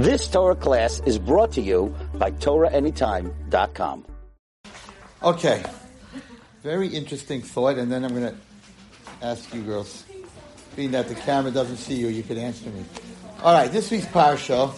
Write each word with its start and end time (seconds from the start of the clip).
This 0.00 0.28
Torah 0.28 0.56
class 0.56 1.02
is 1.04 1.18
brought 1.18 1.52
to 1.52 1.60
you 1.60 1.94
by 2.14 2.30
TorahAnytime.com. 2.30 4.06
Okay. 5.22 5.62
Very 6.62 6.88
interesting 6.88 7.42
thought, 7.42 7.76
and 7.76 7.92
then 7.92 8.06
I'm 8.06 8.14
going 8.14 8.34
to 8.34 8.36
ask 9.20 9.52
you 9.52 9.60
girls. 9.60 10.06
Being 10.74 10.92
that 10.92 11.08
the 11.08 11.14
camera 11.14 11.50
doesn't 11.50 11.76
see 11.76 11.96
you, 11.96 12.08
you 12.08 12.22
can 12.22 12.38
answer 12.38 12.70
me. 12.70 12.82
All 13.42 13.52
right, 13.52 13.70
this 13.70 13.90
week's 13.90 14.06
parsha, 14.06 14.72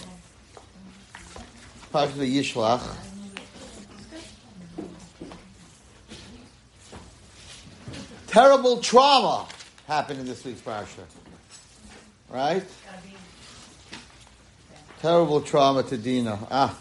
parsha 1.95 2.09
Vayishlach. 2.09 2.83
Terrible 8.27 8.81
trauma 8.81 9.47
happened 9.87 10.19
in 10.19 10.27
this 10.27 10.45
week's 10.45 10.63
parsha, 10.63 11.05
right? 12.29 12.65
Terrible 15.03 15.41
trauma 15.41 15.83
to 15.83 15.99
Dina. 15.99 16.39
Ah, 16.49 16.79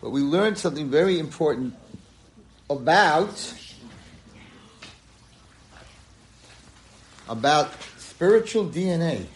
but 0.00 0.08
we 0.08 0.22
learned 0.22 0.56
something 0.56 0.88
very 0.88 1.18
important 1.18 1.74
about 2.70 3.52
about 7.28 7.70
spiritual 7.98 8.64
DNA. 8.64 9.26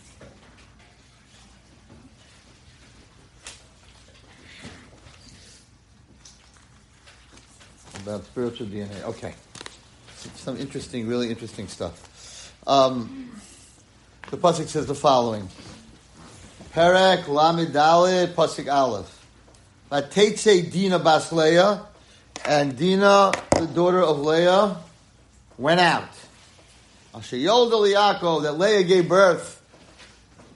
About 7.97 8.25
spiritual 8.25 8.69
DNA. 8.69 9.03
Okay. 9.03 9.35
Some 10.37 10.57
interesting, 10.57 11.07
really 11.07 11.29
interesting 11.29 11.69
stuff. 11.69 12.55
Um, 12.67 13.39
the 14.31 14.39
Pasuk 14.39 14.69
says 14.69 14.87
the 14.87 14.95
following. 14.95 15.51
Perek 16.75 17.25
Lamidale 17.25 18.33
Pasuk 18.33 18.73
Aleph. 18.73 19.27
Vatetse 19.91 20.73
Dina 20.73 20.99
Bas 20.99 21.31
Leah, 21.31 21.83
and 22.47 22.75
Dina, 22.79 23.31
the 23.51 23.67
daughter 23.67 24.03
of 24.03 24.21
Leah, 24.21 24.79
went 25.59 25.81
out. 25.81 26.09
Asher 27.15 27.37
Yoldel 27.37 27.93
Yaakov, 27.93 28.45
that 28.45 28.53
Leah 28.53 28.85
gave 28.85 29.07
birth 29.07 29.63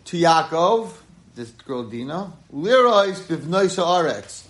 to 0.07 0.17
Yaakov, 0.17 0.91
this 1.35 1.51
girl 1.51 1.85
Dina, 1.85 2.33
Lirois 2.51 3.21
Bivnoisa 3.27 3.85
Aretz, 3.85 4.47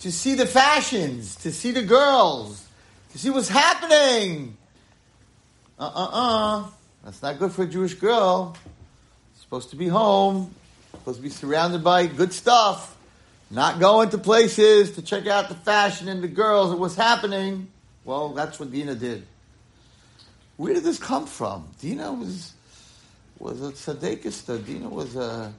to 0.00 0.12
see 0.12 0.34
the 0.34 0.44
fashions, 0.44 1.34
to 1.36 1.50
see 1.50 1.70
the 1.70 1.82
girls, 1.82 2.66
to 3.12 3.18
see 3.18 3.30
what's 3.30 3.48
happening. 3.48 4.54
Uh 5.78 5.90
uh 5.94 6.08
uh. 6.12 6.66
That's 7.04 7.22
not 7.22 7.38
good 7.38 7.52
for 7.52 7.62
a 7.62 7.66
Jewish 7.66 7.94
girl. 7.94 8.54
Supposed 9.38 9.70
to 9.70 9.76
be 9.76 9.88
home, 9.88 10.54
supposed 11.00 11.16
to 11.16 11.22
be 11.22 11.30
surrounded 11.30 11.82
by 11.82 12.06
good 12.06 12.32
stuff, 12.32 12.96
not 13.50 13.80
going 13.80 14.10
to 14.10 14.18
places 14.18 14.92
to 14.92 15.02
check 15.02 15.26
out 15.26 15.48
the 15.48 15.54
fashion 15.54 16.08
and 16.08 16.22
the 16.22 16.28
girls 16.28 16.70
and 16.70 16.78
what's 16.78 16.94
happening. 16.94 17.68
Well, 18.04 18.30
that's 18.30 18.60
what 18.60 18.70
Dina 18.70 18.94
did. 18.94 19.26
Where 20.56 20.74
did 20.74 20.84
this 20.84 20.98
come 20.98 21.26
from? 21.26 21.68
Dina 21.80 22.12
was 22.12 22.52
was 23.38 23.62
a 23.62 23.72
tzaddik. 23.72 24.66
Dina 24.66 24.88
was 24.90 25.16
a 25.16 25.54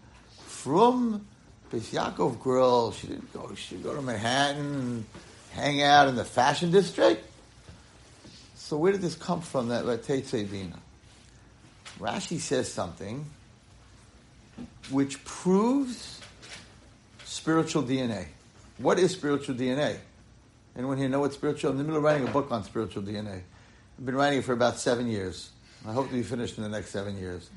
from 0.45 1.25
Beis 1.72 1.92
Yaakov 1.92 2.39
girl. 2.39 2.92
She 2.92 3.08
didn't 3.08 3.33
go. 3.33 3.55
She 3.55 3.78
go 3.78 3.95
to 3.95 4.02
Manhattan, 4.02 4.66
and 4.66 5.05
hang 5.53 5.81
out 5.81 6.08
in 6.08 6.16
the 6.16 6.26
fashion 6.26 6.72
district. 6.72 7.26
So 8.55 8.78
where 8.78 8.92
did 8.92 9.02
this 9.02 9.16
come 9.16 9.42
from? 9.42 9.70
That 9.70 9.86
Vatetse 9.86 10.50
Dina. 10.50 10.78
Rashi 12.00 12.39
says 12.39 12.72
something 12.72 13.26
which 14.90 15.24
proves 15.26 16.20
spiritual 17.26 17.84
DNA. 17.84 18.26
What 18.78 19.00
is 19.00 19.12
spiritual 19.12 19.56
DNA? 19.56 19.98
Anyone 20.78 20.98
here 20.98 21.10
know 21.10 21.20
what 21.20 21.34
spiritual? 21.34 21.72
I'm 21.72 21.78
in 21.78 21.78
the 21.80 21.84
middle 21.84 21.98
of 21.98 22.04
writing 22.04 22.28
a 22.28 22.32
book 22.32 22.52
on 22.52 22.64
spiritual 22.64 23.04
DNA. 23.04 23.42
I've 23.98 24.06
been 24.06 24.16
writing 24.16 24.40
it 24.40 24.45
for 24.45 24.54
about 24.54 24.80
seven 24.80 25.08
years. 25.08 25.52
I 25.88 25.94
hope 25.94 26.08
to 26.08 26.14
be 26.14 26.23
finished 26.23 26.58
in 26.58 26.64
the 26.64 26.70
next 26.70 26.90
seven 26.90 27.17
years. 27.17 27.50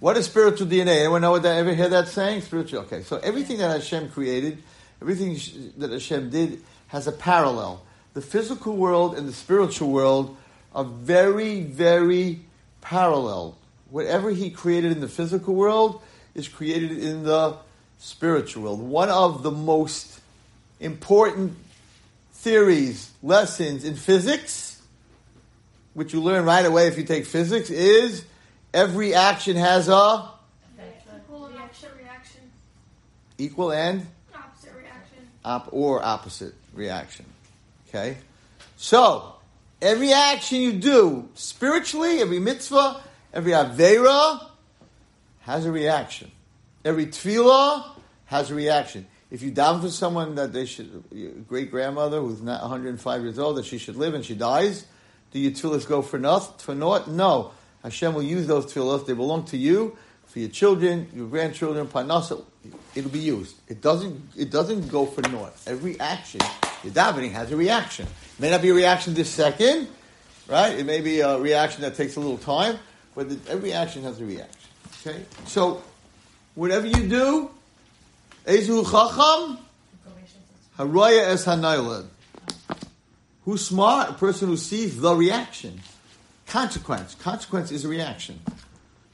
What 0.00 0.16
is 0.16 0.26
spiritual 0.26 0.66
DNA? 0.66 1.00
Anyone 1.00 1.22
know 1.22 1.32
what 1.32 1.42
that? 1.42 1.56
Ever 1.56 1.74
hear 1.74 1.88
that 1.88 2.08
saying? 2.08 2.42
Spiritual. 2.42 2.80
Okay, 2.80 3.02
so 3.02 3.18
everything 3.18 3.58
that 3.58 3.70
Hashem 3.70 4.10
created, 4.10 4.62
everything 5.02 5.38
that 5.78 5.90
Hashem 5.90 6.30
did, 6.30 6.62
has 6.88 7.06
a 7.06 7.12
parallel. 7.12 7.82
The 8.14 8.20
physical 8.20 8.76
world 8.76 9.16
and 9.16 9.28
the 9.28 9.32
spiritual 9.32 9.90
world 9.90 10.36
are 10.74 10.84
very, 10.84 11.62
very 11.62 12.40
parallel. 12.80 13.56
Whatever 13.90 14.30
He 14.30 14.50
created 14.50 14.92
in 14.92 15.00
the 15.00 15.08
physical 15.08 15.54
world 15.54 16.00
is 16.38 16.48
created 16.48 16.92
in 17.02 17.24
the 17.24 17.56
spiritual 17.98 18.62
world. 18.62 18.80
One 18.80 19.10
of 19.10 19.42
the 19.42 19.50
most 19.50 20.20
important 20.80 21.56
theories, 22.32 23.10
lessons 23.22 23.84
in 23.84 23.96
physics, 23.96 24.80
which 25.94 26.12
you 26.12 26.22
learn 26.22 26.44
right 26.44 26.64
away 26.64 26.86
if 26.86 26.96
you 26.96 27.04
take 27.04 27.26
physics, 27.26 27.70
is 27.70 28.24
every 28.72 29.14
action 29.14 29.56
has 29.56 29.88
a 29.88 30.30
Equal 31.18 31.46
and 31.46 31.58
opposite 31.58 31.90
reaction. 31.98 32.40
equal 33.36 33.72
and 33.72 34.06
Opposite 34.34 34.72
reaction. 34.76 35.18
op- 35.44 35.68
or 35.72 36.02
opposite 36.04 36.54
reaction. 36.72 37.26
Okay? 37.88 38.18
So, 38.76 39.34
every 39.82 40.12
action 40.12 40.60
you 40.60 40.72
do 40.74 41.28
spiritually, 41.34 42.20
every 42.20 42.38
mitzvah, 42.38 43.02
every 43.34 43.52
avera 43.52 44.46
has 45.48 45.64
a 45.64 45.72
reaction. 45.72 46.30
Every 46.84 47.06
tefillah 47.06 47.98
has 48.26 48.50
a 48.50 48.54
reaction. 48.54 49.06
If 49.30 49.40
you 49.40 49.50
daven 49.50 49.80
for 49.80 49.88
someone 49.88 50.34
that 50.34 50.52
they 50.52 50.66
should, 50.66 51.46
great 51.48 51.70
grandmother 51.70 52.20
who's 52.20 52.42
not 52.42 52.60
105 52.60 53.22
years 53.22 53.38
old, 53.38 53.56
that 53.56 53.64
she 53.64 53.78
should 53.78 53.96
live 53.96 54.12
and 54.12 54.22
she 54.22 54.34
dies, 54.34 54.84
do 55.30 55.38
your 55.38 55.52
tefillahs 55.52 55.88
go 55.88 56.02
for 56.02 56.18
naught? 56.18 56.60
For 56.60 56.74
naught? 56.74 57.08
No. 57.08 57.52
Hashem 57.82 58.12
will 58.12 58.22
use 58.22 58.46
those 58.46 58.66
tefillahs. 58.66 59.06
They 59.06 59.14
belong 59.14 59.46
to 59.46 59.56
you, 59.56 59.96
for 60.26 60.38
your 60.38 60.50
children, 60.50 61.08
your 61.14 61.28
grandchildren, 61.28 61.86
parnasa. 61.86 62.44
It'll 62.94 63.10
be 63.10 63.18
used. 63.18 63.56
It 63.68 63.80
doesn't. 63.80 64.20
It 64.36 64.50
doesn't 64.50 64.88
go 64.88 65.06
for 65.06 65.22
naught. 65.30 65.54
Every 65.66 65.98
action, 65.98 66.42
your 66.84 66.92
davening 66.92 67.32
has 67.32 67.50
a 67.52 67.56
reaction. 67.56 68.04
It 68.04 68.40
may 68.40 68.50
not 68.50 68.60
be 68.60 68.68
a 68.68 68.74
reaction 68.74 69.14
this 69.14 69.30
second, 69.30 69.88
right? 70.46 70.78
It 70.78 70.84
may 70.84 71.00
be 71.00 71.20
a 71.20 71.38
reaction 71.38 71.80
that 71.82 71.94
takes 71.94 72.16
a 72.16 72.20
little 72.20 72.36
time, 72.36 72.78
but 73.14 73.28
every 73.48 73.72
action 73.72 74.02
has 74.02 74.20
a 74.20 74.26
reaction. 74.26 74.67
Okay, 75.08 75.24
so 75.46 75.82
whatever 76.54 76.86
you 76.86 77.08
do, 77.08 77.50
Ezu 78.44 78.84
Chacham, 78.84 79.58
Haraya 80.76 81.28
es. 81.28 82.04
Who's 83.46 83.64
smart? 83.64 84.10
A 84.10 84.12
person 84.12 84.48
who 84.48 84.58
sees 84.58 85.00
the 85.00 85.14
reaction. 85.14 85.80
Consequence. 86.46 87.14
Consequence 87.14 87.72
is 87.72 87.86
a 87.86 87.88
reaction. 87.88 88.40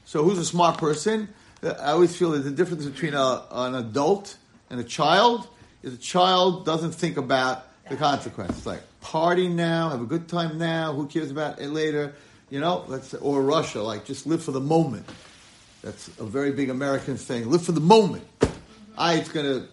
So 0.03 0.23
who's 0.23 0.37
a 0.37 0.43
smart 0.43 0.79
person? 0.79 1.29
Uh, 1.63 1.69
I 1.79 1.91
always 1.91 2.13
feel 2.13 2.31
that 2.31 2.39
the 2.39 2.51
difference 2.51 2.85
between 2.85 3.13
a, 3.13 3.43
an 3.49 3.75
adult 3.75 4.35
and 4.69 4.81
a 4.81 4.83
child 4.83 5.47
is 5.81 5.93
a 5.93 5.97
child 5.97 6.65
doesn't 6.65 6.91
think 6.91 7.15
about 7.15 7.67
the 7.87 7.95
consequence. 7.95 8.57
It's 8.57 8.65
like 8.65 8.81
party 8.99 9.47
now, 9.47 9.91
have 9.91 10.01
a 10.01 10.05
good 10.05 10.27
time 10.27 10.57
now. 10.57 10.91
Who 10.91 11.07
cares 11.07 11.31
about 11.31 11.61
it 11.61 11.69
later? 11.69 12.15
You 12.49 12.59
know, 12.59 12.83
let's 12.87 13.13
or 13.13 13.41
Russia, 13.41 13.81
like 13.81 14.03
just 14.03 14.27
live 14.27 14.43
for 14.43 14.51
the 14.51 14.59
moment. 14.59 15.05
That's 15.85 16.07
a 16.17 16.25
very 16.25 16.51
big 16.51 16.71
American 16.71 17.15
thing. 17.15 17.47
Live 17.47 17.61
for 17.61 17.71
the 17.71 17.79
moment. 17.79 18.23
I, 18.97 19.17
it's 19.17 19.29
going 19.29 19.45
to 19.45 19.67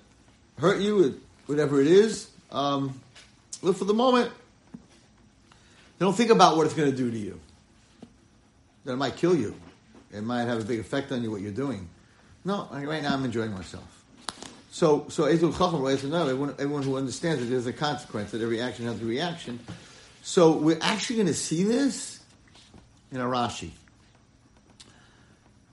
hurt 0.58 0.78
you, 0.78 1.18
whatever 1.46 1.80
it 1.80 1.86
is. 1.86 2.28
Um, 2.50 3.00
live 3.62 3.78
for 3.78 3.86
the 3.86 3.94
moment. 3.94 4.30
Don't 5.98 6.14
think 6.14 6.30
about 6.30 6.58
what 6.58 6.66
it's 6.66 6.74
going 6.74 6.90
to 6.90 6.96
do 6.96 7.10
to 7.10 7.16
you. 7.16 7.40
That 8.84 8.92
it 8.92 8.96
might 8.96 9.16
kill 9.16 9.34
you. 9.34 9.54
It 10.12 10.22
might 10.22 10.44
have 10.44 10.60
a 10.60 10.64
big 10.64 10.80
effect 10.80 11.12
on 11.12 11.22
you 11.22 11.30
what 11.30 11.40
you're 11.40 11.50
doing. 11.50 11.88
No, 12.44 12.68
right 12.70 13.02
now 13.02 13.14
I'm 13.14 13.24
enjoying 13.24 13.52
myself. 13.52 14.04
So, 14.70 15.06
so 15.08 15.22
Ezul 15.22 15.56
Chacham 15.56 15.86
everyone, 16.14 16.50
everyone 16.58 16.82
who 16.82 16.98
understands 16.98 17.40
that 17.40 17.46
there's 17.46 17.66
a 17.66 17.72
consequence, 17.72 18.32
that 18.32 18.42
every 18.42 18.60
action 18.60 18.84
has 18.84 19.00
a 19.00 19.06
reaction. 19.06 19.60
So 20.22 20.58
we're 20.58 20.78
actually 20.82 21.16
going 21.16 21.28
to 21.28 21.34
see 21.34 21.64
this 21.64 22.20
in 23.10 23.18
a 23.18 23.24
Rashi. 23.24 23.70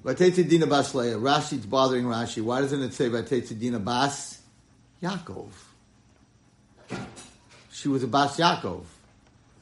Vatetse 0.03 0.47
Dina 0.47 0.65
Bas. 0.65 0.93
Rashi's 0.93 1.65
bothering 1.65 2.05
Rashi. 2.05 2.41
Why 2.41 2.61
doesn't 2.61 2.81
it 2.81 2.93
say 2.93 3.09
Vatetse 3.09 3.57
Dina 3.59 3.79
Bas 3.79 4.39
Yaakov? 5.03 5.49
She 7.71 7.87
was 7.87 8.03
a 8.03 8.07
Bas 8.07 8.37
Yaakov. 8.37 8.83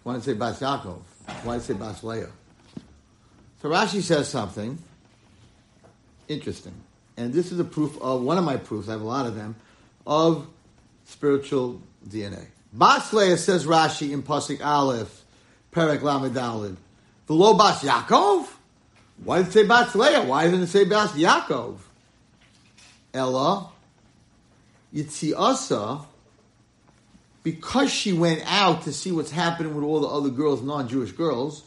Why 0.04 0.14
did 0.14 0.20
it 0.20 0.26
say 0.26 0.34
Bas 0.34 0.60
Yaakov? 0.60 1.02
Why 1.44 1.54
did 1.54 1.64
it 1.64 1.66
say 1.66 1.74
Bas? 1.74 2.00
So 2.00 2.30
Rashi 3.64 4.02
says 4.02 4.30
something 4.30 4.78
interesting. 6.28 6.74
And 7.18 7.34
this 7.34 7.52
is 7.52 7.60
a 7.60 7.64
proof 7.64 8.00
of, 8.02 8.22
one 8.22 8.38
of 8.38 8.44
my 8.44 8.58
proofs, 8.58 8.88
I 8.88 8.92
have 8.92 9.02
a 9.02 9.06
lot 9.06 9.26
of 9.26 9.36
them, 9.36 9.56
of 10.06 10.48
spiritual 11.06 11.82
DNA. 12.08 12.46
Bas 12.72 13.10
says 13.10 13.66
Rashi 13.66 14.12
in 14.12 14.22
Pasuk 14.22 14.64
Aleph, 14.64 15.24
Perek 15.72 16.00
Lamedalid. 16.00 16.76
The 17.26 17.34
low 17.34 17.56
Bas 17.56 17.84
Yaakov? 17.84 18.48
Why 19.24 19.40
did 19.40 19.48
it 19.48 19.54
say 19.54 19.64
Bas 19.66 19.96
Leah? 19.96 20.24
Why 20.24 20.46
didn't 20.46 20.62
it 20.62 20.68
say 20.68 20.86
Bas 20.86 21.12
Yaakov? 21.14 21.78
Ella, 23.14 23.70
Yitziasa, 24.94 26.06
because 27.44 27.92
she 27.92 28.14
went 28.14 28.44
out 28.46 28.84
to 28.84 28.94
see 28.94 29.12
what's 29.12 29.32
happening 29.32 29.74
with 29.74 29.84
all 29.84 30.02
the 30.02 30.08
other 30.08 30.30
girls, 30.30 30.62
non-Jewish 30.62 31.14
girls, 31.14 31.64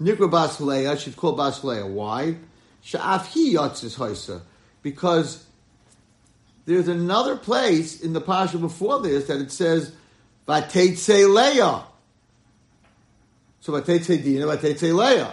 Nikra 0.00 0.30
Bas 0.30 0.60
Leah, 0.60 0.96
she's 0.96 1.14
called 1.14 1.36
Bas 1.36 1.62
Leah. 1.62 1.86
Why? 1.86 2.36
Sha'af 2.84 3.26
hi 3.26 3.54
yatzis 3.54 3.96
haisa. 3.96 4.40
Because 4.82 5.44
there's 6.64 6.88
another 6.88 7.36
place 7.36 8.00
in 8.00 8.12
the 8.12 8.20
parsha 8.20 8.60
before 8.60 9.00
this 9.00 9.26
that 9.28 9.40
it 9.40 9.52
says, 9.52 9.92
Vatetse 10.48 11.32
Leah. 11.32 11.84
So 13.60 13.72
Vatetse 13.72 14.22
Dina, 14.22 14.46
Vatetse 14.46 14.92
Leah. 14.94 15.32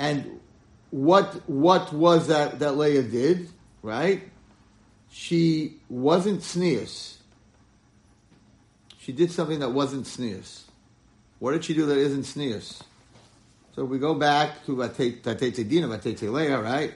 And 0.00 0.40
what 0.90 1.48
what 1.48 1.92
was 1.92 2.28
that 2.28 2.58
that 2.60 2.76
Leah 2.76 3.02
did, 3.02 3.50
right? 3.82 4.22
She 5.12 5.76
wasn't 5.90 6.40
tznius. 6.40 7.16
She 8.98 9.12
did 9.12 9.30
something 9.30 9.60
that 9.60 9.72
wasn't 9.72 10.06
tznius. 10.06 10.62
What 11.38 11.52
did 11.52 11.66
she 11.66 11.74
do 11.74 11.84
that 11.86 11.98
isn't 11.98 12.22
tznius? 12.22 12.80
So 13.76 13.84
we 13.84 13.98
go 13.98 14.14
back 14.14 14.64
to 14.66 14.76
Vatetse 14.76 15.68
Dina, 15.68 15.86
Vatetse 15.86 16.32
Leah, 16.32 16.60
right? 16.60 16.94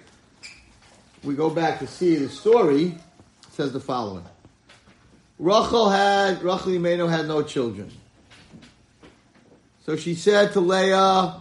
We 1.22 1.34
go 1.34 1.50
back 1.50 1.78
to 1.80 1.86
see 1.86 2.16
the 2.16 2.28
story. 2.28 2.86
It 2.86 3.52
says 3.52 3.72
the 3.72 3.80
following. 3.80 4.24
Rachel 5.38 5.90
had, 5.90 6.42
Rachel 6.42 6.72
Imenu 6.72 7.08
had 7.08 7.26
no 7.26 7.42
children. 7.42 7.90
So 9.84 9.96
she 9.96 10.14
said 10.14 10.52
to 10.52 10.60
Leah, 10.60 11.40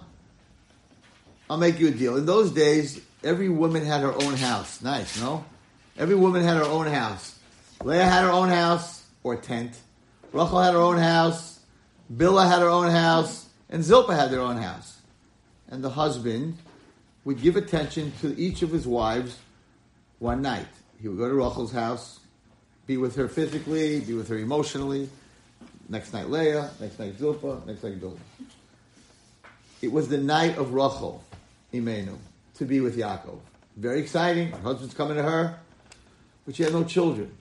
I'll 1.53 1.59
make 1.59 1.79
you 1.79 1.89
a 1.89 1.91
deal. 1.91 2.17
In 2.17 2.25
those 2.25 2.49
days, 2.49 2.99
every 3.23 3.47
woman 3.47 3.85
had 3.85 4.01
her 4.01 4.11
own 4.11 4.33
house. 4.33 4.81
Nice, 4.81 5.21
no? 5.21 5.45
Every 5.99 6.15
woman 6.15 6.41
had 6.41 6.57
her 6.57 6.63
own 6.63 6.87
house. 6.87 7.37
Leah 7.83 8.05
had 8.05 8.23
her 8.23 8.31
own 8.31 8.49
house, 8.49 9.03
or 9.21 9.35
tent. 9.35 9.77
Rachel 10.31 10.59
had 10.59 10.73
her 10.73 10.79
own 10.79 10.97
house. 10.97 11.59
Bilhah 12.11 12.49
had 12.49 12.61
her 12.61 12.69
own 12.69 12.89
house. 12.89 13.47
And 13.69 13.83
Zilpah 13.83 14.15
had 14.15 14.31
their 14.31 14.41
own 14.41 14.57
house. 14.57 14.99
And 15.69 15.83
the 15.83 15.91
husband 15.91 16.57
would 17.23 17.39
give 17.39 17.55
attention 17.55 18.13
to 18.21 18.35
each 18.35 18.63
of 18.63 18.71
his 18.71 18.87
wives 18.87 19.37
one 20.17 20.41
night. 20.41 20.65
He 20.99 21.07
would 21.07 21.19
go 21.19 21.29
to 21.29 21.35
Rachel's 21.35 21.71
house, 21.71 22.19
be 22.87 22.97
with 22.97 23.15
her 23.15 23.27
physically, 23.27 23.99
be 23.99 24.15
with 24.15 24.27
her 24.29 24.39
emotionally. 24.39 25.07
Next 25.87 26.13
night 26.13 26.31
Leah, 26.31 26.71
next 26.79 26.97
night 26.97 27.19
Zilpah, 27.19 27.61
next 27.67 27.83
night 27.83 28.01
Bilhah. 28.01 28.17
It 29.83 29.91
was 29.91 30.07
the 30.07 30.17
night 30.17 30.57
of 30.57 30.73
Rachel, 30.73 31.23
Imenu, 31.73 32.17
to 32.55 32.65
be 32.65 32.79
with 32.79 32.97
Yaakov. 32.97 33.39
Very 33.75 33.99
exciting. 33.99 34.51
Her 34.51 34.59
husband's 34.59 34.93
coming 34.93 35.17
to 35.17 35.23
her, 35.23 35.59
but 36.45 36.55
she 36.55 36.63
had 36.63 36.73
no 36.73 36.83
children. 36.83 37.35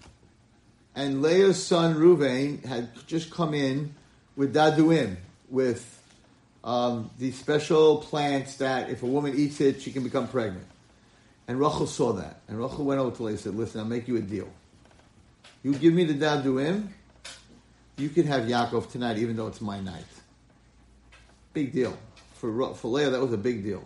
And 0.94 1.22
Leah's 1.22 1.62
son 1.62 1.94
Ruvain 1.94 2.64
had 2.64 2.90
just 3.06 3.30
come 3.30 3.54
in 3.54 3.94
with 4.36 4.54
Dudaim, 4.54 5.16
with 5.48 6.02
um, 6.64 7.10
these 7.18 7.38
special 7.38 7.98
plants 7.98 8.56
that 8.56 8.90
if 8.90 9.02
a 9.02 9.06
woman 9.06 9.34
eats 9.36 9.60
it, 9.60 9.82
she 9.82 9.92
can 9.92 10.02
become 10.02 10.28
pregnant. 10.28 10.66
And 11.48 11.58
Rachel 11.58 11.86
saw 11.86 12.12
that. 12.14 12.40
And 12.48 12.58
Rachel 12.58 12.84
went 12.84 13.00
over 13.00 13.14
to 13.16 13.22
Leah 13.22 13.32
and 13.32 13.40
said, 13.40 13.54
Listen, 13.54 13.80
I'll 13.80 13.86
make 13.86 14.08
you 14.08 14.16
a 14.16 14.20
deal. 14.20 14.48
You 15.62 15.74
give 15.74 15.92
me 15.92 16.04
the 16.04 16.14
Dudaim, 16.14 16.88
you 17.96 18.08
can 18.08 18.26
have 18.26 18.44
Yaakov 18.44 18.90
tonight, 18.90 19.18
even 19.18 19.36
though 19.36 19.48
it's 19.48 19.60
my 19.60 19.80
night. 19.80 20.04
Big 21.52 21.72
deal. 21.72 21.96
For, 22.34 22.74
for 22.74 22.88
Leah, 22.88 23.10
that 23.10 23.20
was 23.20 23.32
a 23.32 23.38
big 23.38 23.62
deal. 23.62 23.84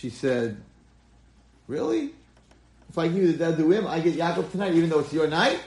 She 0.00 0.08
said, 0.08 0.56
Really? 1.68 2.12
If 2.88 2.96
I 2.96 3.08
give 3.08 3.18
you 3.18 3.32
the 3.34 3.52
Dudaim, 3.52 3.86
I 3.86 4.00
get 4.00 4.14
Yaakov 4.14 4.50
tonight, 4.50 4.72
even 4.72 4.88
though 4.88 5.00
it's 5.00 5.12
your 5.12 5.28
night? 5.28 5.60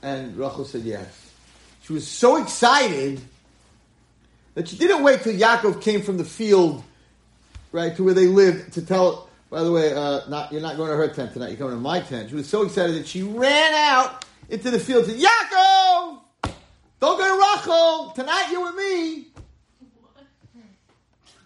And 0.00 0.34
Rachel 0.34 0.64
said, 0.64 0.80
Yes. 0.80 1.30
She 1.82 1.92
was 1.92 2.08
so 2.08 2.42
excited 2.42 3.20
that 4.54 4.68
she 4.68 4.78
didn't 4.78 5.02
wait 5.02 5.20
till 5.20 5.34
Yaakov 5.34 5.82
came 5.82 6.00
from 6.00 6.16
the 6.16 6.24
field, 6.24 6.82
right, 7.70 7.94
to 7.96 8.02
where 8.02 8.14
they 8.14 8.28
lived 8.28 8.72
to 8.74 8.82
tell, 8.86 9.28
by 9.50 9.62
the 9.62 9.70
way, 9.70 9.92
uh, 9.92 10.26
not, 10.30 10.50
you're 10.50 10.62
not 10.62 10.78
going 10.78 10.90
to 10.90 10.96
her 10.96 11.08
tent 11.08 11.34
tonight, 11.34 11.48
you're 11.48 11.58
coming 11.58 11.74
to 11.74 11.80
my 11.80 12.00
tent. 12.00 12.30
She 12.30 12.36
was 12.36 12.48
so 12.48 12.62
excited 12.62 12.96
that 12.96 13.06
she 13.06 13.22
ran 13.22 13.74
out 13.74 14.24
into 14.48 14.70
the 14.70 14.78
field 14.78 15.04
and 15.04 15.20
said, 15.20 15.30
Yaakov! 15.30 16.20
Don't 16.98 17.18
go 17.18 17.28
to 17.28 17.60
Rachel! 17.60 18.12
Tonight 18.16 18.48
you're 18.50 18.62
with 18.62 18.76
me! 18.76 19.26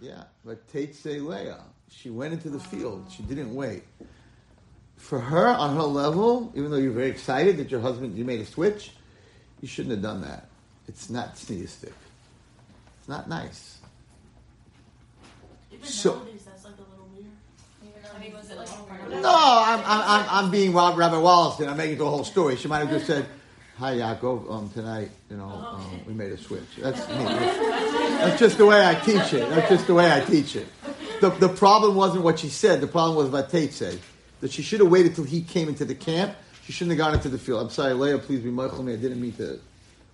Yeah, 0.00 0.22
but 0.44 0.68
Tate 0.68 0.94
say 0.94 1.18
Leah. 1.18 1.58
She 1.90 2.10
went 2.10 2.32
into 2.32 2.50
the 2.50 2.60
field. 2.60 3.06
She 3.14 3.22
didn't 3.22 3.54
wait. 3.54 3.82
For 4.96 5.18
her, 5.20 5.48
on 5.48 5.76
her 5.76 5.82
level, 5.82 6.52
even 6.54 6.70
though 6.70 6.76
you're 6.76 6.92
very 6.92 7.08
excited 7.08 7.56
that 7.58 7.70
your 7.70 7.80
husband, 7.80 8.16
you 8.16 8.24
made 8.24 8.40
a 8.40 8.46
switch, 8.46 8.92
you 9.60 9.68
shouldn't 9.68 9.92
have 9.92 10.02
done 10.02 10.22
that. 10.22 10.48
It's 10.86 11.08
not 11.10 11.36
sneistic. 11.36 11.92
It's 12.98 13.08
not 13.08 13.28
nice. 13.28 13.78
Even 15.72 15.86
So- 15.86 16.16
nowadays, 16.16 16.44
that's 16.44 16.64
like 16.64 16.74
a 16.74 16.90
little 16.90 17.08
weird. 17.14 17.26
I 18.14 18.18
mean, 18.20 18.32
was 18.34 18.50
it 18.50 18.56
like 18.58 19.20
No, 19.22 19.32
I'm, 19.34 19.80
I'm, 19.80 19.84
I'm, 19.86 20.26
I'm 20.44 20.50
being 20.50 20.72
Rob, 20.72 20.96
Rabbi 20.98 21.16
Wallaston. 21.16 21.68
I'm 21.68 21.76
making 21.76 21.98
the 21.98 22.08
whole 22.08 22.24
story. 22.24 22.56
She 22.56 22.68
might 22.68 22.78
have 22.80 22.90
just 22.90 23.06
said, 23.06 23.26
"Hi, 23.78 23.94
Yaakov. 23.96 24.50
Um, 24.50 24.70
tonight, 24.70 25.10
you 25.30 25.36
know, 25.36 25.44
um, 25.48 26.00
we 26.06 26.14
made 26.14 26.32
a 26.32 26.38
switch." 26.38 26.76
That's 26.78 27.06
me. 27.08 27.14
That's 27.24 28.38
just 28.40 28.58
the 28.58 28.66
way 28.66 28.84
I 28.84 28.94
teach 28.96 29.32
it. 29.34 29.48
That's 29.50 29.68
just 29.68 29.86
the 29.86 29.94
way 29.94 30.10
I 30.12 30.20
teach 30.20 30.56
it. 30.56 30.66
The, 31.20 31.30
the 31.30 31.48
problem 31.48 31.94
wasn't 31.94 32.24
what 32.24 32.38
she 32.38 32.48
said. 32.48 32.80
The 32.80 32.86
problem 32.86 33.16
was 33.16 33.28
what 33.28 33.50
Tate 33.50 33.72
said. 33.72 33.98
That 34.40 34.52
she 34.52 34.62
should 34.62 34.80
have 34.80 34.88
waited 34.88 35.14
till 35.14 35.24
he 35.24 35.42
came 35.42 35.68
into 35.68 35.84
the 35.84 35.94
camp. 35.94 36.36
She 36.64 36.72
shouldn't 36.72 36.96
have 36.96 37.06
gone 37.06 37.14
into 37.14 37.28
the 37.28 37.38
field. 37.38 37.62
I'm 37.62 37.70
sorry, 37.70 37.94
Leah. 37.94 38.18
Please 38.18 38.40
be 38.40 38.50
mindful 38.50 38.82
me. 38.84 38.92
I 38.92 38.96
didn't 38.96 39.20
mean 39.20 39.32
to 39.32 39.58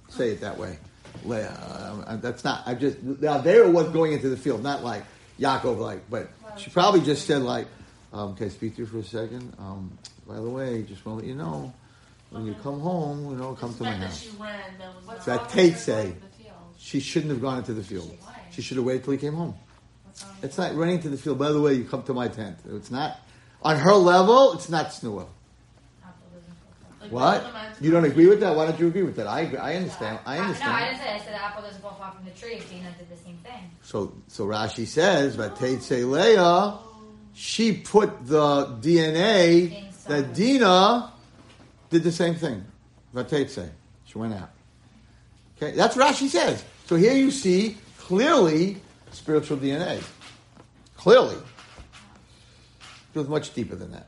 say 0.09 0.31
it 0.31 0.41
that 0.41 0.57
way. 0.57 0.79
Leah, 1.25 2.05
um, 2.07 2.21
that's 2.21 2.45
not. 2.45 2.63
I 2.67 2.75
just 2.75 3.03
now 3.03 3.39
there 3.39 3.69
was 3.69 3.89
going 3.91 4.13
into 4.13 4.29
the 4.29 4.37
field, 4.37 4.63
not 4.63 4.83
like 4.83 5.05
Yaakov, 5.39 5.79
like. 5.79 6.09
But 6.11 6.31
she 6.57 6.71
probably 6.71 7.01
just 7.01 7.27
said 7.27 7.43
like, 7.43 7.67
um, 8.13 8.35
"Can 8.35 8.47
I 8.47 8.49
speak 8.51 8.77
to 8.77 8.83
you 8.83 8.87
for 8.87 8.99
a 8.99 9.05
second? 9.05 9.53
Um, 9.59 9.97
by 10.27 10.37
the 10.37 10.49
way, 10.49 10.83
just 10.83 11.05
want 11.05 11.21
to 11.21 11.27
let 11.27 11.29
you 11.29 11.37
know, 11.37 11.73
when 12.31 12.47
you 12.47 12.55
come 12.63 12.81
home, 12.81 13.31
you 13.31 13.37
know, 13.37 13.55
come 13.55 13.75
to 13.75 13.83
my 13.83 13.93
house." 13.93 14.27
that 14.27 15.25
That 15.27 15.49
Tate 15.51 15.73
her 15.75 15.79
say. 15.79 16.03
going 16.03 16.15
to 16.15 16.21
the 16.21 16.45
field? 16.45 16.55
She 16.79 17.01
shouldn't 17.01 17.31
have 17.31 17.41
gone 17.43 17.59
into 17.59 17.75
the 17.75 17.83
field. 17.83 18.17
She 18.51 18.63
should 18.63 18.77
have 18.77 18.87
waited 18.87 19.05
till 19.05 19.13
he 19.13 19.19
came 19.19 19.35
home. 19.35 19.55
What's 20.15 20.25
wrong 20.25 20.35
with 20.41 20.45
It's 20.51 20.59
not 20.59 20.75
running 20.77 21.01
to 21.01 21.09
the 21.09 21.17
field. 21.17 21.39
By 21.39 21.51
the 21.53 21.61
way, 21.61 21.75
you 21.75 21.85
come 21.85 22.03
to 22.05 22.15
my 22.15 22.29
tent. 22.29 22.59
It's 22.71 22.91
not 22.91 23.19
on 23.63 23.77
her 23.79 23.95
level. 23.95 24.53
It's 24.53 24.69
not 24.69 24.87
snua. 24.87 25.27
Apple 26.05 26.27
doesn't 26.33 26.55
fall 26.55 26.73
far. 26.81 27.03
Like, 27.03 27.13
What? 27.13 27.39
both 27.43 27.49
of 27.49 27.53
them 27.55 27.85
You 27.85 27.91
don't 27.91 28.05
agree 28.05 28.27
with 28.29 28.41
that? 28.41 28.55
Why 28.55 28.67
don't 28.67 28.79
you 28.79 28.87
agree 28.87 29.03
with 29.03 29.17
that? 29.17 29.27
I 29.27 29.41
agree. 29.41 29.59
I 29.59 29.75
understand. 29.77 30.21
I 30.25 30.35
Uh, 30.35 30.37
No, 30.37 30.43
I 30.43 30.47
understand. 30.47 30.79
didn't 30.85 30.99
say 30.99 31.05
that. 31.05 31.15
I 31.15 31.19
said 31.25 31.35
the 31.35 31.43
apple 31.45 31.63
doesn't 31.63 31.83
fall 31.83 31.97
far 31.99 32.13
from 32.13 32.25
the 32.25 32.31
tree. 32.33 32.61
Dina 32.71 32.95
did 32.99 33.11
the 33.11 33.23
same 33.25 33.39
thing. 33.43 33.71
So, 33.83 34.13
so 34.29 34.47
Rashi 34.47 34.87
says, 34.87 35.37
but 35.37 35.57
Tate 35.57 35.91
Leah, 36.05 36.79
she 37.35 37.73
put 37.73 38.27
the 38.27 38.67
DNA 38.81 39.91
that 40.07 40.33
Dina 40.35 41.13
did 41.91 42.05
the 42.05 42.13
same 42.13 42.35
thing. 42.37 42.65
Vatetse. 43.15 43.69
She 44.07 44.19
went 44.19 44.35
out. 44.35 44.51
Okay, 45.57 45.75
that's 45.77 45.97
what 45.97 46.07
Rashi 46.15 46.29
says. 46.29 46.65
So 46.87 46.97
here 46.97 47.15
you 47.15 47.31
see 47.31 47.77
clearly 47.99 48.77
spiritual 49.15 49.57
DNA. 49.59 50.03
Clearly. 50.97 51.37
It 51.37 53.15
goes 53.15 53.29
much 53.29 53.55
deeper 53.55 53.77
than 53.77 53.93
that. 53.93 54.07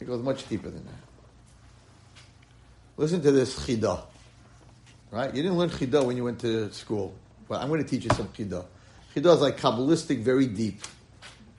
It 0.00 0.06
goes 0.06 0.22
much 0.22 0.48
deeper 0.48 0.70
than 0.70 0.84
that. 0.84 0.94
Listen 2.96 3.22
to 3.22 3.30
this 3.32 3.66
chidah. 3.66 4.02
Right? 5.10 5.34
You 5.34 5.42
didn't 5.42 5.58
learn 5.58 5.70
chidah 5.70 6.04
when 6.04 6.16
you 6.16 6.24
went 6.24 6.40
to 6.40 6.72
school. 6.72 7.14
But 7.48 7.60
I'm 7.60 7.68
going 7.68 7.82
to 7.82 7.88
teach 7.88 8.04
you 8.04 8.10
some 8.14 8.28
chidah. 8.28 8.64
Chidah 9.14 9.34
is 9.34 9.40
like 9.40 9.58
Kabbalistic, 9.58 10.20
very 10.20 10.46
deep. 10.46 10.80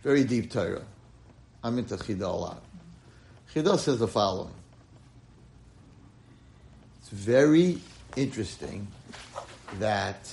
Very 0.03 0.23
deep 0.23 0.51
Torah. 0.51 0.83
I'm 1.63 1.77
into 1.77 1.95
chidah 1.95 2.21
a 2.21 2.27
lot. 2.27 2.63
Chidah 3.53 3.77
says 3.77 3.99
the 3.99 4.07
following. 4.07 4.53
It's 6.99 7.09
very 7.09 7.79
interesting 8.15 8.87
that 9.79 10.31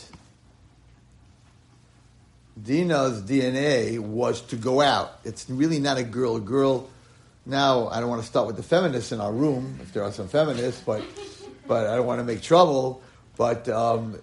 Dina's 2.62 3.22
DNA 3.22 3.98
was 3.98 4.40
to 4.42 4.56
go 4.56 4.80
out. 4.80 5.18
It's 5.24 5.48
really 5.48 5.78
not 5.78 5.98
a 5.98 6.02
girl. 6.02 6.36
A 6.36 6.40
girl. 6.40 6.88
Now, 7.46 7.88
I 7.88 8.00
don't 8.00 8.08
want 8.08 8.22
to 8.22 8.28
start 8.28 8.46
with 8.46 8.56
the 8.56 8.62
feminists 8.62 9.12
in 9.12 9.20
our 9.20 9.32
room, 9.32 9.78
if 9.82 9.92
there 9.92 10.02
are 10.02 10.12
some 10.12 10.28
feminists, 10.28 10.82
but 10.84 11.02
but 11.66 11.86
I 11.86 11.96
don't 11.96 12.06
want 12.06 12.20
to 12.20 12.24
make 12.24 12.42
trouble. 12.42 13.02
But 13.36 13.68
um, 13.68 14.18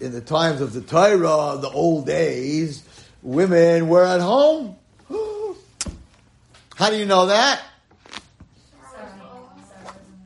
in 0.00 0.12
the 0.12 0.20
times 0.20 0.60
of 0.60 0.72
the 0.72 0.80
Torah, 0.80 1.58
the 1.60 1.70
old 1.72 2.06
days, 2.06 2.84
women 3.22 3.88
were 3.88 4.04
at 4.04 4.20
home. 4.20 4.76
How 6.76 6.90
do 6.90 6.96
you 6.96 7.06
know 7.06 7.26
that? 7.26 7.62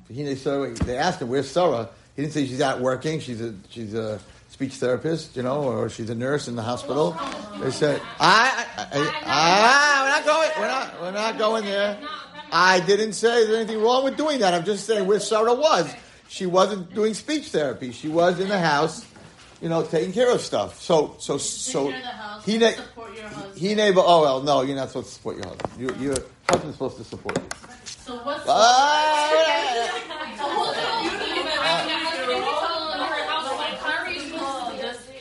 They, 0.09 0.85
they 0.85 0.99
asked 0.99 1.23
him, 1.23 1.28
"Where's 1.28 1.50
Sarah?" 1.50 1.88
He 2.16 2.23
didn't 2.23 2.35
say 2.35 2.47
she's 2.47 2.61
out 2.61 2.81
working. 2.81 3.21
She's 3.21 3.40
a 3.40 3.54
she's 3.71 3.95
a 3.95 4.21
speech 4.62 4.75
therapist, 4.78 5.35
you 5.37 5.42
know, 5.42 5.62
or 5.64 5.88
she's 5.88 6.09
a 6.09 6.14
nurse 6.14 6.47
in 6.47 6.54
the 6.54 6.62
hospital. 6.62 7.16
They 7.61 7.73
said, 7.73 8.00
"I, 8.21 8.64
I, 8.76 8.87
I, 8.92 9.11
I 9.26 10.02
we're 10.04 10.11
not 10.11 10.25
going. 10.25 10.50
We're 10.61 10.69
not. 10.69 11.00
We're 11.00 11.11
not 11.11 11.38
going 11.38 11.64
there. 11.64 11.99
I 12.52 12.78
didn't 12.78 13.14
say 13.14 13.45
there's 13.45 13.57
anything 13.57 13.83
wrong 13.83 14.04
with 14.04 14.16
doing 14.16 14.38
that. 14.38 14.54
I'm 14.54 14.64
just 14.64 14.87
saying 14.87 15.09
where 15.09 15.19
Sarah 15.19 15.54
was. 15.54 15.92
She 16.28 16.47
wasn't 16.47 16.95
doing 16.95 17.14
speech 17.14 17.49
therapy. 17.49 17.90
She 17.90 18.07
was 18.09 18.38
in 18.38 18.49
the 18.49 18.59
house, 18.59 19.04
you 19.61 19.69
know, 19.69 19.83
taking 19.83 20.12
care 20.12 20.31
of 20.33 20.40
stuff. 20.40 20.81
So, 20.81 21.16
so, 21.19 21.38
so 21.38 21.90
Take 21.90 21.95
care 21.95 21.99
of 21.99 22.02
the 22.04 22.09
house, 22.11 22.45
he, 22.45 22.59
na- 22.59 22.71
support 22.71 23.14
your 23.16 23.25
husband. 23.28 23.59
he 23.59 23.75
neighbor. 23.75 24.02
Oh 24.04 24.23
well, 24.23 24.42
no, 24.42 24.62
you're 24.62 24.76
not 24.76 24.88
supposed 24.88 25.09
to 25.09 25.14
support 25.14 25.37
your 25.38 25.47
husband. 25.47 25.73
You, 25.76 26.04
your 26.07 26.16
husband's 26.49 26.76
supposed 26.76 26.99
to 26.99 27.04
support 27.04 27.37
you. 27.38 27.45
so 27.85 28.14
what's 28.23 28.45
Ah, 28.47 30.01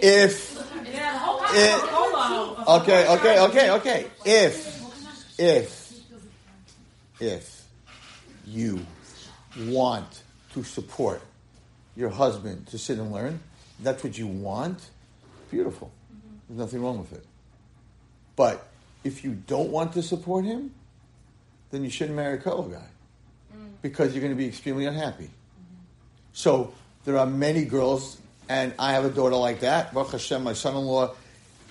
if 0.01 0.57
okay, 2.67 3.07
okay, 3.07 3.39
okay, 3.39 3.69
okay. 3.71 4.07
If 4.25 5.39
if 5.39 5.93
if 7.19 7.65
you 8.45 8.85
want 9.59 10.23
to 10.53 10.63
support 10.63 11.21
your 11.95 12.09
husband 12.09 12.67
to 12.67 12.77
sit 12.77 12.97
and 12.97 13.11
learn, 13.11 13.39
that's 13.81 14.03
what 14.03 14.17
you 14.17 14.27
want. 14.27 14.89
Beautiful. 15.49 15.91
There's 16.47 16.59
nothing 16.59 16.81
wrong 16.81 16.99
with 16.99 17.13
it. 17.13 17.25
But 18.35 18.67
if 19.03 19.23
you 19.23 19.33
don't 19.33 19.69
want 19.69 19.93
to 19.93 20.03
support 20.03 20.45
him, 20.45 20.73
then 21.71 21.83
you 21.83 21.89
shouldn't 21.89 22.15
marry 22.15 22.37
a 22.37 22.41
Kollel 22.41 22.71
guy 22.71 22.87
mm. 23.55 23.71
because 23.81 24.13
you're 24.13 24.21
going 24.21 24.33
to 24.33 24.37
be 24.37 24.47
extremely 24.47 24.85
unhappy. 24.85 25.29
So 26.33 26.73
there 27.05 27.17
are 27.17 27.25
many 27.25 27.65
girls, 27.65 28.17
and 28.51 28.73
I 28.77 28.91
have 28.91 29.05
a 29.05 29.09
daughter 29.09 29.37
like 29.37 29.61
that. 29.61 29.93
Baruch 29.93 30.11
Hashem, 30.11 30.43
my 30.43 30.51
son-in-law 30.51 31.15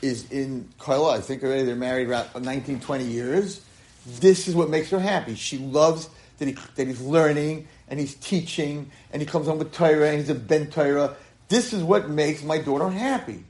is 0.00 0.32
in 0.32 0.66
Kollel. 0.78 1.12
I 1.12 1.20
think 1.20 1.44
already 1.44 1.64
they're 1.64 1.76
married 1.76 2.08
around 2.08 2.42
19, 2.42 2.80
20 2.80 3.04
years. 3.04 3.60
This 4.06 4.48
is 4.48 4.54
what 4.54 4.70
makes 4.70 4.88
her 4.88 4.98
happy. 4.98 5.34
She 5.34 5.58
loves 5.58 6.08
that, 6.38 6.48
he, 6.48 6.56
that 6.76 6.86
he's 6.86 7.02
learning 7.02 7.68
and 7.88 8.00
he's 8.00 8.14
teaching 8.14 8.90
and 9.12 9.20
he 9.20 9.26
comes 9.26 9.46
home 9.46 9.58
with 9.58 9.72
Torah 9.74 10.08
and 10.08 10.20
he's 10.20 10.30
a 10.30 10.34
Ben 10.34 10.70
Torah. 10.70 11.16
This 11.48 11.74
is 11.74 11.82
what 11.82 12.08
makes 12.08 12.42
my 12.42 12.56
daughter 12.56 12.88
happy. 12.88 13.44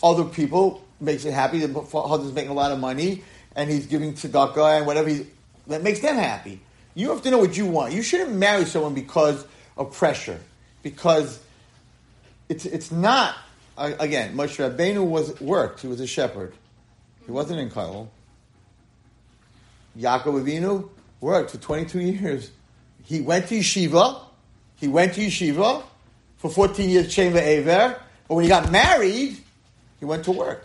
Other 0.00 0.22
people 0.22 0.84
makes 1.00 1.24
it 1.24 1.34
happy. 1.34 1.58
The 1.58 1.80
husband's 1.80 2.32
making 2.32 2.52
a 2.52 2.54
lot 2.54 2.70
of 2.70 2.78
money 2.78 3.24
and 3.56 3.68
he's 3.68 3.86
giving 3.86 4.14
tzedakah 4.14 4.78
and 4.78 4.86
whatever. 4.86 5.08
He, 5.08 5.26
that 5.66 5.82
makes 5.82 5.98
them 5.98 6.14
happy. 6.14 6.60
You 6.94 7.10
have 7.10 7.22
to 7.22 7.30
know 7.32 7.38
what 7.38 7.56
you 7.56 7.66
want. 7.66 7.92
You 7.92 8.02
shouldn't 8.02 8.34
marry 8.34 8.66
someone 8.66 8.94
because 8.94 9.44
of 9.76 9.92
pressure, 9.92 10.38
because 10.84 11.40
it's 12.48 12.66
it's 12.66 12.90
not. 12.90 13.36
Again, 13.76 14.34
Moshe 14.34 14.58
Rabbeinu 14.58 15.06
was 15.06 15.40
worked. 15.40 15.80
He 15.80 15.86
was 15.86 16.00
a 16.00 16.06
shepherd. 16.06 16.52
He 17.24 17.30
wasn't 17.30 17.60
in 17.60 17.70
Kollel. 17.70 18.08
Yaakov 19.96 20.42
Avinu 20.42 20.88
worked 21.20 21.50
for 21.52 21.58
22 21.58 22.00
years. 22.00 22.50
He 23.04 23.20
went 23.20 23.48
to 23.48 23.58
yeshiva. 23.58 24.20
He 24.76 24.88
went 24.88 25.14
to 25.14 25.20
yeshiva 25.20 25.82
for 26.36 26.50
14 26.50 26.90
years, 26.90 27.12
Shem 27.12 27.32
V'Ever. 27.32 27.98
But 28.26 28.34
when 28.34 28.44
he 28.44 28.48
got 28.48 28.70
married, 28.70 29.38
he 29.98 30.04
went 30.04 30.24
to 30.24 30.32
work. 30.32 30.64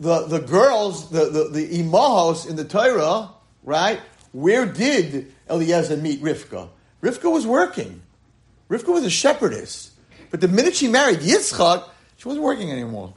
The, 0.00 0.26
the 0.26 0.40
girls, 0.40 1.10
the, 1.10 1.26
the, 1.26 1.48
the 1.48 1.82
imahos 1.82 2.48
in 2.48 2.56
the 2.56 2.64
Torah, 2.64 3.30
right? 3.64 4.00
Where 4.32 4.66
did 4.66 5.32
Eliezer 5.50 5.96
meet 5.96 6.22
Rivka? 6.22 6.68
Rivka 7.02 7.32
was 7.32 7.46
working. 7.46 8.02
Rivka 8.68 8.88
was 8.92 9.04
a 9.04 9.10
shepherdess. 9.10 9.90
But 10.30 10.40
the 10.40 10.48
minute 10.48 10.74
she 10.76 10.88
married 10.88 11.20
Yitzchak, 11.20 11.88
she 12.16 12.28
wasn't 12.28 12.44
working 12.44 12.70
anymore. 12.70 13.14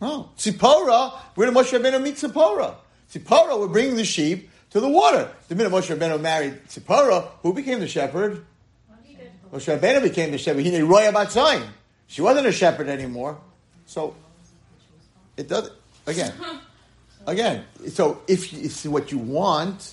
No. 0.00 0.30
Tzipora, 0.38 1.12
where 1.34 1.50
did 1.50 1.56
Moshe 1.56 1.76
Rabbeinu 1.78 2.00
meet 2.02 2.14
Tzipora? 2.16 2.74
Tzipora 3.12 3.58
would 3.58 3.72
bring 3.72 3.96
the 3.96 4.04
sheep 4.04 4.48
to 4.70 4.80
the 4.80 4.88
water. 4.88 5.30
The 5.48 5.54
minute 5.54 5.72
Moshe 5.72 5.94
Rabbeinu 5.94 6.20
married 6.20 6.60
Tzipora, 6.68 7.28
who 7.42 7.52
became 7.52 7.80
the 7.80 7.88
shepherd? 7.88 8.44
Moshe 9.52 9.78
Rabbeinu 9.78 10.02
became 10.02 10.30
the 10.30 10.38
shepherd. 10.38 10.64
He 10.64 10.70
named 10.70 10.88
Roya 10.88 11.12
Batzayin. 11.12 11.66
She 12.06 12.22
wasn't 12.22 12.46
a 12.46 12.52
shepherd 12.52 12.88
anymore. 12.88 13.38
So, 13.86 14.14
it 15.36 15.48
does 15.48 15.70
again. 16.06 16.32
Again, 17.26 17.64
so 17.88 18.22
if 18.26 18.54
you- 18.54 18.60
it's 18.62 18.86
what 18.86 19.12
you 19.12 19.18
want, 19.18 19.92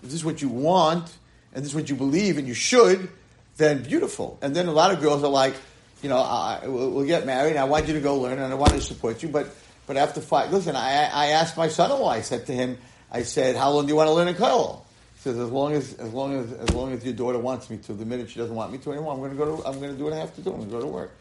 if 0.00 0.10
this 0.10 0.14
is 0.14 0.24
what 0.24 0.40
you 0.40 0.48
want, 0.48 1.10
and 1.52 1.64
this 1.64 1.72
is 1.72 1.74
what 1.74 1.88
you 1.88 1.96
believe, 1.96 2.38
and 2.38 2.46
you 2.46 2.54
should, 2.54 3.08
then 3.56 3.82
beautiful. 3.82 4.38
And 4.42 4.54
then 4.54 4.66
a 4.66 4.72
lot 4.72 4.92
of 4.92 5.00
girls 5.00 5.22
are 5.24 5.30
like, 5.30 5.54
you 6.02 6.08
know, 6.08 6.18
I, 6.18 6.60
we'll, 6.66 6.90
we'll 6.90 7.06
get 7.06 7.26
married. 7.26 7.50
And 7.50 7.58
I 7.58 7.64
want 7.64 7.88
you 7.88 7.94
to 7.94 8.00
go 8.00 8.16
learn, 8.16 8.38
and 8.38 8.52
I 8.52 8.56
want 8.56 8.72
to 8.72 8.80
support 8.80 9.22
you. 9.22 9.28
But 9.28 9.48
but 9.86 9.96
after 9.96 10.20
five, 10.20 10.52
listen, 10.52 10.76
I, 10.76 11.08
I 11.12 11.26
asked 11.28 11.56
my 11.56 11.68
son-in-law. 11.68 12.10
I 12.10 12.20
said 12.20 12.46
to 12.46 12.52
him, 12.52 12.76
I 13.10 13.22
said, 13.22 13.56
how 13.56 13.70
long 13.70 13.86
do 13.86 13.88
you 13.88 13.96
want 13.96 14.08
to 14.08 14.12
learn 14.12 14.28
in 14.28 14.34
Kollel? 14.34 14.82
He 15.14 15.20
says, 15.22 15.38
as 15.38 15.50
long 15.50 15.72
as 15.72 15.94
as 15.94 16.12
long 16.12 16.34
as 16.34 16.52
as 16.52 16.70
long 16.72 16.92
as 16.92 17.04
your 17.04 17.14
daughter 17.14 17.38
wants 17.38 17.70
me 17.70 17.78
to. 17.78 17.94
The 17.94 18.04
minute 18.04 18.30
she 18.30 18.38
doesn't 18.38 18.54
want 18.54 18.70
me 18.70 18.78
to 18.78 18.92
anymore, 18.92 19.14
I'm 19.14 19.18
going 19.18 19.30
to 19.30 19.36
go 19.36 19.56
to 19.56 19.66
I'm 19.66 19.80
going 19.80 19.92
to 19.92 19.98
do 19.98 20.04
what 20.04 20.12
I 20.12 20.18
have 20.18 20.34
to 20.36 20.40
do. 20.40 20.50
I'm 20.50 20.58
going 20.58 20.68
to 20.68 20.74
go 20.76 20.80
to 20.80 20.86
work. 20.86 21.16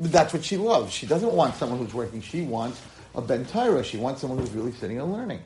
But 0.00 0.10
that's 0.10 0.32
what 0.32 0.42
she 0.42 0.56
loves. 0.56 0.92
She 0.92 1.06
doesn't 1.06 1.32
want 1.32 1.54
someone 1.54 1.78
who's 1.78 1.92
working. 1.94 2.22
She 2.22 2.40
wants 2.40 2.80
a 3.14 3.20
Ben 3.20 3.44
Torah. 3.44 3.84
She 3.84 3.98
wants 3.98 4.22
someone 4.22 4.38
who's 4.38 4.50
really 4.50 4.72
sitting 4.72 4.98
and 4.98 5.12
learning. 5.12 5.40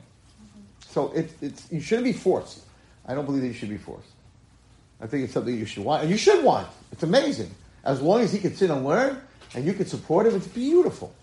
So 0.87 1.11
it, 1.11 1.31
it's 1.41 1.69
you 1.71 1.81
shouldn't 1.81 2.05
be 2.05 2.13
forced. 2.13 2.64
I 3.07 3.13
don't 3.13 3.25
believe 3.25 3.41
that 3.41 3.47
you 3.47 3.53
should 3.53 3.69
be 3.69 3.77
forced. 3.77 4.09
I 5.01 5.07
think 5.07 5.23
it's 5.25 5.33
something 5.33 5.55
you 5.55 5.65
should 5.65 5.83
want, 5.83 6.01
and 6.03 6.11
you 6.11 6.17
should 6.17 6.43
want. 6.43 6.67
It's 6.91 7.03
amazing. 7.03 7.51
As 7.83 8.01
long 8.01 8.21
as 8.21 8.31
he 8.33 8.39
can 8.39 8.55
sit 8.55 8.69
and 8.69 8.85
learn, 8.85 9.21
and 9.53 9.65
you 9.65 9.73
can 9.73 9.85
support 9.85 10.25
him, 10.25 10.35
it's 10.35 10.47
beautiful. 10.47 11.13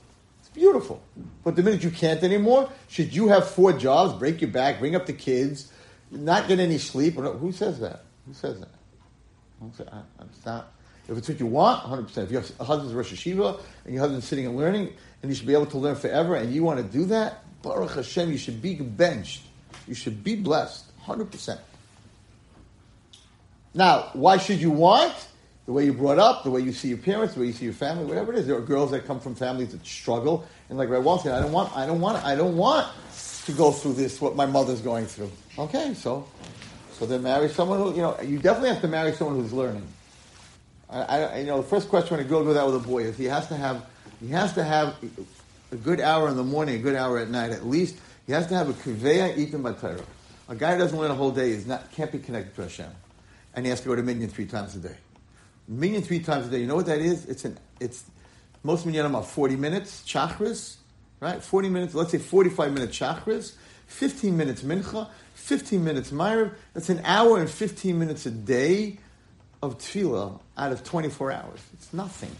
It's 0.41 0.51
beautiful. 0.51 1.03
But 1.43 1.57
the 1.57 1.63
minute 1.63 1.83
you 1.83 1.91
can't 1.91 2.23
anymore, 2.23 2.71
should 2.89 3.15
you 3.15 3.29
have 3.29 3.49
four 3.49 3.73
jobs, 3.73 4.15
break 4.19 4.41
your 4.41 4.51
back, 4.51 4.79
bring 4.79 4.95
up 4.95 5.07
the 5.07 5.13
kids, 5.13 5.73
not 6.11 6.47
get 6.49 6.61
any 6.61 6.79
sleep? 6.79 7.17
or- 7.19 7.33
Who 7.33 7.51
says 7.53 7.81
that? 7.81 8.05
Who 8.27 8.35
says 8.35 8.61
that? 8.61 8.69
It's 10.31 10.45
not. 10.45 10.73
If 11.09 11.19
it's 11.19 11.29
what 11.29 11.41
you 11.41 11.47
want, 11.47 11.83
100%. 11.85 12.25
If 12.25 12.31
your 12.31 12.43
husband's 12.61 12.95
Rosh 12.95 13.13
Yeshiva 13.13 13.61
and 13.85 13.95
your 13.95 14.03
husband's 14.03 14.27
sitting 14.27 14.47
and 14.47 14.57
learning, 14.57 14.93
and 15.23 15.31
you 15.31 15.35
should 15.35 15.47
be 15.47 15.53
able 15.53 15.67
to 15.67 15.79
learn 15.79 15.97
forever, 15.97 16.37
and 16.37 16.53
you 16.55 16.63
want 16.63 16.79
to 16.79 16.85
do 16.85 17.07
that, 17.07 17.43
Baruch 17.63 17.93
Hashem, 17.93 18.31
you 18.31 18.39
should 18.39 18.61
be 18.63 18.75
benched. 18.77 19.43
You 19.89 19.95
should 19.95 20.23
be 20.23 20.37
blessed, 20.37 20.85
100%. 21.05 21.59
Now, 23.75 24.11
why 24.13 24.39
should 24.39 24.61
you 24.61 24.71
want? 24.71 25.15
The 25.67 25.73
way 25.73 25.85
you 25.85 25.93
brought 25.93 26.19
up, 26.19 26.43
the 26.43 26.51
way 26.51 26.61
you 26.61 26.73
see 26.73 26.89
your 26.89 26.99
parents, 26.99 27.35
the 27.35 27.41
way 27.41 27.47
you 27.47 27.53
see 27.53 27.65
your 27.65 27.75
family, 27.75 28.05
whatever 28.05 28.33
it 28.33 28.39
is. 28.41 28.49
There 28.49 28.57
are 28.57 28.61
girls 28.61 28.91
that 28.91 29.07
come 29.07 29.21
from 29.21 29.37
families 29.37 29.71
that 29.71 29.87
struggle, 29.87 30.45
and 30.69 30.77
like 30.77 30.91
Wall 30.91 31.21
said, 31.21 31.33
I 31.33 31.41
don't 31.41 31.53
want, 31.53 31.75
I 31.77 31.87
don't 31.87 32.01
want, 32.01 32.23
I 32.25 32.35
don't 32.35 32.57
want 32.57 32.89
to 33.47 33.53
go 33.53 33.71
through 33.71 33.95
this 33.95 34.21
what 34.21 34.35
my 34.35 34.47
mother's 34.47 34.81
going 34.81 35.07
through. 35.07 35.31
Okay, 35.59 35.95
so, 35.95 36.27
so 36.95 37.07
then 37.07 37.23
marry 37.23 37.49
someone 37.49 37.79
who 37.79 37.91
you 37.95 38.03
know. 38.03 38.21
You 38.21 38.39
definitely 38.39 38.71
have 38.71 38.81
to 38.81 38.89
marry 38.89 39.13
someone 39.13 39.37
who's 39.37 39.53
learning. 39.53 39.87
I, 40.91 41.03
I 41.03 41.39
you 41.39 41.47
know, 41.47 41.59
the 41.59 41.69
first 41.69 41.89
question 41.89 42.17
when 42.17 42.27
a 42.27 42.29
girl 42.29 42.45
goes 42.45 42.57
out 42.57 42.67
with 42.67 42.85
a 42.85 42.87
boy 42.87 43.05
is 43.05 43.17
he 43.17 43.25
has 43.27 43.47
to 43.49 43.57
have, 43.57 43.87
he 44.21 44.29
has 44.29 44.53
to 44.55 44.65
have 44.65 44.97
a 45.71 45.77
good 45.77 46.01
hour 46.01 46.29
in 46.29 46.37
the 46.37 46.45
morning, 46.45 46.75
a 46.75 46.79
good 46.79 46.97
hour 46.97 47.19
at 47.19 47.31
night, 47.31 47.51
at 47.51 47.67
least. 47.67 47.97
He 48.27 48.33
has 48.33 48.47
to 48.49 48.55
have 48.55 48.69
a 48.69 48.73
kiveya 48.73 49.37
eaten 49.37 49.63
by 49.63 49.73
Torah. 49.73 50.05
A 50.49 50.55
guy 50.55 50.73
who 50.73 50.79
doesn't 50.79 50.99
learn 50.99 51.11
a 51.11 51.15
whole 51.15 51.31
day 51.31 51.51
is 51.51 51.67
not 51.67 51.91
can't 51.93 52.13
be 52.13 52.19
connected 52.19 52.55
to 52.57 52.63
Hashem, 52.63 52.91
and 53.55 53.65
he 53.65 53.71
has 53.71 53.81
to 53.81 53.89
go 53.89 53.97
to 53.97 54.03
minyan 54.03 54.29
three 54.29 54.47
times 54.47 54.75
a 54.77 54.79
day. 54.79 54.97
Minyan 55.69 56.03
three 56.03 56.21
times 56.21 56.47
a 56.47 56.51
day. 56.51 56.61
You 56.61 56.67
know 56.67 56.77
what 56.77 56.87
that 56.87 57.01
is? 57.01 57.27
It's 57.27 57.45
an 57.45 57.59
it's 57.81 58.05
most 58.63 58.87
minyanim 58.87 59.15
are 59.15 59.23
forty 59.23 59.57
minutes 59.57 60.03
Shachris, 60.07 60.77
right? 61.21 61.43
Forty 61.43 61.69
minutes. 61.69 61.95
Let's 61.95 62.11
say 62.11 62.19
forty-five 62.19 62.73
minutes 62.73 62.99
Shachris, 62.99 63.55
fifteen 63.87 64.37
minutes 64.37 64.63
mincha, 64.63 65.09
fifteen 65.35 65.85
minutes 65.85 66.11
myrav. 66.11 66.53
That's 66.75 66.89
an 66.89 67.01
hour 67.05 67.41
and 67.41 67.49
fifteen 67.49 67.99
minutes 67.99 68.27
a 68.27 68.31
day 68.31 68.99
of 69.63 69.79
tefillah 69.79 70.41
out 70.57 70.73
of 70.73 70.85
twenty-four 70.85 71.33
hours. 71.33 71.61
It's 71.75 71.93
nothing. 71.93 72.35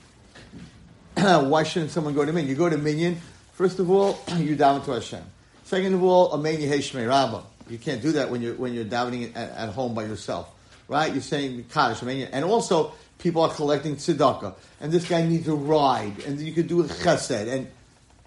Why 1.15 1.63
shouldn't 1.63 1.91
someone 1.91 2.15
go 2.15 2.25
to 2.25 2.33
minyan? 2.33 2.51
You 2.51 2.57
go 2.57 2.69
to 2.69 2.79
minyan. 2.79 3.21
First 3.53 3.79
of 3.79 3.91
all, 3.91 4.19
you 4.37 4.57
daven 4.57 4.85
to 4.87 4.93
Hashem. 4.93 5.23
Second 5.65 5.95
of 5.95 6.03
all, 6.03 6.33
amen 6.33 6.57
yehei 6.57 7.09
rabbah. 7.09 7.43
You 7.69 7.79
can't 7.79 8.03
do 8.03 8.13
that 8.13 8.31
when 8.31 8.43
you're 8.43 8.55
when 8.55 8.75
you're 8.75 8.85
davening 8.85 9.35
at, 9.35 9.51
at 9.51 9.69
home 9.71 9.95
by 9.95 10.05
yourself, 10.05 10.53
right? 10.89 11.13
You're 11.13 11.23
saying 11.23 11.67
kaddish, 11.73 12.03
amen. 12.03 12.29
And 12.33 12.45
also, 12.45 12.93
people 13.19 13.43
are 13.43 13.53
collecting 13.53 13.97
tzedakah, 13.97 14.55
and 14.81 14.93
this 14.93 15.09
guy 15.09 15.27
needs 15.27 15.49
a 15.49 15.55
ride, 15.55 16.25
and 16.27 16.41
you 16.41 16.53
could 16.53 16.69
do 16.69 16.81
a 16.81 16.85
chesed, 16.85 17.49
and 17.49 17.69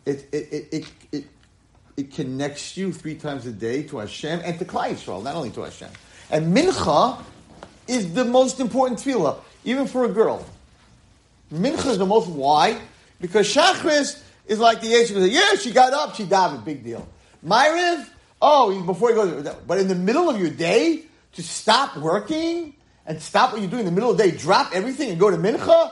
it 0.05 0.27
it 0.31 0.53
it 0.53 0.67
it. 0.71 0.85
it 1.12 1.25
it 1.97 2.13
connects 2.13 2.75
you 2.75 2.91
three 2.91 3.15
times 3.15 3.45
a 3.45 3.51
day 3.51 3.83
to 3.83 4.00
Hashem 4.00 4.41
and 4.43 4.59
to 4.59 4.65
Klal 4.65 4.89
Yisrael, 4.89 5.24
not 5.24 5.35
only 5.35 5.50
to 5.51 5.62
Hashem. 5.62 5.89
And 6.29 6.55
mincha 6.55 7.21
is 7.88 8.13
the 8.13 8.25
most 8.25 8.59
important 8.59 9.00
tefillah, 9.00 9.38
even 9.63 9.88
for 9.88 10.05
a 10.05 10.09
girl. 10.09 10.45
Mincha 11.53 11.88
is 11.88 11.97
the 11.97 12.05
most 12.05 12.27
why? 12.27 12.79
Because 13.21 13.47
Shachris 13.47 14.21
is 14.47 14.59
like 14.59 14.81
the 14.81 14.93
age 14.93 15.12
of 15.12 15.17
yeah, 15.27 15.55
she 15.55 15.71
got 15.71 15.93
up, 15.93 16.15
she 16.15 16.25
davened, 16.25 16.65
big 16.65 16.83
deal. 16.83 17.07
Myriv, 17.45 18.07
oh, 18.41 18.81
before 18.81 19.09
he 19.09 19.15
goes, 19.15 19.55
but 19.65 19.77
in 19.77 19.88
the 19.88 19.95
middle 19.95 20.29
of 20.29 20.39
your 20.39 20.50
day, 20.50 21.03
to 21.36 21.44
stop 21.44 21.98
working 21.98 22.74
and 23.06 23.22
stop 23.22 23.51
what 23.51 23.62
you're 23.62 23.70
doing 23.70 23.82
in 23.82 23.86
the 23.86 23.92
middle 23.92 24.12
of 24.12 24.18
the 24.18 24.24
day, 24.24 24.36
drop 24.36 24.74
everything 24.74 25.10
and 25.10 25.20
go 25.20 25.30
to 25.30 25.38
Mincha, 25.38 25.92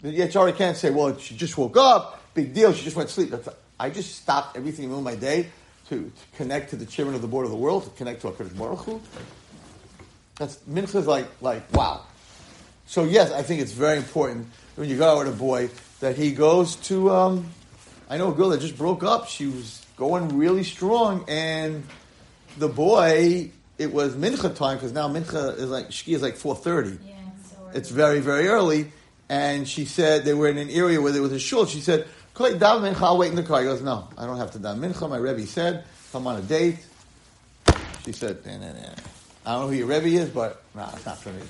the 0.00 0.18
Yetzirah 0.18 0.56
can't 0.56 0.76
say, 0.76 0.90
well, 0.90 1.16
she 1.18 1.36
just 1.36 1.56
woke 1.56 1.76
up, 1.76 2.20
big 2.34 2.54
deal, 2.54 2.72
she 2.72 2.84
just 2.84 2.96
went 2.96 3.08
to 3.08 3.14
sleep. 3.14 3.30
That's, 3.30 3.48
I 3.78 3.90
just 3.90 4.16
stopped 4.16 4.56
everything 4.56 4.84
in 4.84 4.90
the 4.90 4.96
middle 4.96 5.08
of 5.08 5.20
my 5.20 5.20
day 5.20 5.48
to, 5.88 6.04
to 6.04 6.36
connect 6.36 6.70
to 6.70 6.76
the 6.76 6.86
chairman 6.86 7.14
of 7.14 7.22
the 7.22 7.28
board 7.28 7.44
of 7.44 7.50
the 7.50 7.56
world, 7.56 7.84
to 7.84 7.90
connect 7.90 8.22
to 8.22 8.30
HaKadosh 8.30 8.56
Baruch 8.56 8.80
Hu. 8.80 9.00
That's 10.36 10.56
mincha 10.68 10.96
is 10.96 11.06
like 11.06 11.26
like 11.40 11.70
wow. 11.72 12.02
So 12.86 13.04
yes, 13.04 13.30
I 13.32 13.42
think 13.42 13.60
it's 13.60 13.72
very 13.72 13.98
important 13.98 14.48
when 14.76 14.88
you 14.88 14.96
go 14.96 15.10
out 15.10 15.24
with 15.24 15.34
a 15.34 15.36
boy 15.36 15.70
that 16.00 16.16
he 16.16 16.32
goes 16.32 16.76
to. 16.76 17.10
Um, 17.10 17.50
I 18.08 18.16
know 18.16 18.32
a 18.32 18.34
girl 18.34 18.48
that 18.50 18.60
just 18.60 18.76
broke 18.76 19.04
up. 19.04 19.28
She 19.28 19.46
was 19.46 19.84
going 19.96 20.36
really 20.36 20.64
strong, 20.64 21.24
and 21.28 21.84
the 22.56 22.68
boy, 22.68 23.50
it 23.82 23.92
was 23.92 24.14
mincha 24.14 24.54
time 24.54 24.76
because 24.76 24.92
now 24.92 25.08
mincha 25.08 25.56
is 25.58 25.68
like 25.68 25.90
shki 25.90 26.14
is 26.14 26.22
like 26.22 26.36
four 26.36 26.54
thirty. 26.54 26.98
Yeah, 27.04 27.16
so 27.50 27.70
It's 27.74 27.90
very 27.90 28.20
very 28.20 28.48
early, 28.48 28.92
and 29.28 29.68
she 29.68 29.84
said 29.84 30.24
they 30.24 30.34
were 30.34 30.48
in 30.48 30.58
an 30.58 30.70
area 30.70 31.00
where 31.00 31.12
there 31.12 31.22
was 31.22 31.32
a 31.32 31.40
shul. 31.40 31.66
She 31.66 31.80
said, 31.80 32.06
"Koi 32.34 32.54
daven 32.54 32.94
mincha, 32.94 33.02
I'll 33.02 33.18
wait 33.18 33.30
in 33.30 33.36
the 33.36 33.42
car." 33.42 33.60
He 33.60 33.66
goes, 33.66 33.82
"No, 33.82 34.08
I 34.16 34.24
don't 34.26 34.38
have 34.38 34.52
to 34.52 34.58
daven 34.58 34.78
mincha." 34.78 35.10
My 35.10 35.16
rebbe 35.16 35.46
said, 35.46 35.84
"If 35.84 36.14
I'm 36.14 36.26
on 36.26 36.36
a 36.36 36.42
date." 36.42 36.78
She 38.04 38.12
said, 38.12 38.44
nah, 38.46 38.58
nah, 38.58 38.72
nah. 38.72 38.88
"I 39.46 39.52
don't 39.52 39.62
know 39.62 39.68
who 39.68 39.74
your 39.74 39.86
rebbe 39.86 40.08
is, 40.08 40.28
but 40.28 40.62
nah, 40.74 40.90
it's 40.94 41.04
not 41.04 41.18
for 41.18 41.30
me." 41.30 41.42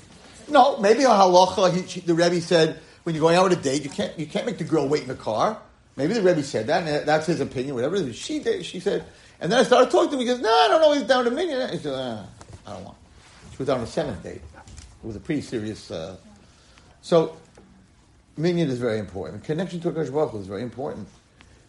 No, 0.49 0.77
maybe 0.77 1.03
a 1.03 1.09
halacha. 1.09 1.73
He, 1.73 1.87
she, 1.87 1.99
the 2.01 2.13
rebbe 2.13 2.41
said 2.41 2.79
when 3.03 3.15
you're 3.15 3.21
going 3.21 3.35
out 3.35 3.45
on 3.45 3.51
a 3.51 3.55
date, 3.55 3.83
you 3.83 3.89
can't 3.89 4.17
you 4.17 4.25
can't 4.25 4.45
make 4.45 4.57
the 4.57 4.63
girl 4.63 4.87
wait 4.87 5.03
in 5.03 5.07
the 5.07 5.15
car. 5.15 5.57
Maybe 5.95 6.13
the 6.13 6.21
rebbe 6.21 6.41
said 6.41 6.67
that, 6.67 6.87
and 6.87 7.07
that's 7.07 7.27
his 7.27 7.39
opinion. 7.39 7.75
Whatever 7.75 8.11
she 8.13 8.39
did, 8.39 8.65
she 8.65 8.79
said. 8.79 9.05
And 9.39 9.51
then 9.51 9.59
I 9.59 9.63
started 9.63 9.91
talking 9.91 10.11
to 10.11 10.15
him. 10.15 10.21
He 10.21 10.25
goes, 10.25 10.39
"No, 10.39 10.49
I 10.49 10.67
don't 10.69 10.81
know. 10.81 10.93
He's 10.93 11.03
down 11.03 11.25
to 11.25 11.31
minyan." 11.31 11.69
He 11.69 11.77
said, 11.77 11.93
ah, 11.95 12.25
"I 12.65 12.73
don't 12.73 12.85
want." 12.85 12.97
She 13.51 13.57
was 13.57 13.69
on 13.69 13.81
the 13.81 13.87
seventh 13.87 14.23
date. 14.23 14.41
It 14.41 15.05
was 15.07 15.15
a 15.15 15.19
pretty 15.19 15.41
serious. 15.41 15.91
Uh, 15.91 16.15
so, 17.01 17.37
minyan 18.37 18.69
is 18.69 18.79
very 18.79 18.97
important. 18.97 19.43
Connection 19.43 19.79
to 19.81 19.91
Hakadosh 19.91 20.11
Baruch 20.11 20.33
is 20.35 20.47
very 20.47 20.63
important. 20.63 21.07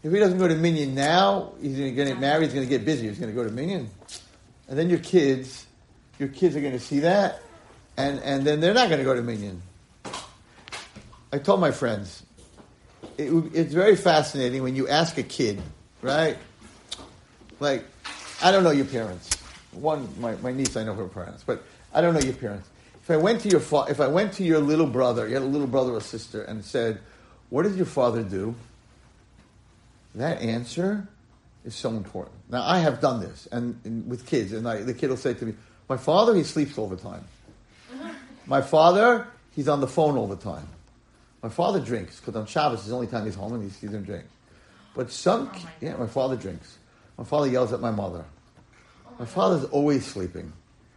If 0.03 0.13
he 0.13 0.19
doesn't 0.19 0.39
go 0.39 0.49
to 0.49 0.55
minyan 0.55 0.95
now, 0.95 1.53
he's 1.61 1.77
going 1.77 1.95
to 1.95 2.05
get 2.05 2.21
married. 2.21 2.45
He's 2.45 2.55
going 2.55 2.67
to 2.67 2.71
get 2.71 2.85
busy. 2.85 3.09
He's 3.09 3.19
going 3.19 3.31
to 3.31 3.35
go 3.35 3.45
to 3.45 3.51
minyan, 3.51 3.91
and 4.69 4.79
then 4.79 4.89
your 4.89 5.01
kids, 5.01 5.67
your 6.19 6.29
kids 6.29 6.57
are 6.57 6.61
going 6.61 6.73
to 6.73 6.81
see 6.81 7.01
that, 7.01 7.43
and 7.99 8.21
and 8.21 8.47
then 8.47 8.61
they're 8.61 8.75
not 8.75 8.89
going 8.89 9.01
to 9.01 9.05
go 9.05 9.15
to 9.15 9.23
minyan. 9.23 9.61
I 11.33 11.39
told 11.39 11.61
my 11.61 11.73
friends, 11.73 12.24
it, 13.19 13.31
it's 13.55 13.73
very 13.73 13.97
fascinating 13.97 14.63
when 14.63 14.77
you 14.77 14.89
ask 14.89 15.19
a 15.19 15.23
kid, 15.23 15.61
right? 16.03 16.37
Like, 17.61 17.85
I 18.43 18.51
don't 18.51 18.65
know 18.65 18.71
your 18.71 18.87
parents. 18.87 19.31
One, 19.73 20.09
my, 20.21 20.37
my 20.37 20.53
niece, 20.53 20.77
I 20.77 20.85
know 20.85 20.95
her 20.95 21.07
parents, 21.07 21.43
but 21.45 21.63
I 21.93 22.01
don't 22.01 22.15
know 22.15 22.21
your 22.21 22.35
parents. 22.35 22.69
If 23.03 23.11
I 23.11 23.17
went 23.17 23.41
to 23.43 23.49
your 23.49 23.61
fa- 23.61 23.87
if 23.89 24.01
I 24.01 24.07
went 24.07 24.33
to 24.35 24.45
your 24.45 24.61
little 24.61 24.87
brother, 24.87 25.29
you 25.29 25.35
had 25.35 25.43
a 25.43 25.47
little 25.47 25.67
brother 25.67 25.93
or 25.93 26.01
sister, 26.01 26.43
and 26.43 26.65
said, 26.65 27.01
"What 27.51 27.65
did 27.65 27.75
your 27.75 27.87
father 27.87 28.23
do?" 28.23 28.55
That 30.15 30.41
answer 30.41 31.07
is 31.65 31.75
so 31.75 31.91
important. 31.91 32.37
Now, 32.49 32.65
I 32.65 32.79
have 32.79 33.01
done 33.01 33.21
this, 33.21 33.47
and, 33.53 33.79
and 33.85 34.09
with 34.09 34.27
kids, 34.27 34.53
and 34.53 34.67
I, 34.67 34.83
the 34.83 34.95
kid 34.95 35.11
will 35.11 35.19
say 35.19 35.35
to 35.35 35.45
me, 35.45 35.55
"My 35.89 35.99
father, 35.99 36.35
he 36.35 36.45
sleeps 36.45 36.79
all 36.79 36.89
the 36.89 36.97
time. 36.97 37.25
My 38.47 38.63
father, 38.63 39.27
he's 39.55 39.69
on 39.69 39.81
the 39.81 39.87
phone 39.87 40.17
all 40.17 40.27
the 40.27 40.37
time. 40.37 40.69
My 41.45 41.51
father 41.51 41.79
drinks 41.79 42.19
because 42.21 42.35
on 42.37 42.47
Shabbos 42.47 42.81
is 42.81 42.87
the 42.87 42.95
only 42.95 43.07
time 43.07 43.27
he's 43.27 43.35
home 43.35 43.53
and 43.53 43.63
he 43.63 43.69
sees 43.69 43.93
him 43.93 44.03
drink. 44.03 44.25
But 44.95 45.11
some, 45.11 45.51
Oh 45.53 45.59
my 45.63 45.71
yeah, 45.83 45.97
my 45.97 46.07
father 46.07 46.37
drinks. 46.37 46.79
My 47.19 47.25
father 47.25 47.49
yells 47.49 47.71
at 47.75 47.83
my 47.83 47.91
mother. 47.91 48.25
Oh, 49.07 49.11
my 49.19 49.27
father's 49.27 49.65
always 49.65 50.07
sleeping. 50.07 50.51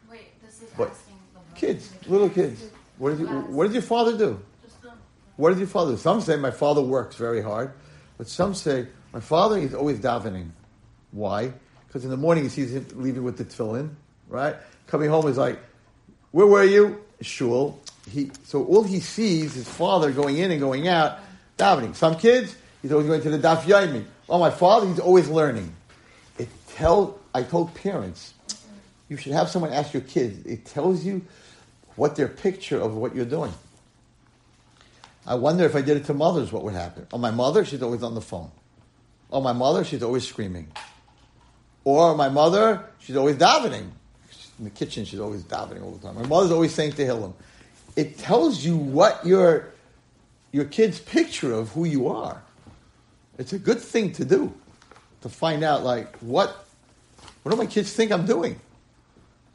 Wait, 0.09 0.41
this 0.41 0.61
is 0.61 0.69
What? 0.77 0.91
asking 0.91 1.15
the 1.33 1.59
Kids, 1.59 1.93
little 2.07 2.29
kids. 2.29 2.63
What 2.97 3.09
did 3.09 3.19
you, 3.19 3.27
what 3.27 3.65
did 3.65 3.73
your 3.73 3.81
father 3.81 4.17
do? 4.17 4.39
What 5.35 5.49
did 5.49 5.57
your 5.57 5.67
father 5.67 5.91
do? 5.91 5.97
Some 5.97 6.21
say 6.21 6.37
my 6.37 6.51
father 6.51 6.81
works 6.81 7.17
very 7.17 7.41
hard, 7.41 7.73
but 8.17 8.29
some 8.29 8.53
say 8.53 8.87
my 9.11 9.19
father 9.19 9.57
is 9.57 9.73
always 9.73 9.99
davening. 9.99 10.51
Why? 11.11 11.51
Because 11.87 12.05
in 12.05 12.09
the 12.09 12.15
morning 12.15 12.45
he 12.45 12.49
sees 12.49 12.73
him 12.73 12.87
leaving 12.93 13.23
with 13.23 13.37
the 13.37 13.43
tefillin, 13.43 13.89
right? 14.29 14.55
Coming 14.87 15.09
home 15.09 15.27
is 15.27 15.37
like, 15.37 15.59
where 16.31 16.47
were 16.47 16.63
you? 16.63 17.03
Shul. 17.19 17.81
He, 18.09 18.31
so 18.43 18.63
all 18.65 18.83
he 18.83 18.99
sees 18.99 19.55
is 19.55 19.67
father 19.67 20.11
going 20.11 20.37
in 20.37 20.51
and 20.51 20.59
going 20.59 20.87
out, 20.87 21.19
davening. 21.57 21.95
Some 21.95 22.17
kids, 22.17 22.55
he's 22.81 22.91
always 22.91 23.07
going 23.07 23.21
to 23.21 23.29
the 23.29 23.39
daf 23.39 23.61
yomi. 23.61 24.05
Oh, 24.29 24.39
my 24.39 24.49
father, 24.49 24.87
he's 24.87 24.99
always 24.99 25.27
learning. 25.29 25.73
It 26.37 26.49
tell 26.69 27.19
I 27.33 27.43
told 27.43 27.73
parents, 27.75 28.33
you 29.09 29.17
should 29.17 29.33
have 29.33 29.49
someone 29.49 29.73
ask 29.73 29.93
your 29.93 30.01
kids. 30.01 30.45
It 30.45 30.65
tells 30.65 31.03
you 31.03 31.23
what 31.95 32.15
their 32.15 32.27
picture 32.27 32.79
of 32.79 32.95
what 32.95 33.15
you're 33.15 33.25
doing. 33.25 33.53
I 35.25 35.35
wonder 35.35 35.65
if 35.65 35.75
I 35.75 35.81
did 35.81 35.97
it 35.97 36.05
to 36.05 36.13
mothers, 36.13 36.51
what 36.51 36.63
would 36.63 36.73
happen? 36.73 37.07
Oh, 37.11 37.17
my 37.17 37.31
mother, 37.31 37.65
she's 37.65 37.81
always 37.81 38.03
on 38.03 38.15
the 38.15 38.21
phone. 38.21 38.51
Oh, 39.31 39.41
my 39.41 39.53
mother, 39.53 39.83
she's 39.83 40.01
always 40.01 40.25
screaming. 40.25 40.71
Or 41.83 42.15
my 42.15 42.29
mother, 42.29 42.85
she's 42.99 43.17
always 43.17 43.35
davening. 43.35 43.89
In 44.59 44.63
the 44.63 44.69
kitchen, 44.69 45.05
she's 45.05 45.19
always 45.19 45.43
davening 45.43 45.83
all 45.83 45.91
the 45.91 46.05
time. 46.05 46.15
My 46.15 46.25
mother's 46.25 46.51
always 46.51 46.73
saying 46.73 46.93
Tehillim. 46.93 47.33
It 47.97 48.19
tells 48.19 48.63
you 48.63 48.77
what 48.77 49.25
your, 49.25 49.73
your 50.51 50.65
kid's 50.65 50.99
picture 50.99 51.51
of 51.51 51.69
who 51.69 51.83
you 51.83 52.07
are. 52.07 52.41
It's 53.39 53.53
a 53.53 53.59
good 53.59 53.79
thing 53.79 54.13
to 54.13 54.23
do, 54.23 54.53
to 55.21 55.29
find 55.29 55.63
out, 55.63 55.83
like, 55.83 56.15
what, 56.19 56.65
what 57.41 57.51
do 57.51 57.57
my 57.57 57.65
kids 57.65 57.91
think 57.91 58.11
I'm 58.11 58.27
doing? 58.27 58.59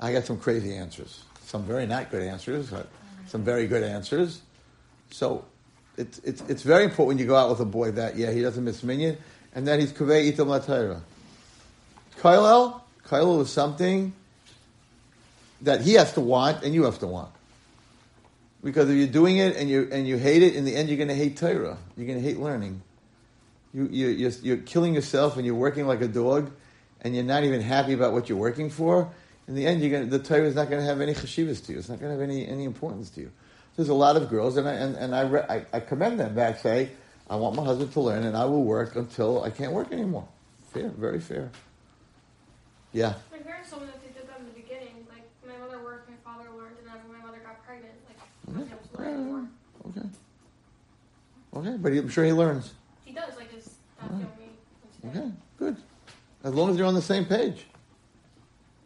I 0.01 0.13
got 0.13 0.25
some 0.25 0.39
crazy 0.39 0.75
answers. 0.75 1.23
Some 1.45 1.63
very 1.63 1.87
not 1.87 2.11
good 2.11 2.23
answers, 2.23 2.71
but 2.71 2.89
some 3.29 3.45
very 3.45 3.69
good 3.69 3.85
answers. 3.85 4.41
So 5.13 5.45
it's, 5.97 6.19
it's, 6.19 6.43
it's 6.49 6.63
very 6.63 6.83
important 6.83 7.09
when 7.09 7.19
you 7.19 7.27
go 7.27 7.37
out 7.37 7.49
with 7.49 7.61
a 7.61 7.65
boy 7.65 7.93
that, 7.93 8.17
yeah, 8.17 8.33
he 8.33 8.43
doesn't 8.43 8.65
miss 8.65 8.83
minyan, 8.83 9.19
and 9.55 9.69
that 9.69 9.79
he's 9.79 9.93
kaveh 9.93 10.33
itam 10.33 10.49
latayra. 10.49 11.01
Kollel, 12.19 12.81
Kollel 13.07 13.41
is 13.43 13.51
something 13.51 14.13
that 15.61 15.83
he 15.83 15.93
has 15.95 16.13
to 16.15 16.21
want 16.21 16.65
and 16.65 16.75
you 16.75 16.83
have 16.85 16.99
to 16.99 17.07
want. 17.07 17.31
Because 18.63 18.89
if 18.91 18.97
you're 18.97 19.07
doing 19.07 19.39
it 19.39 19.57
and 19.57 19.69
you, 19.69 19.89
and 19.91 20.07
you 20.07 20.19
hate 20.19 20.43
it, 20.43 20.55
in 20.55 20.65
the 20.65 20.75
end 20.77 20.89
you're 20.89 20.99
going 20.99 21.09
to 21.09 21.15
hate 21.15 21.37
Torah. 21.37 21.79
You're 21.97 22.07
going 22.07 22.21
to 22.21 22.25
hate 22.25 22.39
learning. 22.39 22.83
You, 23.75 23.89
you, 23.91 24.09
you're, 24.09 24.31
you're 24.43 24.57
killing 24.59 24.95
yourself 24.95 25.37
and 25.37 25.45
you're 25.45 25.55
working 25.55 25.87
like 25.87 26.01
a 26.01 26.09
dog 26.09 26.53
and 27.01 27.15
you're 27.15 27.25
not 27.25 27.45
even 27.45 27.61
happy 27.61 27.93
about 27.93 28.13
what 28.13 28.29
you're 28.29 28.39
working 28.39 28.71
for. 28.71 29.11
In 29.49 29.55
the 29.55 29.67
end, 29.67 29.81
you're 29.81 29.91
going 29.91 30.09
to, 30.09 30.19
the 30.19 30.23
Torah 30.23 30.47
is 30.47 30.55
not 30.55 30.71
going 30.71 30.81
to 30.81 30.87
have 30.87 31.01
any 31.01 31.15
chashivas 31.15 31.65
to 31.67 31.73
you. 31.73 31.79
It's 31.79 31.89
not 31.89 31.99
going 31.99 32.15
to 32.15 32.21
have 32.21 32.29
any, 32.29 32.47
any 32.47 32.65
importance 32.65 33.11
to 33.11 33.23
you. 33.23 33.33
There's 33.77 33.89
a 33.89 33.95
lot 33.95 34.17
of 34.17 34.29
girls, 34.29 34.57
and 34.57 34.69
I, 34.69 34.75
and, 34.75 34.97
and 34.97 35.15
I, 35.15 35.23
re, 35.23 35.41
I, 35.49 35.65
I 35.73 35.81
commend 35.81 36.21
them 36.21 36.35
back, 36.35 36.61
say, 36.61 36.91
I 37.29 37.37
want 37.37 37.57
my 37.57 37.65
husband 37.65 37.93
to 37.95 38.01
learn, 38.01 38.25
and 38.25 38.37
I 38.37 38.45
will 38.45 38.63
work 38.63 38.95
until 38.95 39.43
I 39.43 39.51
can't 39.51 39.73
work 39.73 39.91
anymore. 39.91 40.29
Fair, 40.73 40.91
very 40.91 41.21
fair. 41.21 41.51
Yeah. 42.93 43.15
My 43.33 43.39
parents 43.39 43.71
told 43.71 43.83
me 43.83 43.89
that 43.89 44.03
they 44.03 44.13
did 44.13 44.29
that 44.29 44.39
in 44.41 44.47
the 44.47 44.53
beginning. 44.53 45.07
Like 45.09 45.25
my 45.47 45.57
mother 45.57 45.83
worked, 45.83 46.09
my 46.09 46.17
father 46.23 46.49
learned, 46.57 46.77
and 46.79 46.87
then 46.87 46.97
when 47.09 47.19
my 47.19 47.27
mother 47.27 47.39
got 47.39 47.65
pregnant, 47.65 47.95
like 48.07 48.19
I 48.21 48.59
was 48.59 48.69
able 48.69 48.79
to 48.95 49.03
learn 49.03 49.15
anymore. 49.15 49.49
Okay. 49.89 50.09
Okay, 51.63 51.77
but 51.77 51.93
I'm 51.93 52.09
sure 52.09 52.25
he 52.25 52.33
learns. 52.33 52.75
He 53.05 53.13
does 53.13 53.37
like 53.37 53.53
his 53.53 53.65
dad 54.01 54.11
Alright. 54.11 54.23
told 54.23 54.39
me. 54.39 54.47
once 54.83 54.97
a 55.05 55.19
day. 55.19 55.25
Okay, 55.25 55.33
good. 55.59 55.77
As 56.43 56.55
long 56.55 56.71
as 56.71 56.77
you're 56.77 56.87
on 56.87 56.95
the 56.95 57.03
same 57.03 57.25
page. 57.25 57.67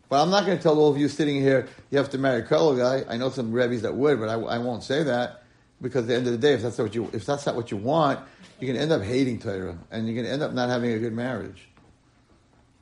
But 0.08 0.22
I'm 0.22 0.30
not 0.30 0.44
going 0.44 0.56
to 0.56 0.62
tell 0.62 0.78
all 0.78 0.90
of 0.90 0.98
you 0.98 1.08
sitting 1.08 1.40
here 1.40 1.68
you 1.90 1.98
have 1.98 2.10
to 2.10 2.18
marry 2.18 2.40
a 2.40 2.44
Kollel 2.44 2.78
guy. 2.78 3.10
I 3.12 3.16
know 3.16 3.30
some 3.30 3.52
rabbis 3.52 3.82
that 3.82 3.94
would, 3.94 4.20
but 4.20 4.28
I, 4.28 4.34
I 4.34 4.58
won't 4.58 4.84
say 4.84 5.02
that 5.02 5.42
because 5.80 6.02
at 6.04 6.08
the 6.08 6.14
end 6.14 6.26
of 6.26 6.32
the 6.32 6.38
day, 6.38 6.52
if 6.52 6.62
that's 6.62 6.78
not 6.78 6.84
what 6.84 6.94
you 6.94 7.10
if 7.12 7.26
that's 7.26 7.46
not 7.46 7.56
what 7.56 7.70
you 7.70 7.76
want, 7.76 8.20
you're 8.60 8.66
going 8.72 8.76
to 8.76 8.82
end 8.82 8.92
up 8.92 9.02
hating 9.02 9.40
Torah 9.40 9.76
and 9.90 10.06
you're 10.06 10.14
going 10.14 10.26
to 10.26 10.32
end 10.32 10.42
up 10.42 10.52
not 10.52 10.68
having 10.68 10.92
a 10.92 10.98
good 10.98 11.12
marriage. 11.12 11.66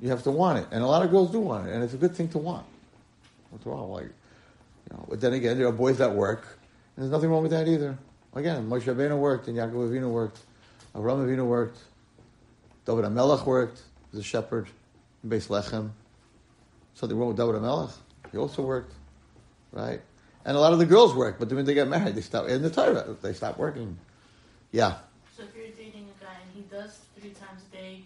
You 0.01 0.11
have 0.11 0.23
to 0.25 0.31
want 0.31 0.59
it, 0.59 0.67
and 0.71 0.83
a 0.83 0.87
lot 0.87 1.03
of 1.05 1.11
girls 1.11 1.31
do 1.31 1.41
want 1.41 1.69
it, 1.69 1.73
and 1.73 1.83
it's 1.83 1.95
a 1.95 1.97
good 1.97 2.15
thing 2.15 2.29
to 2.29 2.39
want. 2.39 2.67
What's 3.51 3.65
wrong? 3.65 3.91
Like, 3.91 4.05
you 4.07 4.91
know. 4.97 5.07
But 5.09 5.21
then 5.21 5.33
again, 5.33 5.57
there 5.57 5.69
are 5.69 5.73
boys 5.73 5.99
that 5.99 6.13
work, 6.13 6.59
and 6.97 7.05
there's 7.05 7.13
nothing 7.13 7.31
wrong 7.31 7.43
with 7.43 7.53
that 7.53 7.69
either. 7.69 7.97
Again, 8.35 8.69
Moshe 8.69 8.83
Rabbeinu 8.83 9.17
worked, 9.19 9.49
and 9.49 9.57
Yaakov 9.57 9.91
Avinu 9.91 10.11
worked, 10.11 10.39
Avraham 10.95 11.27
Avinu 11.27 11.47
worked, 11.47 11.79
David 12.85 13.05
HaMelech 13.05 13.47
worked 13.47 13.81
as 14.13 14.19
a 14.19 14.23
shepherd 14.23 14.69
in 15.23 15.31
Beis 15.31 15.49
Lechem. 15.49 15.91
Something 16.95 17.19
wrong 17.19 17.29
with 17.29 17.37
David 17.37 17.57
HaMelech? 17.57 17.93
He 18.33 18.39
also 18.39 18.63
worked, 18.63 18.93
right? 19.73 20.01
And 20.45 20.57
a 20.57 20.61
lot 20.61 20.73
of 20.73 20.79
the 20.79 20.87
girls 20.87 21.15
work, 21.15 21.39
but 21.39 21.51
when 21.53 21.65
they 21.65 21.75
get 21.75 21.89
married, 21.89 22.15
they 22.17 22.21
stop. 22.21 22.49
In 22.49 22.63
the 22.63 22.71
Torah, 22.71 23.17
they 23.23 23.33
stop 23.33 23.57
working. 23.57 23.97
Yeah, 24.73 24.97
so 25.37 25.43
if 25.43 25.57
you're 25.57 25.67
dating 25.67 26.07
a 26.07 26.25
guy 26.25 26.31
and 26.41 26.51
he 26.55 26.63
does 26.71 27.01
three 27.19 27.31
times 27.31 27.63
a 27.73 27.77
day 27.77 28.05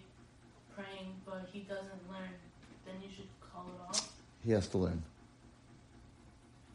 praying, 0.75 1.13
but 1.27 1.47
he 1.53 1.59
doesn't 1.59 2.09
learn, 2.09 2.29
then 2.85 2.95
you 3.03 3.09
should 3.15 3.27
call 3.53 3.67
it 3.67 3.87
off. 3.87 4.11
he 4.43 4.51
has 4.51 4.67
to 4.69 4.79
learn. 4.79 5.03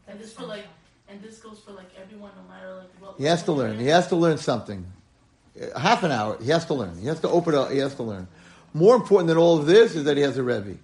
And 0.07 0.17
this 0.17 0.31
for 0.31 0.43
like, 0.43 0.65
and 1.09 1.21
this 1.21 1.37
goes 1.39 1.59
for 1.59 1.71
like 1.71 1.89
everyone, 2.01 2.31
no 2.35 2.53
matter 2.53 2.73
like 2.75 2.89
what. 2.99 3.15
He 3.17 3.25
has 3.25 3.43
to 3.43 3.51
learn. 3.51 3.79
He 3.79 3.87
has 3.87 4.07
to 4.07 4.15
learn 4.15 4.37
something. 4.37 4.85
Uh, 5.61 5.79
Half 5.79 6.03
an 6.03 6.11
hour, 6.11 6.37
he 6.41 6.49
has 6.49 6.65
to 6.65 6.73
learn. 6.73 6.97
He 6.99 7.07
has 7.07 7.19
to 7.21 7.29
open 7.29 7.55
up. 7.55 7.71
He 7.71 7.77
has 7.79 7.95
to 7.95 8.03
learn. 8.03 8.27
More 8.73 8.95
important 8.95 9.27
than 9.29 9.37
all 9.37 9.57
of 9.57 9.65
this 9.65 9.95
is 9.95 10.03
that 10.05 10.17
he 10.17 10.23
has 10.23 10.37
a 10.37 10.43
Rebbe. 10.43 10.75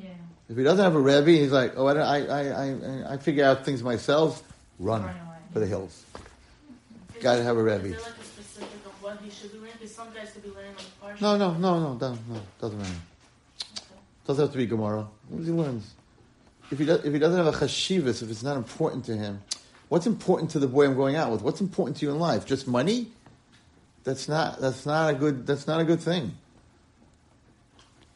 Yeah. 0.00 0.08
If 0.48 0.56
he 0.56 0.62
doesn't 0.62 0.84
have 0.84 0.94
a 0.94 1.00
Rebbe, 1.00 1.30
he's 1.30 1.50
like, 1.52 1.72
oh, 1.76 1.86
I, 1.88 1.94
don't- 1.94 2.02
I, 2.06 2.26
I, 2.26 2.66
I, 3.10 3.14
I 3.14 3.16
figure 3.16 3.44
out 3.44 3.64
things 3.64 3.82
myself. 3.82 4.42
Run 4.78 5.08
for 5.52 5.58
the 5.60 5.66
hills. 5.66 6.04
Gotta 7.20 7.42
have 7.42 7.56
a 7.56 7.60
Is 7.60 7.82
Rebbe. 7.82 7.88
there 7.96 8.00
like 8.06 8.18
a 8.18 8.24
specific 8.24 8.68
of 8.86 8.92
what 9.02 9.18
he 9.22 9.30
should 9.30 9.52
be? 9.52 9.58
Because 9.72 9.94
some 9.94 10.12
guys 10.14 10.30
could 10.32 10.42
be 10.42 10.48
learning 10.50 10.74
like 10.76 11.00
partial. 11.00 11.38
No, 11.38 11.52
no, 11.52 11.58
no, 11.58 11.80
no, 11.80 11.94
no, 11.94 12.18
no, 12.28 12.40
doesn't 12.60 12.78
matter. 12.78 12.94
Doesn't 14.26 14.44
have 14.44 14.52
to 14.52 14.58
be 14.58 14.66
Gemara. 14.66 15.06
What 15.28 15.38
does 15.38 15.46
he 15.46 15.52
learn? 15.52 15.82
If 16.72 16.78
he, 16.78 16.86
does, 16.86 17.04
if 17.04 17.12
he 17.12 17.18
doesn't 17.18 17.36
have 17.36 17.54
a 17.54 17.56
chashivas, 17.56 18.22
if 18.22 18.30
it's 18.30 18.42
not 18.42 18.56
important 18.56 19.04
to 19.04 19.16
him, 19.16 19.42
what's 19.90 20.06
important 20.06 20.50
to 20.52 20.58
the 20.58 20.66
boy 20.66 20.86
I'm 20.86 20.96
going 20.96 21.16
out 21.16 21.30
with? 21.30 21.42
What's 21.42 21.60
important 21.60 21.98
to 21.98 22.06
you 22.06 22.12
in 22.12 22.18
life? 22.18 22.46
Just 22.46 22.66
money? 22.66 23.08
That's 24.04 24.26
not, 24.26 24.58
that's 24.58 24.86
not, 24.86 25.10
a, 25.10 25.14
good, 25.14 25.46
that's 25.46 25.66
not 25.66 25.80
a 25.80 25.84
good 25.84 26.00
thing. 26.00 26.32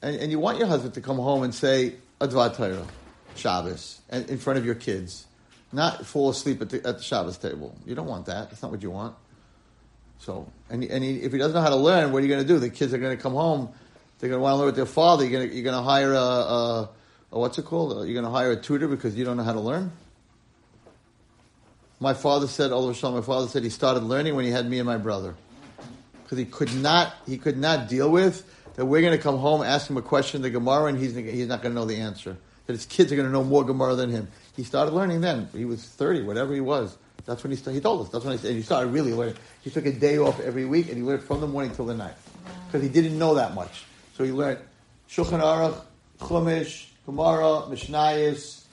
And, 0.01 0.17
and 0.17 0.31
you 0.33 0.39
want 0.39 0.59
your 0.59 0.69
husband 0.69 0.95
to 0.95 1.03
come 1.03 1.19
home 1.19 1.43
and 1.43 1.55
say, 1.55 1.97
a 2.19 2.29
dvar 2.29 2.57
Torah, 2.57 2.87
Shabbos, 3.35 4.01
and 4.09 4.29
in 4.31 4.39
front 4.39 4.59
of 4.59 4.65
your 4.65 4.75
kids. 4.75 5.27
Not 5.71 6.07
fall 6.07 6.31
asleep 6.31 6.63
at 6.63 6.71
the, 6.71 6.79
at 6.87 6.97
the 6.97 7.03
Shabbos 7.03 7.37
table. 7.37 7.77
You 7.85 7.95
don't 7.95 8.07
want 8.07 8.25
that. 8.27 8.49
That's 8.49 8.63
not 8.63 8.71
what 8.71 8.83
you 8.83 8.91
want. 8.91 9.15
So, 10.19 10.51
and, 10.71 10.83
and 10.83 11.05
he, 11.05 11.19
if 11.19 11.31
he 11.31 11.39
doesn't 11.39 11.55
know 11.55 11.61
how 11.61 11.69
to 11.69 11.77
learn, 11.77 12.11
what 12.11 12.21
are 12.21 12.27
you 12.27 12.33
going 12.33 12.43
to 12.43 12.49
do? 12.49 12.59
The 12.59 12.71
kids 12.71 12.95
are 12.95 12.99
going 12.99 13.15
to 13.15 13.23
come 13.23 13.35
home. 13.35 13.69
They're 14.19 14.31
going 14.31 14.39
to 14.39 14.43
want 14.43 14.55
to 14.55 14.57
learn 14.57 14.67
with 14.67 14.77
their 14.77 14.87
father. 14.87 15.25
You're 15.25 15.41
going 15.41 15.51
to, 15.51 15.55
you're 15.55 15.73
to 15.73 15.83
hire 15.83 16.15
a, 16.15 16.19
a, 16.19 16.91
a 17.33 17.39
what's 17.39 17.59
it 17.59 17.65
called? 17.65 17.93
You're 18.07 18.15
going 18.15 18.25
to 18.25 18.31
hire 18.31 18.53
a 18.53 18.57
tutor 18.57 18.89
because 18.89 19.17
you 19.17 19.25
don't 19.25 19.37
know 19.37 19.43
how 19.43 19.53
to 19.53 19.61
learn. 19.61 19.93
My 21.99 22.15
father 22.15 22.47
said, 22.47 22.73
Allah 22.73 22.95
my 23.11 23.23
father 23.23 23.49
said 23.49 23.63
he 23.63 23.71
started 23.71 24.03
learning 24.03 24.35
when 24.35 24.45
he 24.45 24.51
had 24.51 24.69
me 24.69 24.79
and 24.79 24.87
my 24.87 24.99
brother. 24.99 25.35
Because 26.23 26.39
he 26.39 26.45
could 26.45 26.75
not, 26.75 27.15
he 27.27 27.39
could 27.39 27.57
not 27.57 27.89
deal 27.89 28.11
with 28.11 28.45
that 28.75 28.85
we're 28.85 29.01
going 29.01 29.17
to 29.17 29.23
come 29.23 29.39
home, 29.39 29.63
ask 29.63 29.89
him 29.89 29.97
a 29.97 30.03
question, 30.03 30.43
the 30.43 30.51
Gemara, 30.51 30.87
and 30.87 30.99
he's, 30.99 31.15
he's 31.15 31.47
not 31.47 31.63
going 31.63 31.75
to 31.75 31.81
know 31.81 31.87
the 31.87 31.97
answer. 31.97 32.37
That 32.67 32.73
his 32.75 32.85
kids 32.85 33.13
are 33.13 33.17
going 33.17 33.29
to 33.29 33.33
know 33.33 33.45
more 33.45 33.65
Gemara 33.65 33.95
than 33.95 34.11
him. 34.11 34.29
He 34.55 34.65
started 34.65 34.93
learning 34.93 35.21
then. 35.21 35.49
He 35.53 35.65
was 35.65 35.85
30, 35.85 36.23
whatever 36.25 36.53
he 36.53 36.61
was. 36.61 36.99
That's 37.27 37.43
when 37.43 37.53
he. 37.53 37.73
He 37.73 37.81
told 37.81 38.07
us. 38.07 38.13
That's 38.13 38.25
when 38.25 38.33
he 38.33 38.39
said. 38.39 38.55
He 38.55 38.63
started 38.63 38.91
really 38.91 39.13
learning. 39.13 39.35
He 39.63 39.71
took 39.71 39.85
a 39.85 39.93
day 39.93 40.19
off 40.19 40.41
every 40.41 40.65
week, 40.65 40.89
and 40.89 40.97
he 40.97 41.03
learned 41.03 41.25
from 41.25 41.41
the 41.41 41.47
morning 41.47 41.75
till 41.75 41.87
the 41.87 41.95
night, 41.95 42.15
because 42.67 42.83
he 42.83 42.89
didn't 42.89 43.19
know 43.19 43.35
that 43.35 43.55
much. 43.55 43.85
So 44.17 44.23
he 44.23 44.31
learned 44.31 44.61
Shulchan 45.11 45.41
Aruch, 45.41 45.81
Chumash, 46.21 46.87
Gemara, 47.07 47.63
Mishnayos, 47.69 48.65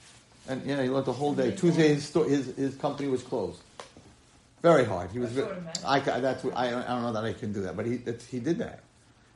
and 0.48 0.66
you 0.66 0.76
know, 0.76 0.82
he 0.82 0.90
learned 0.90 1.06
the 1.06 1.12
whole 1.12 1.34
day. 1.34 1.52
Tuesday, 1.52 1.94
his, 1.94 2.04
sto- 2.04 2.28
his 2.28 2.46
his 2.56 2.74
company 2.76 3.08
was 3.08 3.22
closed. 3.22 3.60
Very 4.60 4.84
hard. 4.84 5.10
He 5.10 5.18
was. 5.18 5.34
That's 5.34 5.46
ve- 5.46 5.52
what 5.52 5.58
it 5.58 5.64
meant. 5.64 5.78
I, 5.86 6.00
ca- 6.00 6.20
that's 6.20 6.42
what, 6.44 6.56
I, 6.56 6.66
I 6.68 6.70
don't 6.70 7.02
know 7.02 7.12
that 7.12 7.24
I 7.24 7.32
can 7.32 7.52
do 7.52 7.60
that, 7.62 7.76
but 7.76 7.86
he 7.86 7.96
that's, 7.96 8.26
he 8.26 8.40
did 8.40 8.58
that, 8.58 8.80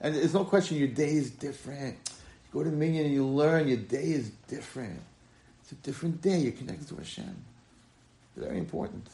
and 0.00 0.14
there's 0.14 0.34
no 0.34 0.44
question. 0.44 0.76
Your 0.78 0.88
day 0.88 1.10
is 1.12 1.30
different. 1.30 1.96
You 2.52 2.64
go 2.64 2.64
to 2.64 2.70
Minyan 2.74 3.06
and 3.06 3.14
you 3.14 3.24
learn. 3.26 3.68
Your 3.68 3.76
day 3.76 4.04
is 4.04 4.30
different. 4.48 5.00
It's 5.62 5.72
a 5.72 5.76
different 5.76 6.20
day. 6.22 6.38
You're 6.38 6.52
connected 6.52 6.88
to 6.88 6.96
Hashem. 6.96 7.36
Very 8.36 8.58
important. 8.58 9.06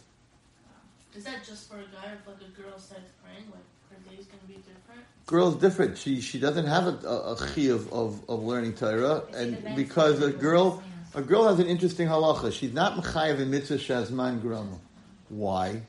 Is 1.17 1.25
that 1.25 1.45
just 1.45 1.69
for 1.69 1.77
a 1.77 1.83
guy, 1.83 2.11
or 2.11 2.15
if 2.15 2.27
like 2.27 2.37
a 2.43 2.61
girl 2.61 2.79
starts 2.79 3.11
praying, 3.23 3.45
like 3.51 3.63
her 3.91 4.11
day's 4.11 4.27
gonna 4.27 4.43
be 4.49 4.54
different? 4.67 5.27
Girl's 5.27 5.57
different. 5.57 5.99
She 5.99 6.21
she 6.21 6.39
doesn't 6.39 6.67
have 6.67 6.87
a, 6.87 7.09
a, 7.09 7.33
a 7.33 7.37
chi 7.37 7.63
of, 7.63 7.93
of, 7.93 8.29
of 8.29 8.43
learning 8.43 8.75
Torah, 8.75 9.23
and 9.35 9.77
because 9.77 10.23
a 10.23 10.31
girl 10.31 10.83
a 11.15 11.23
girl 11.23 11.49
has 11.49 11.61
an 11.61 11.67
interesting 11.67 12.09
halacha. 12.09 12.53
She's 12.53 12.73
not 12.73 12.97
mechayev 12.97 13.39
in 13.41 13.51
mitzvah 13.51 13.79
shazman 13.79 14.43
grama. 14.43 14.79
Why? 15.29 15.83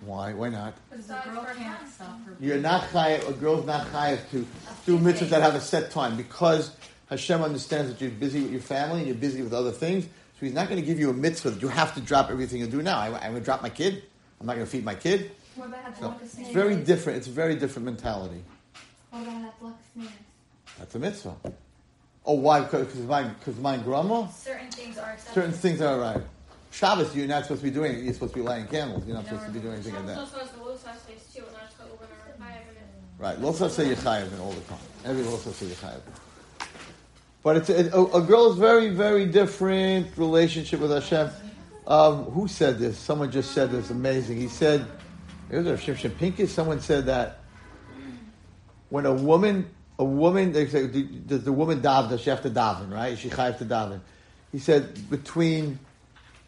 Why? 0.00 0.32
Why 0.32 0.48
not? 0.48 0.74
Because 0.90 1.06
the 1.06 1.14
girl 1.24 1.46
can't 1.56 1.78
fun. 1.78 1.88
stop 1.88 2.24
her. 2.26 2.36
You're 2.40 2.58
not 2.58 2.82
chayev. 2.90 3.28
A 3.28 3.32
girl's 3.32 3.64
not 3.64 3.86
chayev 3.92 4.28
to 4.30 4.46
do 4.84 4.98
mitzvahs 4.98 5.28
that 5.30 5.42
have 5.42 5.54
a 5.54 5.60
set 5.60 5.90
time 5.92 6.16
because 6.16 6.76
Hashem 7.08 7.42
understands 7.42 7.90
that 7.92 8.00
you're 8.00 8.10
busy 8.10 8.42
with 8.42 8.50
your 8.50 8.60
family 8.60 8.98
and 8.98 9.06
you're 9.06 9.16
busy 9.16 9.42
with 9.42 9.52
other 9.52 9.70
things. 9.70 10.04
So 10.04 10.46
He's 10.46 10.54
not 10.54 10.68
going 10.68 10.80
to 10.80 10.86
give 10.86 10.98
you 10.98 11.10
a 11.10 11.14
mitzvah 11.14 11.50
that 11.50 11.62
you 11.62 11.68
have 11.68 11.94
to 11.94 12.00
drop 12.00 12.30
everything 12.30 12.60
you 12.60 12.66
do 12.66 12.82
now. 12.82 12.98
I, 12.98 13.06
I'm 13.06 13.30
going 13.30 13.34
to 13.34 13.40
drop 13.40 13.62
my 13.62 13.70
kid. 13.70 14.02
I'm 14.40 14.46
not 14.46 14.54
going 14.54 14.66
to 14.66 14.70
feed 14.70 14.84
my 14.84 14.96
kid. 14.96 15.30
What 15.56 15.68
about 15.68 16.00
No, 16.00 16.16
it's 16.22 16.34
very 16.50 16.76
different. 16.76 17.18
It's 17.18 17.26
a 17.26 17.30
very 17.30 17.56
different 17.56 17.86
mentality. 17.86 18.42
What 19.10 19.22
about 19.22 19.54
Neighbors? 19.94 20.12
That's 20.78 20.94
a 20.94 20.98
mitzvah. 20.98 21.34
Oh, 22.24 22.34
why? 22.34 22.60
Because 22.60 22.94
my 23.00 23.24
because 23.24 23.58
my 23.58 23.76
grandma. 23.76 24.26
Certain 24.28 24.70
things 24.70 24.96
are 24.96 25.10
accepted. 25.10 25.34
Certain 25.34 25.52
things 25.52 25.80
are 25.80 25.98
right. 25.98 26.22
Shabbos, 26.70 27.14
you're 27.14 27.26
not 27.26 27.42
supposed 27.42 27.60
to 27.60 27.68
be 27.68 27.74
doing 27.74 27.92
it. 27.92 28.02
You're 28.02 28.14
supposed 28.14 28.32
to 28.32 28.38
be 28.40 28.44
lighting 28.44 28.68
candles. 28.68 29.06
You're 29.06 29.16
not 29.16 29.26
supposed 29.26 29.44
to 29.46 29.50
be 29.52 29.60
doing 29.60 29.74
anything 29.74 29.94
like 29.94 30.06
that. 30.06 30.18
also 30.18 30.38
has 30.38 30.50
the 30.52 30.58
Losas 30.58 31.06
days 31.06 31.28
too, 31.34 31.44
and 31.44 31.54
that's 31.54 31.78
what 31.78 32.00
we're 32.00 32.06
Chayav 32.42 32.60
in. 32.60 33.18
Right. 33.18 33.38
Losa 33.38 33.68
say 33.68 33.94
Yechayev 33.94 34.40
all 34.40 34.52
the 34.52 34.60
time. 34.62 34.78
Every 35.04 35.22
Losa 35.22 35.52
say 35.52 35.66
Yechayev. 35.66 36.00
But 37.42 37.56
it's 37.56 37.68
a, 37.68 37.90
a, 37.90 38.22
a 38.22 38.22
girl's 38.22 38.56
very, 38.56 38.88
very 38.88 39.26
different 39.26 40.16
relationship 40.16 40.80
with 40.80 40.92
Hashem. 40.92 41.30
Um, 41.86 42.24
who 42.26 42.48
said 42.48 42.78
this? 42.78 42.96
Someone 42.96 43.30
just 43.30 43.50
said 43.50 43.70
this. 43.70 43.90
Amazing. 43.90 44.38
He 44.38 44.48
said, 44.48 44.86
was 45.56 45.66
a 45.66 45.74
Shimshon 45.74 46.16
Pincus. 46.16 46.52
Someone 46.52 46.80
said 46.80 47.06
that 47.06 47.40
when 48.88 49.06
a 49.06 49.12
woman, 49.12 49.68
a 49.98 50.04
woman, 50.04 50.52
they 50.52 50.66
say, 50.66 50.86
does 50.86 51.44
the 51.44 51.52
woman 51.52 51.80
daven? 51.80 52.10
Does 52.10 52.22
she 52.22 52.30
have 52.30 52.42
to 52.42 52.50
daven? 52.50 52.92
Right? 52.92 53.18
She 53.18 53.28
chayav 53.28 53.58
to 53.58 53.64
daven? 53.64 54.00
He 54.50 54.58
said 54.58 55.10
between 55.10 55.78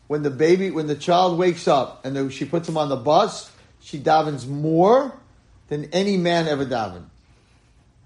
when 0.06 0.22
the 0.22 0.30
baby, 0.30 0.70
when 0.70 0.86
the 0.86 0.94
child 0.94 1.38
wakes 1.38 1.66
up 1.66 2.04
and 2.04 2.32
she 2.32 2.44
puts 2.44 2.68
him 2.68 2.76
on 2.76 2.88
the 2.88 2.96
bus, 2.96 3.50
she 3.80 3.98
davens 3.98 4.46
more 4.46 5.18
than 5.68 5.86
any 5.92 6.16
man 6.16 6.46
ever 6.46 6.64
davened. 6.64 7.06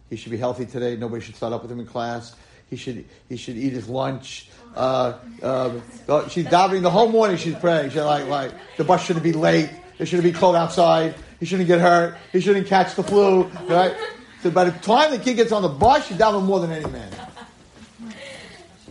He 0.08 0.16
should 0.16 0.32
be 0.32 0.38
healthy 0.38 0.66
today. 0.66 0.96
Nobody 0.96 1.22
should 1.24 1.36
start 1.36 1.52
up 1.52 1.62
with 1.62 1.70
him 1.70 1.80
in 1.80 1.86
class. 1.86 2.34
He 2.70 2.76
should 2.76 3.04
he 3.28 3.36
should 3.36 3.56
eat 3.56 3.72
his 3.72 3.88
lunch. 3.88 4.48
Uh, 4.74 5.14
um, 5.42 5.82
she's 6.28 6.46
davening 6.46 6.82
the 6.82 6.90
whole 6.90 7.08
morning. 7.08 7.36
She's 7.36 7.54
praying. 7.56 7.90
She's 7.90 8.02
like 8.02 8.26
like 8.28 8.52
the 8.76 8.84
bus 8.84 9.04
shouldn't 9.04 9.24
be 9.24 9.32
late. 9.32 9.70
It 9.98 10.06
shouldn't 10.06 10.24
be 10.24 10.38
cold 10.38 10.56
outside. 10.56 11.14
He 11.40 11.46
shouldn't 11.46 11.68
get 11.68 11.80
hurt. 11.80 12.16
He 12.32 12.40
shouldn't 12.40 12.66
catch 12.66 12.94
the 12.94 13.02
flu. 13.02 13.44
Right. 13.68 13.94
So 14.42 14.50
by 14.50 14.64
the 14.64 14.78
time 14.78 15.10
the 15.10 15.18
kid 15.18 15.34
gets 15.34 15.52
on 15.52 15.62
the 15.62 15.68
bus, 15.68 16.06
she's 16.06 16.16
davening 16.16 16.44
more 16.44 16.60
than 16.60 16.70
any 16.70 16.88
man. 16.90 17.12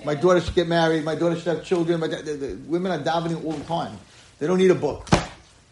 My 0.04 0.16
daughter 0.16 0.42
should 0.42 0.56
get 0.56 0.68
married. 0.68 1.04
My 1.04 1.16
daughter 1.16 1.36
should 1.36 1.48
have 1.48 1.64
children. 1.66 2.00
My 2.00 2.08
da- 2.08 2.22
the, 2.22 2.34
the 2.34 2.58
women 2.68 2.92
are 2.92 3.04
davening 3.04 3.44
all 3.44 3.54
the 3.54 3.64
time. 3.64 3.98
They 4.40 4.48
don't 4.48 4.58
need 4.58 4.72
a 4.72 4.76
book. 4.76 5.10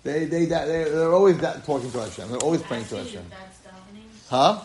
They 0.03 0.25
they 0.25 0.45
they're, 0.45 0.89
they're 0.89 1.13
always 1.13 1.37
da- 1.37 1.59
talking 1.59 1.91
to 1.91 1.99
Hashem. 1.99 2.29
They're 2.29 2.39
always 2.39 2.61
praying 2.61 2.85
to 2.85 2.97
Hashem. 2.97 3.25
Huh? 4.29 4.61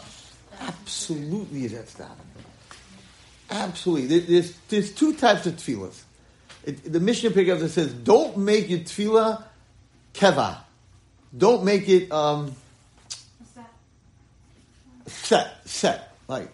Absolutely, 0.60 1.66
that's 1.68 1.94
davening. 1.94 2.16
Absolutely. 3.50 4.20
There's, 4.20 4.56
there's 4.68 4.92
two 4.92 5.14
types 5.14 5.46
of 5.46 5.54
tefillahs. 5.56 6.02
It, 6.64 6.92
the 6.92 7.00
Mishnah 7.00 7.30
picks 7.30 7.50
up 7.50 7.58
that 7.58 7.70
says, 7.70 7.92
don't 7.92 8.36
make 8.38 8.68
your 8.68 8.80
tefillah 8.80 9.42
keva. 10.14 10.58
Don't 11.36 11.64
make 11.64 11.88
it 11.88 12.10
um, 12.10 12.54
that? 13.54 13.70
set, 15.06 15.68
set. 15.68 16.16
Like, 16.28 16.48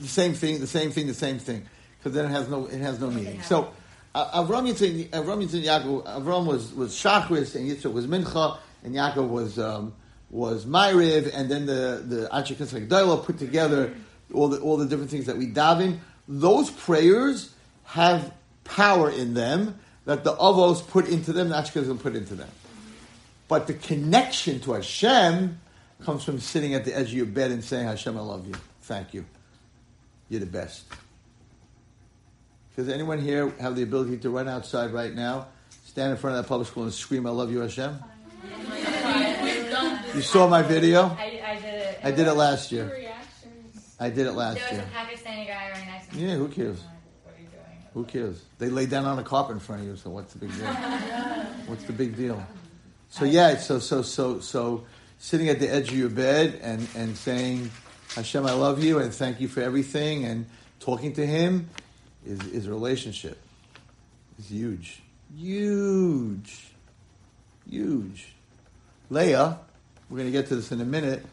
the 0.00 0.08
same 0.08 0.34
thing, 0.34 0.60
the 0.60 0.66
same 0.66 0.90
thing, 0.90 1.06
the 1.06 1.14
same 1.14 1.38
thing. 1.38 1.66
Because 1.98 2.12
then 2.12 2.26
it 2.26 2.30
has 2.30 2.48
no, 2.48 2.66
it 2.66 2.80
has 2.80 3.00
no 3.00 3.10
meaning. 3.10 3.42
So, 3.42 3.72
uh, 4.14 4.44
Avram 4.44 4.70
Yitzchak, 4.70 5.10
Avram 5.10 5.44
Yitzchak 5.44 5.64
Yaakov, 5.64 6.04
Avram 6.04 6.46
was, 6.46 6.72
was 6.74 6.94
Shachris, 6.94 7.54
and 7.56 7.68
Yitzchak 7.68 7.92
was 7.92 8.06
Mincha, 8.06 8.58
and 8.84 8.94
Yaakov 8.94 9.28
was, 9.28 9.58
um, 9.58 9.94
was 10.30 10.66
Myriv, 10.66 11.30
and 11.34 11.50
then 11.50 11.66
the, 11.66 12.02
the 12.06 12.28
Knesset 12.32 12.88
Gdolah 12.88 13.24
put 13.24 13.38
together 13.38 13.94
all 14.32 14.48
the, 14.48 14.60
all 14.60 14.76
the 14.76 14.86
different 14.86 15.10
things 15.10 15.26
that 15.26 15.36
we 15.36 15.46
daven. 15.46 15.98
Those 16.28 16.70
prayers 16.70 17.54
have 17.84 18.32
power 18.64 19.10
in 19.10 19.34
them 19.34 19.78
that 20.04 20.24
the 20.24 20.34
Avos 20.36 20.86
put 20.86 21.08
into 21.08 21.32
them, 21.32 21.48
the 21.48 21.54
Knesset 21.54 22.00
put 22.00 22.14
into 22.14 22.34
them. 22.34 22.48
But 23.48 23.66
the 23.66 23.74
connection 23.74 24.60
to 24.60 24.72
Hashem 24.72 25.60
comes 26.04 26.24
from 26.24 26.40
sitting 26.40 26.74
at 26.74 26.84
the 26.84 26.96
edge 26.96 27.08
of 27.08 27.14
your 27.14 27.26
bed 27.26 27.50
and 27.50 27.62
saying, 27.62 27.86
Hashem, 27.86 28.16
I 28.16 28.20
love 28.20 28.46
you. 28.46 28.54
Thank 28.82 29.14
you. 29.14 29.24
You're 30.28 30.40
the 30.40 30.46
best. 30.46 30.84
Does 32.76 32.88
anyone 32.88 33.20
here 33.20 33.50
have 33.60 33.76
the 33.76 33.82
ability 33.82 34.18
to 34.18 34.30
run 34.30 34.48
outside 34.48 34.92
right 34.92 35.14
now, 35.14 35.46
stand 35.84 36.10
in 36.10 36.16
front 36.16 36.36
of 36.36 36.42
that 36.42 36.48
public 36.48 36.66
school 36.66 36.82
and 36.84 36.92
scream, 36.92 37.26
I 37.26 37.30
love 37.30 37.52
you, 37.52 37.60
Hashem? 37.60 37.96
We've 38.42 39.70
done 39.70 40.02
this. 40.02 40.14
You 40.14 40.22
saw 40.22 40.48
my 40.48 40.62
video? 40.62 41.02
I, 41.18 41.40
I 41.46 41.54
did 41.60 41.64
it. 41.74 41.98
I 42.02 42.10
did 42.10 42.26
it 42.26 42.32
last 42.34 42.72
year. 42.72 43.00
I 44.00 44.10
did 44.10 44.26
it 44.26 44.32
last 44.32 44.56
There 44.56 44.64
was 44.70 44.72
year. 44.78 44.86
a 44.92 44.98
Pakistani 44.98 45.46
guy 45.46 45.70
right 45.72 45.86
next 45.86 46.10
to 46.10 46.16
me. 46.16 46.26
Yeah, 46.26 46.34
who 46.34 46.48
cares? 46.48 46.80
What 47.22 47.34
are 47.36 47.40
you 47.40 47.46
doing? 47.46 47.62
Who 47.94 48.04
cares? 48.04 48.42
They 48.58 48.68
lay 48.68 48.86
down 48.86 49.04
on 49.04 49.18
a 49.20 49.22
carpet 49.22 49.52
in 49.54 49.60
front 49.60 49.82
of 49.82 49.88
you, 49.88 49.96
so 49.96 50.10
what's 50.10 50.32
the 50.32 50.40
big 50.40 50.52
deal? 50.52 50.66
What's 51.66 51.84
the 51.84 51.92
big 51.92 52.16
deal? 52.16 52.44
So 53.14 53.24
yeah, 53.24 53.58
so 53.58 53.78
so 53.78 54.02
so 54.02 54.40
so 54.40 54.86
sitting 55.20 55.48
at 55.48 55.60
the 55.60 55.72
edge 55.72 55.90
of 55.90 55.96
your 55.96 56.08
bed 56.08 56.58
and 56.60 56.88
and 56.96 57.16
saying, 57.16 57.70
Hashem, 58.16 58.44
I 58.44 58.54
love 58.54 58.82
you 58.82 58.98
and 58.98 59.14
thank 59.14 59.40
you 59.40 59.46
for 59.46 59.60
everything 59.60 60.24
and 60.24 60.46
talking 60.80 61.12
to 61.12 61.24
him 61.24 61.70
is 62.26 62.44
is 62.48 62.66
a 62.66 62.70
relationship. 62.70 63.40
It's 64.36 64.50
huge. 64.50 65.00
Huge. 65.32 66.72
Huge. 67.70 68.26
Leah, 69.10 69.60
we're 70.10 70.18
gonna 70.18 70.32
get 70.32 70.48
to 70.48 70.56
this 70.56 70.72
in 70.72 70.80
a 70.80 70.84
minute. 70.84 71.24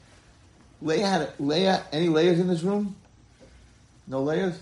Leah 0.83 1.07
had 1.07 1.21
a, 1.21 1.33
Leah 1.39 1.83
any 1.91 2.09
layers 2.09 2.39
in 2.39 2.47
this 2.47 2.61
room? 2.61 2.95
No 4.05 4.21
layers. 4.21 4.59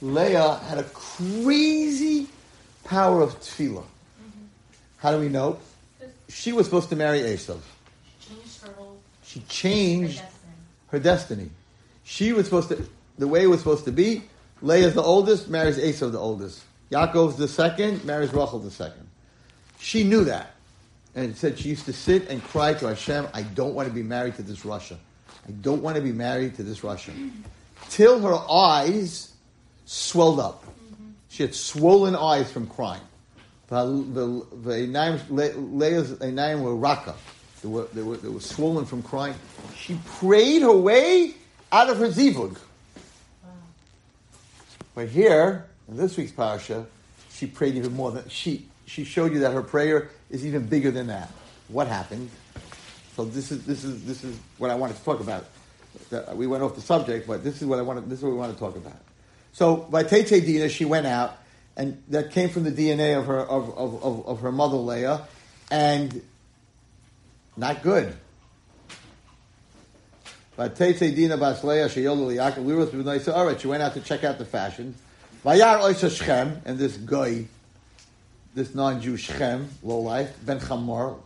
Leah 0.00 0.60
had 0.68 0.78
a 0.78 0.84
crazy 0.84 2.28
power 2.84 3.22
of 3.22 3.40
tefillah. 3.40 3.82
Mm-hmm. 3.82 4.44
How 4.98 5.10
do 5.10 5.18
we 5.18 5.28
know? 5.28 5.58
She 6.30 6.52
was 6.52 6.66
supposed 6.66 6.88
to 6.90 6.96
marry 6.96 7.20
Esav. 7.20 7.58
Changed 8.20 8.62
her 8.62 8.72
whole. 8.72 8.98
She 9.24 9.40
changed 9.40 10.18
destiny. 10.18 10.52
her 10.88 10.98
destiny. 10.98 11.50
She 12.04 12.32
was 12.32 12.46
supposed 12.46 12.68
to, 12.68 12.86
the 13.18 13.28
way 13.28 13.44
it 13.44 13.46
was 13.46 13.60
supposed 13.60 13.84
to 13.84 13.92
be, 13.92 14.24
Leah's 14.62 14.94
the 14.94 15.02
oldest, 15.02 15.48
marries 15.48 15.78
Esau 15.78 16.08
the 16.08 16.18
oldest. 16.18 16.62
Yaakov's 16.90 17.36
the 17.36 17.48
second, 17.48 18.04
marries 18.04 18.32
Rachel 18.32 18.58
the 18.58 18.70
second. 18.70 19.06
She 19.78 20.04
knew 20.04 20.24
that. 20.24 20.54
And 21.14 21.30
it 21.30 21.36
said 21.36 21.58
she 21.58 21.68
used 21.68 21.86
to 21.86 21.92
sit 21.92 22.28
and 22.28 22.42
cry 22.42 22.74
to 22.74 22.86
Hashem, 22.88 23.28
I 23.32 23.42
don't 23.42 23.74
want 23.74 23.88
to 23.88 23.94
be 23.94 24.02
married 24.02 24.36
to 24.36 24.42
this 24.42 24.60
rasha. 24.60 24.96
I 25.48 25.52
don't 25.62 25.82
want 25.82 25.96
to 25.96 26.02
be 26.02 26.12
married 26.12 26.54
to 26.56 26.62
this 26.62 26.80
rasha. 26.80 27.12
Till 27.88 28.20
her 28.20 28.36
eyes 28.50 29.32
swelled 29.86 30.38
up. 30.38 30.64
Mm-hmm. 30.64 31.10
She 31.28 31.42
had 31.42 31.54
swollen 31.54 32.14
eyes 32.14 32.52
from 32.52 32.66
crying. 32.66 33.00
The 33.70 33.86
the 34.62 34.76
Leah's 35.30 36.10
Einayim 36.14 36.62
were 36.62 36.74
raka. 36.76 37.14
They 37.62 37.68
were, 37.68 37.86
they, 37.92 38.02
were, 38.02 38.16
they 38.16 38.28
were 38.28 38.40
swollen 38.40 38.84
from 38.86 39.02
crying. 39.02 39.34
She 39.76 39.98
prayed 40.18 40.62
her 40.62 40.72
way 40.76 41.34
out 41.70 41.88
of 41.90 41.98
her 41.98 42.08
zivug. 42.08 42.56
But 44.94 45.08
here, 45.08 45.66
in 45.88 45.96
this 45.96 46.16
week's 46.16 46.32
parasha, 46.32 46.86
she 47.30 47.46
prayed 47.46 47.76
even 47.76 47.94
more 47.94 48.10
than 48.12 48.28
she. 48.28 48.66
She 48.86 49.04
showed 49.04 49.32
you 49.32 49.40
that 49.40 49.52
her 49.52 49.62
prayer 49.62 50.10
is 50.30 50.44
even 50.44 50.66
bigger 50.66 50.90
than 50.90 51.06
that. 51.08 51.30
What 51.68 51.86
happened? 51.86 52.28
So 53.14 53.24
this 53.24 53.52
is 53.52 53.64
this 53.66 53.84
is 53.84 54.04
this 54.04 54.24
is 54.24 54.36
what 54.58 54.70
I 54.70 54.74
wanted 54.74 54.96
to 54.96 55.04
talk 55.04 55.20
about. 55.20 55.44
That- 56.10 56.36
We 56.36 56.46
went 56.48 56.62
off 56.64 56.74
the 56.74 56.80
subject, 56.80 57.28
but 57.28 57.44
this 57.44 57.62
is 57.62 57.68
what 57.68 57.78
I 57.78 57.82
wanted. 57.82 58.10
This 58.10 58.18
is 58.18 58.24
what 58.24 58.32
we 58.32 58.38
want 58.38 58.52
to 58.52 58.58
talk 58.58 58.74
about. 58.76 58.96
So 59.52 59.76
by 59.76 60.02
Tete 60.02 60.44
Dina, 60.44 60.68
she 60.68 60.84
went 60.84 61.06
out, 61.06 61.36
and 61.80 62.02
that 62.08 62.30
came 62.30 62.50
from 62.50 62.64
the 62.64 62.70
DNA 62.70 63.18
of 63.18 63.24
her 63.24 63.40
of, 63.40 63.70
of, 63.70 64.04
of, 64.04 64.26
of 64.26 64.40
her 64.40 64.52
mother 64.52 64.76
Leah, 64.76 65.26
and 65.70 66.20
not 67.56 67.82
good. 67.82 68.14
But 70.56 70.76
Tete 70.76 71.16
Dina 71.16 71.38
Bas 71.38 71.64
Leah 71.64 71.88
Sheyolu 71.88 72.36
Yaakov 72.36 72.66
Liros 72.66 72.88
B'nai 72.88 73.18
So 73.22 73.32
all 73.32 73.46
right, 73.46 73.58
she 73.58 73.66
went 73.66 73.82
out 73.82 73.94
to 73.94 74.00
check 74.02 74.24
out 74.24 74.36
the 74.36 74.44
fashion. 74.44 74.94
Vayar 75.42 75.80
Oisa 75.80 76.14
Shechem, 76.14 76.60
and 76.66 76.78
this 76.78 76.98
guy, 76.98 77.46
this 78.54 78.74
non-Jew 78.74 79.16
Shechem, 79.16 79.70
low 79.82 80.00
life, 80.00 80.36
Ben 80.44 80.60
Chamor, 80.60 81.18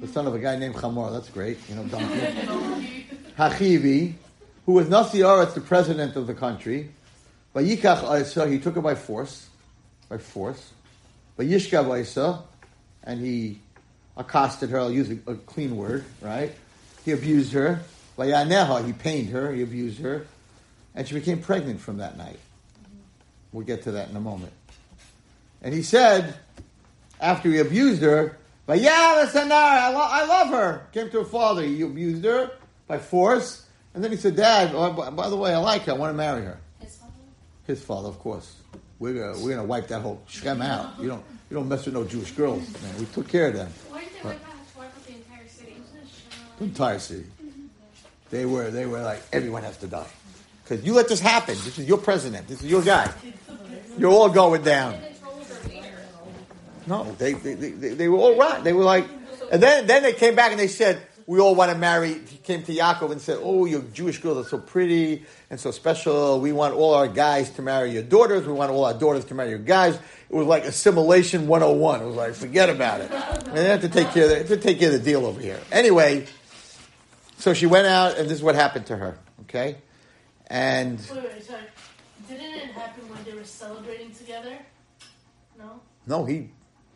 the 0.00 0.08
son 0.08 0.26
of 0.26 0.34
a 0.34 0.40
guy 0.40 0.56
named 0.56 0.74
Chamor. 0.74 1.12
That's 1.12 1.28
great, 1.28 1.58
you 1.68 1.76
know, 1.76 1.84
donkey. 1.84 3.06
Hachivi, 3.38 4.14
who 4.66 4.72
was 4.72 4.88
Nasi 4.88 5.20
Aretz, 5.20 5.54
the 5.54 5.60
president 5.60 6.16
of 6.16 6.26
the 6.26 6.34
country. 6.34 6.90
Vayikach 7.54 8.02
Oisa, 8.02 8.50
he 8.50 8.58
took 8.58 8.74
her 8.74 8.80
by 8.80 8.96
force, 8.96 9.48
by 10.12 10.18
force. 10.18 10.72
Vayishkav 11.38 11.86
Oisa, 11.86 12.42
and 13.02 13.18
he 13.18 13.58
accosted 14.14 14.68
her. 14.68 14.78
I'll 14.78 14.92
use 14.92 15.10
a, 15.10 15.30
a 15.30 15.36
clean 15.36 15.74
word, 15.74 16.04
right? 16.20 16.52
He 17.06 17.12
abused 17.12 17.54
her. 17.54 17.80
Vayaneha, 18.18 18.84
he 18.84 18.92
pained 18.92 19.30
her, 19.30 19.50
he 19.52 19.62
abused 19.62 20.00
her, 20.00 20.26
and 20.94 21.08
she 21.08 21.14
became 21.14 21.40
pregnant 21.40 21.80
from 21.80 21.96
that 21.96 22.18
night. 22.18 22.38
We'll 23.52 23.64
get 23.64 23.84
to 23.84 23.92
that 23.92 24.10
in 24.10 24.16
a 24.16 24.20
moment. 24.20 24.52
And 25.62 25.72
he 25.72 25.82
said, 25.82 26.34
after 27.18 27.48
he 27.48 27.58
abused 27.58 28.02
her, 28.02 28.36
Vayala 28.68 29.26
Sanar, 29.28 29.50
I, 29.50 29.88
lo- 29.94 30.08
I 30.10 30.26
love 30.26 30.48
her. 30.48 30.86
Came 30.92 31.08
to 31.08 31.20
her 31.20 31.24
father, 31.24 31.62
he 31.62 31.80
abused 31.80 32.22
her 32.26 32.50
by 32.86 32.98
force, 32.98 33.64
and 33.94 34.04
then 34.04 34.10
he 34.10 34.18
said, 34.18 34.36
Dad, 34.36 34.72
oh, 34.74 34.92
by, 34.92 35.08
by 35.08 35.30
the 35.30 35.36
way, 35.36 35.54
I 35.54 35.58
like 35.58 35.84
her, 35.84 35.92
I 35.92 35.96
want 35.96 36.12
to 36.12 36.16
marry 36.16 36.44
her. 36.44 36.60
His 36.80 36.96
father? 36.96 37.12
His 37.66 37.82
father, 37.82 38.08
of 38.08 38.18
course. 38.18 38.56
We're 39.02 39.14
gonna, 39.14 39.44
we're 39.44 39.50
gonna 39.50 39.66
wipe 39.66 39.88
that 39.88 40.00
whole 40.00 40.22
Shem 40.28 40.62
out. 40.62 40.92
You 41.00 41.08
don't 41.08 41.24
you 41.50 41.56
don't 41.56 41.68
mess 41.68 41.86
with 41.86 41.94
no 41.94 42.04
Jewish 42.04 42.30
girls, 42.30 42.62
man. 42.80 43.00
We 43.00 43.06
took 43.06 43.26
care 43.26 43.48
of 43.48 43.54
them. 43.54 43.68
Why 43.90 44.04
did 44.04 44.12
they 44.12 44.28
wipe 44.28 44.36
out? 44.46 45.04
The 45.04 45.12
entire 45.14 45.48
city? 45.48 45.76
The 46.58 46.64
entire 46.64 46.98
city. 47.00 47.26
They 48.30 48.46
were 48.46 48.70
they 48.70 48.86
were 48.86 49.02
like 49.02 49.20
everyone 49.32 49.64
has 49.64 49.76
to 49.78 49.88
die 49.88 50.06
because 50.62 50.86
you 50.86 50.94
let 50.94 51.08
this 51.08 51.18
happen. 51.18 51.56
This 51.64 51.80
is 51.80 51.88
your 51.88 51.98
president. 51.98 52.46
This 52.46 52.62
is 52.62 52.70
your 52.70 52.80
guy. 52.80 53.12
You're 53.98 54.12
all 54.12 54.28
going 54.28 54.62
down. 54.62 54.92
They 54.92 55.08
controlled 55.08 55.46
their 55.46 55.68
leader. 55.68 55.98
No, 56.86 57.12
they 57.18 57.32
they, 57.32 57.54
they, 57.54 57.70
they 57.70 57.88
they 57.94 58.08
were 58.08 58.18
all 58.18 58.38
right. 58.38 58.62
They 58.62 58.72
were 58.72 58.84
like, 58.84 59.08
and 59.50 59.60
then 59.60 59.88
then 59.88 60.04
they 60.04 60.12
came 60.12 60.36
back 60.36 60.52
and 60.52 60.60
they 60.60 60.68
said 60.68 61.02
we 61.26 61.40
all 61.40 61.54
want 61.54 61.70
to 61.70 61.78
marry. 61.78 62.14
He 62.14 62.38
came 62.38 62.62
to 62.64 62.72
Yaakov 62.74 63.12
and 63.12 63.20
said, 63.20 63.38
"Oh, 63.40 63.64
your 63.64 63.82
Jewish 63.92 64.18
girls 64.18 64.46
are 64.46 64.48
so 64.48 64.58
pretty 64.58 65.24
and 65.50 65.58
so 65.58 65.70
special. 65.70 66.40
We 66.40 66.52
want 66.52 66.74
all 66.74 66.94
our 66.94 67.08
guys 67.08 67.50
to 67.50 67.62
marry 67.62 67.92
your 67.92 68.02
daughters. 68.02 68.46
We 68.46 68.52
want 68.52 68.70
all 68.70 68.84
our 68.84 68.94
daughters 68.94 69.24
to 69.26 69.34
marry 69.34 69.50
your 69.50 69.58
guys." 69.58 69.94
It 69.94 70.36
was 70.36 70.46
like 70.46 70.64
assimilation 70.64 71.46
101. 71.46 72.00
It 72.00 72.06
was 72.06 72.16
like, 72.16 72.32
forget 72.34 72.70
about 72.70 73.02
it. 73.02 73.10
And 73.10 73.56
they 73.56 73.68
had 73.68 73.82
to 73.82 73.90
take 73.90 74.08
care 74.12 74.24
of 74.24 74.48
the, 74.48 74.56
to 74.56 74.62
take 74.62 74.78
care 74.78 74.88
of 74.90 74.94
the 74.94 75.04
deal 75.04 75.26
over 75.26 75.38
here. 75.38 75.60
Anyway, 75.70 76.26
so 77.36 77.52
she 77.52 77.66
went 77.66 77.86
out, 77.86 78.16
and 78.16 78.30
this 78.30 78.38
is 78.38 78.42
what 78.42 78.54
happened 78.54 78.86
to 78.86 78.96
her. 78.96 79.18
Okay, 79.42 79.76
and 80.46 80.98
Wait, 80.98 81.22
wait, 81.22 81.44
sorry. 81.44 81.64
Didn't 82.28 82.54
it 82.54 82.70
happen 82.70 83.06
when 83.10 83.22
they 83.24 83.34
were 83.34 83.44
celebrating 83.44 84.12
together? 84.12 84.56
No? 85.58 85.80
no, 86.06 86.24
he 86.24 86.48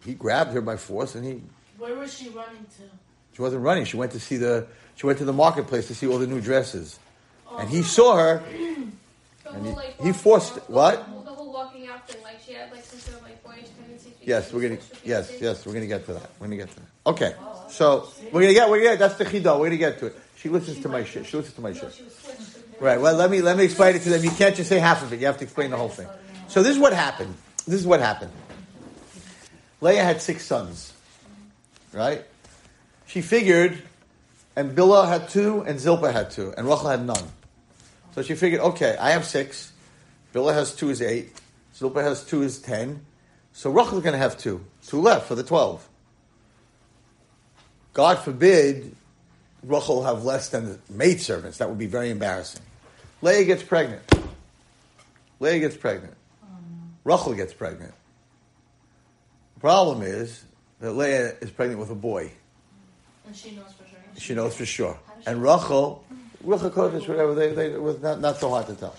he 0.05 0.15
grabbed 0.15 0.53
her 0.53 0.63
by 0.63 0.77
force, 0.77 1.15
and 1.15 1.27
he 1.27 1.43
Where 1.77 1.95
was 1.97 2.17
she 2.17 2.31
running 2.31 2.65
to? 2.79 3.06
She 3.37 3.43
wasn't 3.43 3.63
running. 3.63 3.85
She 3.85 3.99
went 3.99 4.13
to 4.13 4.21
see 4.21 4.39
the. 4.39 4.67
She 4.95 5.05
went 5.05 5.19
to 5.19 5.27
the 5.27 5.33
marketplace 5.33 5.89
to 5.89 5.95
see 5.95 6.07
all 6.07 6.17
the 6.19 6.27
new 6.27 6.41
dresses, 6.41 6.99
and 7.59 7.69
he 7.69 7.83
saw 7.83 8.17
her. 8.17 8.43
And 8.49 9.67
he- 9.67 9.73
like, 9.73 10.01
he 10.03 10.13
forced- 10.13 10.57
out- 10.57 10.71
what? 10.71 10.95
The 10.97 11.03
whole, 11.03 11.21
the 11.21 11.31
whole 11.33 11.53
walking 11.53 11.87
out 11.87 12.09
thing, 12.09 12.23
like 12.23 12.41
she 12.45 12.55
had 12.55 12.73
like 12.73 12.83
some 12.83 12.99
sort 12.99 13.19
of 13.19 13.23
like 13.25 13.45
boyish 13.45 13.67
because 13.69 14.07
Yes, 14.23 14.51
we're 14.55 14.63
gonna. 14.63 14.81
Yes, 15.05 15.31
yes, 15.39 15.67
we're 15.67 15.75
gonna 15.75 15.87
get 15.87 16.07
to 16.07 16.15
that. 16.15 16.31
We're 16.41 16.47
gonna 16.47 16.57
get 16.57 16.71
to 16.71 16.77
that. 16.77 16.87
Okay, 17.07 17.35
so 17.69 18.09
we're 18.33 18.41
gonna 18.41 18.55
get. 18.55 18.71
We're 18.71 18.79
gonna. 18.79 18.97
get 18.97 18.99
That's 19.01 19.17
the 19.17 19.27
chidah. 19.27 19.61
We're 19.61 19.67
gonna 19.67 19.77
get 19.77 19.99
to 19.99 20.07
it. 20.07 20.17
She 20.39 20.49
listens 20.49 20.81
to 20.81 20.89
my 20.89 21.05
shit. 21.05 21.27
She 21.27 21.37
listens 21.37 21.55
to 21.57 21.61
my 21.61 21.75
shit. 21.75 21.93
She 21.93 22.05
switched. 22.09 22.39
with- 22.39 22.81
Right. 22.81 22.99
Well, 22.99 23.15
let 23.17 23.31
me 23.31 23.43
let 23.43 23.59
me 23.59 23.65
explain 23.65 23.97
it 23.97 24.03
to 24.05 24.09
them. 24.09 24.25
You 24.25 24.31
can't 24.31 24.57
just 24.57 24.71
say 24.71 24.79
half 24.79 25.03
of 25.03 25.13
it. 25.13 25.21
You 25.21 25.27
have 25.27 25.37
to 25.39 25.45
explain 25.45 25.71
the 25.71 25.77
whole 25.77 25.91
thing. 25.91 26.09
So 26.49 26.63
this 26.63 26.73
is 26.75 26.79
what 26.79 26.95
happened. 26.95 27.35
This 27.67 27.81
is 27.81 27.87
what 27.87 28.01
happened. 28.01 28.33
Leah 29.83 30.03
had 30.03 30.23
six 30.23 30.47
sons. 30.47 30.95
Right. 31.93 32.25
She 33.07 33.23
figured, 33.23 33.83
and 34.57 34.77
Bilah 34.77 35.09
had 35.09 35.29
two, 35.29 35.63
and 35.63 35.79
Zilpah 35.79 36.13
had 36.13 36.31
two, 36.31 36.53
and 36.57 36.67
Rachel 36.67 36.89
had 36.89 37.05
none. 37.05 37.23
So 38.15 38.23
she 38.23 38.35
figured, 38.35 38.61
okay, 38.61 38.97
I 38.99 39.11
have 39.11 39.25
six. 39.25 39.73
Bilah 40.35 40.55
has 40.55 40.75
two 40.75 40.91
is 40.91 41.01
eight. 41.01 41.33
Zilpah 41.75 42.03
has 42.03 42.25
two 42.25 42.43
is 42.43 42.59
ten. 42.59 43.05
So 43.53 43.71
Rachel's 43.71 44.03
going 44.03 44.13
to 44.13 44.19
have 44.19 44.37
two. 44.37 44.65
Two 44.87 45.01
left 45.01 45.29
for 45.29 45.35
the 45.35 45.43
twelve. 45.43 45.87
God 47.93 48.19
forbid 48.19 48.95
Rachel 49.63 50.05
have 50.05 50.25
less 50.25 50.51
than 50.51 50.67
the 50.67 50.79
maidservants. 50.91 51.59
That 51.59 51.69
would 51.69 51.79
be 51.79 51.87
very 51.87 52.11
embarrassing. 52.11 52.63
Leah 53.23 53.45
gets 53.45 53.63
pregnant. 53.63 54.03
Leah 55.41 55.59
gets 55.61 55.77
pregnant. 55.77 56.15
Rachel 57.05 57.35
gets 57.35 57.55
pregnant. 57.55 57.95
The 59.55 59.61
problem 59.61 60.03
is 60.03 60.45
that 60.81 60.93
Leah 60.93 61.35
is 61.41 61.51
pregnant 61.51 61.81
with 61.81 61.91
a 61.91 61.95
boy. 61.95 62.33
And 63.27 63.37
she 63.37 63.51
knows 63.51 63.73
for 63.73 63.89
sure. 63.89 63.99
She 64.19 64.35
knows 64.35 64.57
for 64.57 64.67
sure. 64.67 64.99
And 65.27 65.43
Rachel, 65.43 66.05
Ruach 66.45 66.71
Hakodesh, 66.71 67.09
whatever, 67.09 67.35
they, 67.35 67.53
they, 67.53 67.73
it 67.73 67.83
was 67.83 68.01
not, 68.01 68.21
not 68.21 68.39
so 68.39 68.51
hard 68.51 68.67
to 68.69 68.75
tell. 68.75 68.95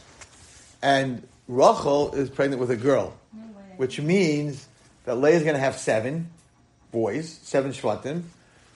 And 0.82 1.28
Rachel 1.48 2.14
is 2.14 2.30
pregnant 2.30 2.60
with 2.60 2.70
a 2.72 2.76
girl, 2.76 3.14
which 3.78 4.00
means 4.00 4.68
that 5.06 5.16
Leah 5.16 5.36
is 5.36 5.44
going 5.44 5.56
to 5.56 5.60
have 5.60 5.78
seven 5.78 6.30
boys, 6.92 7.40
seven 7.44 7.72
shvatim. 7.72 8.24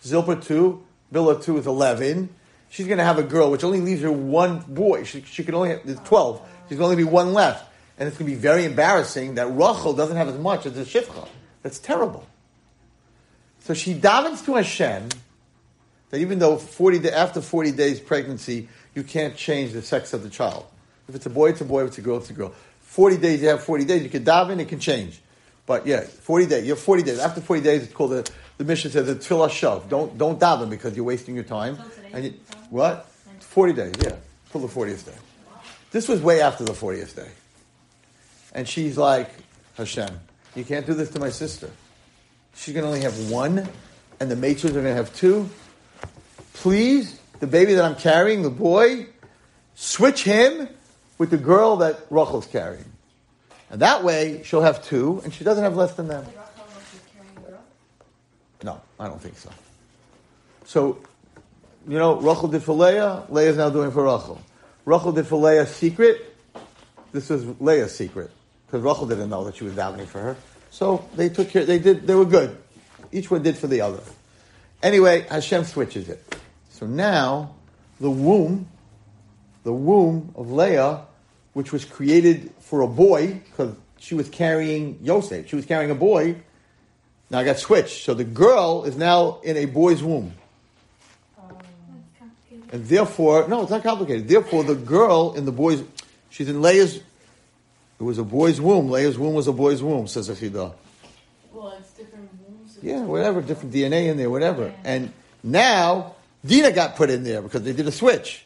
Zilpah 0.04 0.42
two, 0.42 0.84
Bilhah 1.14 1.44
two 1.44 1.58
is 1.58 1.68
eleven. 1.68 2.30
She's 2.70 2.88
going 2.88 3.00
to 3.00 3.04
have 3.04 3.20
a 3.20 3.24
girl, 3.24 3.52
which 3.52 3.66
only 3.66 3.82
leaves 3.82 4.02
her 4.02 4.12
one 4.12 4.60
boy. 4.60 5.04
She, 5.04 5.22
she 5.24 5.44
can 5.44 5.54
only 5.54 5.70
have 5.70 5.82
there's 5.86 6.00
twelve. 6.00 6.42
She's 6.70 6.78
going 6.78 6.92
to 6.92 6.98
be 6.98 7.04
one 7.04 7.34
left, 7.34 7.70
and 8.00 8.08
it's 8.08 8.18
going 8.18 8.32
to 8.32 8.36
be 8.36 8.42
very 8.42 8.64
embarrassing 8.64 9.36
that 9.36 9.48
Rachel 9.48 9.94
doesn't 9.94 10.16
have 10.16 10.30
as 10.30 10.38
much 10.38 10.66
as 10.66 10.74
the 10.74 10.84
shivcha. 10.84 11.28
That's 11.62 11.78
terrible. 11.78 12.26
So 13.60 13.74
she 13.74 13.94
davens 13.94 14.44
to 14.46 14.56
Hashem 14.56 15.10
that 16.12 16.20
even 16.20 16.40
though 16.40 16.58
40 16.58 17.00
da- 17.00 17.12
after 17.12 17.42
40 17.42 17.72
days 17.72 18.00
pregnancy, 18.00 18.70
you 18.94 19.04
can't 19.04 19.36
change 19.36 19.74
the 19.74 19.82
sex 19.82 20.14
of 20.14 20.24
the 20.24 20.30
child. 20.30 20.66
If 21.10 21.16
it's 21.16 21.26
a 21.26 21.30
boy, 21.30 21.50
it's 21.50 21.62
a 21.62 21.66
boy. 21.66 21.82
If 21.82 21.88
it's 21.90 21.98
a 21.98 22.02
girl, 22.02 22.18
it's 22.18 22.30
a 22.30 22.34
girl. 22.34 22.54
40 22.82 23.18
days, 23.18 23.42
you 23.42 23.48
have 23.48 23.64
40 23.64 23.86
days. 23.86 24.04
You 24.04 24.10
can 24.10 24.24
daven, 24.24 24.60
it 24.60 24.68
can 24.68 24.80
change. 24.80 25.22
But 25.66 25.88
yeah, 25.88 26.02
40 26.02 26.46
days. 26.48 26.64
You 26.64 26.72
have 26.72 26.80
40 26.80 27.04
days. 27.04 27.20
After 27.20 27.42
40 27.42 27.62
days, 27.62 27.84
it's 27.84 27.94
called 27.94 28.12
the, 28.12 28.32
the 28.58 28.66
Mishnah 28.66 28.92
says 28.92 29.08
the 29.08 29.16
tefillah 29.16 29.50
shov. 29.50 29.88
Don't, 29.90 30.18
don't 30.18 30.40
daven 30.40 30.70
because 30.70 30.96
you're 30.96 31.06
wasting 31.06 31.36
your 31.36 31.44
time. 31.44 31.78
And 32.14 32.26
you, 32.26 32.34
what? 32.70 33.06
40 33.40 33.74
days, 33.74 33.94
yeah. 34.04 34.16
Till 34.52 34.62
the 34.62 34.68
40th 34.68 35.06
day. 35.06 35.18
This 35.92 36.08
was 36.08 36.22
way 36.22 36.42
after 36.42 36.64
the 36.64 36.74
40th 36.74 37.16
day. 37.16 37.30
And 38.54 38.68
she's 38.68 38.98
like, 38.98 39.30
Hashem, 39.76 40.10
you 40.56 40.66
can't 40.66 40.86
do 40.86 40.94
this 40.94 41.10
to 41.12 41.20
my 41.20 41.30
sister. 41.30 41.70
She's 42.56 42.74
going 42.74 42.84
to 42.84 42.90
only 42.90 43.02
have 43.02 43.32
one, 43.32 43.68
and 44.20 44.30
the 44.30 44.36
matrons 44.36 44.76
are 44.76 44.82
going 44.82 44.94
to 44.94 44.94
have 44.94 45.16
two. 45.16 45.50
Please, 46.54 47.20
the 47.40 47.48
baby 47.48 47.74
that 47.74 47.86
I'm 47.86 47.96
carrying, 47.96 48.44
the 48.44 48.50
boy, 48.50 49.08
switch 49.76 50.24
him 50.24 50.68
with 51.18 51.32
the 51.32 51.38
girl 51.38 51.78
that 51.78 52.00
Rachel's 52.10 52.48
carrying. 52.48 52.86
And 53.70 53.82
that 53.82 54.04
way, 54.04 54.42
she'll 54.44 54.62
have 54.62 54.84
two, 54.84 55.22
and 55.24 55.34
she 55.34 55.44
doesn't 55.44 55.64
have 55.64 55.76
less 55.76 55.94
than 55.94 56.08
them. 56.08 56.26
No, 58.64 58.82
I 59.00 59.08
don't 59.08 59.22
think 59.22 59.38
so. 59.38 59.50
So, 60.66 61.00
you 61.88 61.98
know, 61.98 62.16
Rachel 62.16 62.48
did 62.48 62.64
for 62.64 62.74
Leah, 62.74 63.24
Leah's 63.30 63.58
now 63.58 63.70
doing 63.70 63.92
for 63.92 64.04
Rachel. 64.04 64.40
Rachel 64.86 65.12
did 65.12 65.26
for 65.26 65.38
Leah 65.38 65.66
secret, 65.66 66.32
this 67.12 67.30
was 67.30 67.46
Leah's 67.60 67.96
secret 67.96 68.32
because 68.66 68.82
Rachel 68.82 69.06
didn't 69.06 69.30
know 69.30 69.44
that 69.44 69.58
she 69.58 69.64
was 69.64 69.74
davening 69.74 70.08
for 70.08 70.22
her. 70.22 70.38
So 70.70 71.08
they 71.16 71.30
took 71.30 71.50
care. 71.50 71.66
They 71.66 71.80
did. 71.80 72.08
They 72.08 72.16
were 72.16 72.26
good. 72.26 72.58
Each 73.12 73.30
one 73.30 73.44
did 73.44 73.58
for 73.58 73.68
the 73.68 73.82
other. 73.82 74.02
Anyway, 74.82 75.26
Hashem 75.30 75.66
switches 75.66 76.08
it. 76.08 76.31
So 76.82 76.88
now 76.88 77.54
the 78.00 78.10
womb, 78.10 78.68
the 79.64 79.72
womb 79.72 80.34
of 80.36 80.52
Leah, 80.52 81.02
which 81.54 81.72
was 81.72 81.86
created 81.86 82.52
for 82.60 82.82
a 82.82 82.88
boy 82.88 83.34
because 83.34 83.76
she 84.00 84.16
was 84.16 84.28
carrying 84.30 84.98
Yosef. 85.04 85.48
She 85.48 85.56
was 85.56 85.68
carrying 85.68 85.92
a 85.92 85.96
boy. 85.96 86.38
Now 87.30 87.38
I 87.38 87.44
got 87.44 87.60
switched. 87.60 88.04
So 88.04 88.16
the 88.16 88.24
girl 88.24 88.86
is 88.86 88.98
now 88.98 89.42
in 89.44 89.58
a 89.58 89.66
boy's 89.66 90.02
womb. 90.02 90.34
That's. 91.38 92.74
And 92.74 92.86
therefore, 92.88 93.48
no, 93.48 93.62
it's 93.62 93.70
not 93.70 93.84
complicated. 93.84 94.28
Therefore, 94.28 94.64
the 94.64 94.74
girl 94.74 95.36
in 95.36 95.46
the 95.46 95.52
boy's, 95.52 95.84
she's 96.32 96.50
in 96.50 96.64
Leah's, 96.64 96.96
it 96.96 97.04
was 98.04 98.18
a 98.18 98.24
boy's 98.24 98.60
womb. 98.60 98.90
Leah's 98.90 99.20
womb 99.20 99.36
was 99.36 99.48
a 99.48 99.54
boy's 99.54 99.84
womb, 99.84 100.08
says 100.08 100.30
Achidah. 100.30 100.74
Well, 101.54 101.76
it's 101.80 101.92
different 101.92 102.28
wombs. 102.42 102.80
Yeah, 102.82 103.02
whatever, 103.02 103.44
different 103.44 103.72
DNA 103.72 104.08
in 104.08 104.18
there, 104.18 104.32
whatever. 104.32 104.74
And 104.84 105.14
now, 105.44 106.16
Dina 106.46 106.72
got 106.72 106.96
put 106.96 107.10
in 107.10 107.24
there 107.24 107.42
because 107.42 107.64
they 107.64 107.74
did 107.74 107.88
a 107.88 107.92
switch. 107.92 108.46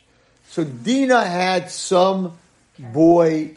So 0.49 0.63
Dina 0.63 1.25
had 1.25 1.71
some 1.71 2.37
boy 2.77 3.55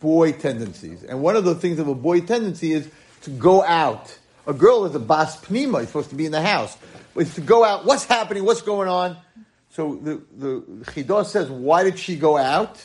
boy 0.00 0.32
tendencies. 0.32 1.04
And 1.04 1.22
one 1.22 1.36
of 1.36 1.44
the 1.44 1.54
things 1.54 1.78
of 1.78 1.88
a 1.88 1.94
boy 1.94 2.20
tendency 2.20 2.72
is 2.72 2.88
to 3.22 3.30
go 3.30 3.62
out. 3.62 4.16
A 4.46 4.54
girl 4.54 4.86
is 4.86 4.94
a 4.94 4.98
bas 4.98 5.36
pnima, 5.44 5.82
is 5.82 5.88
supposed 5.88 6.10
to 6.10 6.14
be 6.16 6.26
in 6.26 6.32
the 6.32 6.42
house. 6.42 6.76
But 7.14 7.22
it's 7.22 7.34
to 7.34 7.40
go 7.40 7.64
out, 7.64 7.84
what's 7.84 8.04
happening, 8.04 8.44
what's 8.44 8.62
going 8.62 8.88
on? 8.88 9.16
So 9.70 9.96
the, 9.96 10.20
the 10.36 10.60
Chidah 10.86 11.26
says, 11.26 11.50
why 11.50 11.84
did 11.84 11.98
she 11.98 12.16
go 12.16 12.36
out? 12.36 12.82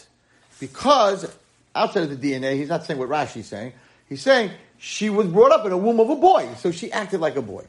Because 0.60 1.34
outside 1.73 2.03
of 2.03 2.21
the 2.21 2.34
DNA, 2.34 2.55
he's 2.55 2.69
not 2.69 2.86
saying 2.86 2.99
what 2.99 3.10
Rashi's 3.10 3.47
saying. 3.47 3.73
He's 4.08 4.21
saying 4.21 4.51
she 4.77 5.10
was 5.10 5.27
brought 5.27 5.51
up 5.51 5.65
in 5.65 5.71
a 5.71 5.77
womb 5.77 5.99
of 5.99 6.10
a 6.10 6.15
boy, 6.15 6.49
so 6.58 6.71
she 6.71 6.91
acted 6.91 7.21
like 7.21 7.36
a 7.36 7.41
boy. 7.41 7.65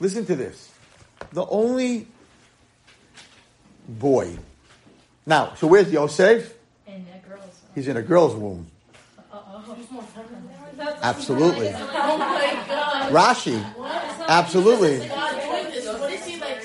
Listen 0.00 0.26
to 0.26 0.36
this. 0.36 0.70
The 1.32 1.46
only 1.46 2.08
boy. 3.88 4.36
Now, 5.26 5.54
so 5.54 5.66
where's 5.66 5.90
Yosef? 5.92 6.54
And 6.86 7.06
that 7.06 7.28
girl's. 7.28 7.60
He's 7.74 7.88
in 7.88 7.96
a 7.96 8.02
girl's 8.02 8.34
womb. 8.34 8.66
Who's 9.30 9.90
more 9.90 10.02
feminine? 10.02 10.48
Absolutely. 11.02 11.68
Oh 12.04 12.18
my 12.18 12.64
god. 12.68 13.12
Rashi. 13.12 13.64
Absolutely. 14.28 15.06
God 15.08 15.40
doing 15.40 15.64
this. 15.70 15.86
What 15.86 16.12
is 16.12 16.24
he 16.24 16.40
like? 16.40 16.62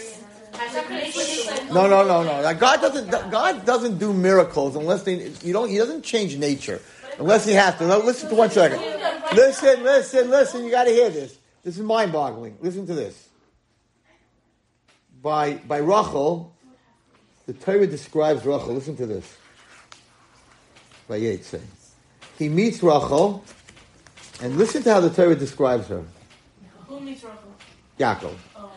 Has 0.54 0.76
a 0.76 0.82
connection? 0.84 1.74
No, 1.74 1.88
no, 1.88 2.04
no, 2.06 2.24
no. 2.24 2.54
God 2.56 2.82
doesn't. 2.82 3.10
God 3.10 3.66
doesn't 3.66 3.98
do 3.98 4.14
miracles 4.14 4.76
unless 4.76 5.04
they. 5.04 5.32
You 5.44 5.54
don't. 5.54 5.70
He 5.70 5.78
doesn't 5.78 6.04
change 6.04 6.38
nature 6.38 6.82
unless 7.20 7.46
he 7.46 7.54
has 7.54 7.78
to. 7.78 7.88
Now, 7.88 8.00
listen 8.00 8.30
to 8.30 8.36
one 8.36 8.50
second. 8.50 8.80
Listen, 9.34 9.84
listen, 9.84 10.30
listen. 10.30 10.66
You 10.66 10.72
got 10.72 10.86
to 10.86 10.92
hear 10.92 11.10
this. 11.10 11.38
This 11.64 11.78
is 11.78 11.84
mind-boggling. 11.84 12.58
Listen 12.62 12.88
to 12.88 12.94
this. 12.94 13.28
By 15.22 15.56
by 15.56 15.78
Rachel, 15.78 16.56
the 17.48 17.54
Torah 17.54 17.88
describes 17.88 18.46
Rachel. 18.46 18.74
Listen 18.74 18.96
to 18.98 19.08
this. 19.08 19.38
By 21.08 21.20
Yitzhak. 21.22 21.62
He 22.38 22.50
meets 22.50 22.84
Rachel, 22.84 23.44
and 24.42 24.58
listen 24.58 24.84
to 24.84 24.94
how 24.94 25.00
the 25.00 25.10
Torah 25.10 25.36
describes 25.36 25.88
her. 25.88 26.04
Who 26.88 27.00
meets 27.00 27.24
Rachel? 27.24 27.56
Yaakov. 27.98 28.36
Oh, 28.56 28.72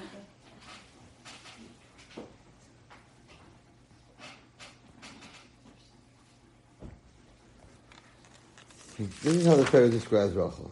okay. 8.97 9.09
This 9.23 9.35
is 9.35 9.47
how 9.47 9.57
the 9.57 9.65
Torah 9.65 9.89
describes 9.89 10.35
Rachel. 10.35 10.71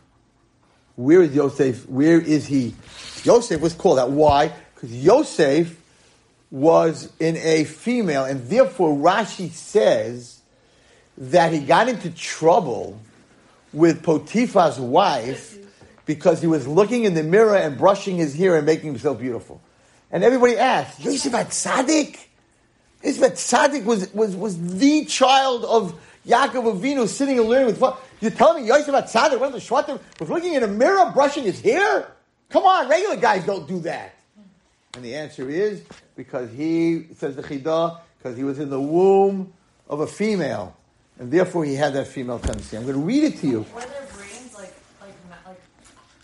Where 0.95 1.23
is 1.23 1.35
Yosef? 1.35 1.89
Where 1.89 2.19
is 2.19 2.45
he? 2.45 2.75
Yosef 3.23 3.59
was 3.59 3.73
called 3.73 3.97
that. 3.97 4.11
Why? 4.11 4.53
Because 4.81 4.95
Yosef 4.95 5.79
was 6.49 7.13
in 7.19 7.37
a 7.37 7.65
female, 7.65 8.25
and 8.25 8.49
therefore 8.49 8.95
Rashi 8.95 9.51
says 9.51 10.41
that 11.19 11.53
he 11.53 11.59
got 11.59 11.87
into 11.87 12.09
trouble 12.09 12.99
with 13.71 14.01
Potiphar's 14.01 14.79
wife 14.79 15.55
because 16.07 16.41
he 16.41 16.47
was 16.47 16.67
looking 16.67 17.03
in 17.03 17.13
the 17.13 17.21
mirror 17.21 17.55
and 17.55 17.77
brushing 17.77 18.17
his 18.17 18.33
hair 18.33 18.57
and 18.57 18.65
making 18.65 18.87
himself 18.87 19.19
beautiful. 19.19 19.61
And 20.11 20.23
everybody 20.23 20.57
asked, 20.57 20.99
Yosef 20.99 21.31
HaTzaddik? 21.31 22.17
Yosef 23.03 23.33
HaTzaddik 23.33 23.85
was, 23.85 24.11
was, 24.15 24.35
was 24.35 24.77
the 24.79 25.05
child 25.05 25.63
of 25.63 25.93
Yaakov 26.25 26.81
Avinu 26.81 27.07
sitting 27.07 27.37
and 27.37 27.47
learning 27.47 27.67
with 27.67 27.81
You're 28.19 28.31
telling 28.31 28.63
me 28.63 28.69
Yosef 28.69 28.93
HaTzaddik, 28.95 29.39
one 29.39 29.53
of 29.53 29.53
the 29.53 29.59
Shvatim, 29.59 29.99
was 30.19 30.29
looking 30.29 30.55
in 30.55 30.63
a 30.63 30.67
mirror 30.67 31.11
brushing 31.13 31.43
his 31.43 31.61
hair? 31.61 32.11
Come 32.49 32.63
on, 32.63 32.89
regular 32.89 33.17
guys 33.17 33.45
don't 33.45 33.67
do 33.67 33.79
that. 33.81 34.15
And 34.95 35.03
the 35.05 35.15
answer 35.15 35.49
is 35.49 35.83
because 36.15 36.51
he, 36.51 37.05
says 37.15 37.35
the 37.35 37.43
Chidah, 37.43 37.99
because 38.17 38.37
he 38.37 38.43
was 38.43 38.59
in 38.59 38.69
the 38.69 38.79
womb 38.81 39.53
of 39.89 40.01
a 40.01 40.07
female. 40.07 40.75
And 41.19 41.31
therefore 41.31 41.65
he 41.65 41.75
had 41.75 41.93
that 41.93 42.07
female 42.07 42.39
tendency. 42.39 42.75
I'm 42.77 42.83
going 42.83 42.95
to 42.95 43.01
read 43.01 43.23
it 43.23 43.37
to 43.39 43.47
you. 43.47 43.59
Were 43.73 43.79
their 43.81 44.07
brains 44.15 44.53
like, 44.55 44.73
like, 44.99 45.13
like, 45.45 45.57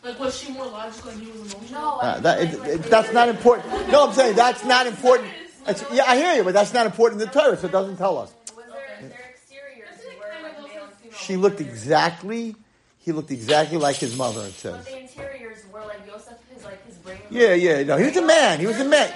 Like, 0.04 0.20
was 0.20 0.38
she 0.38 0.52
more 0.52 0.66
logical 0.66 1.12
and 1.12 1.22
he 1.22 1.32
was 1.32 1.54
emotional? 1.54 1.82
no, 1.82 1.90
Uh, 2.00 2.20
that, 2.20 2.42
it, 2.42 2.54
it- 2.68 2.84
that's 2.84 3.14
not 3.14 3.30
important. 3.30 3.68
No, 3.90 4.08
I'm 4.08 4.14
saying 4.14 4.36
that's 4.36 4.66
not 4.66 4.88
important. 4.88 5.30
It's- 5.68 5.86
yeah, 5.94 6.04
I 6.08 6.18
hear 6.18 6.34
you, 6.36 6.44
but 6.44 6.54
that's 6.54 6.74
not 6.74 6.86
important 6.86 7.22
in 7.22 7.28
the 7.28 7.34
Torah, 7.34 7.58
so 7.58 7.68
it 7.68 7.72
doesn't 7.72 7.98
tell 7.98 8.18
us. 8.18 8.34
Was 8.56 8.66
their, 8.68 9.10
their 9.10 9.20
exteriors 9.30 10.00
were 10.18 10.44
like 10.44 10.58
male 10.60 10.84
and 10.84 10.94
female? 10.94 11.18
She 11.18 11.36
looked 11.36 11.62
exactly, 11.62 12.56
he 13.00 13.12
looked 13.12 13.32
exactly 13.32 13.78
like 13.78 13.98
his 13.98 14.18
mother, 14.18 14.42
it 14.42 14.54
says. 14.54 14.76
But 14.78 14.86
the 14.86 15.00
interiors 15.02 15.60
were 15.72 15.82
like 15.82 16.08
Yosef, 16.08 16.34
his 16.47 16.47
like 16.68 16.86
his 16.86 16.96
brain. 16.98 17.18
Yeah, 17.30 17.54
yeah, 17.54 17.84
no, 17.84 17.98
he 17.98 18.06
was 18.06 18.18
a 18.18 18.22
man. 18.22 18.60
He 18.60 18.68
was 18.68 18.80
a 18.80 18.86
man. 18.86 19.12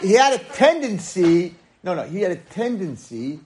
He 0.00 0.12
had 0.12 0.40
a 0.40 0.42
tendency. 0.44 1.54
No, 1.82 1.94
no, 1.94 2.02
he 2.04 2.20
had 2.20 2.32
a 2.32 2.36
tendency 2.36 3.40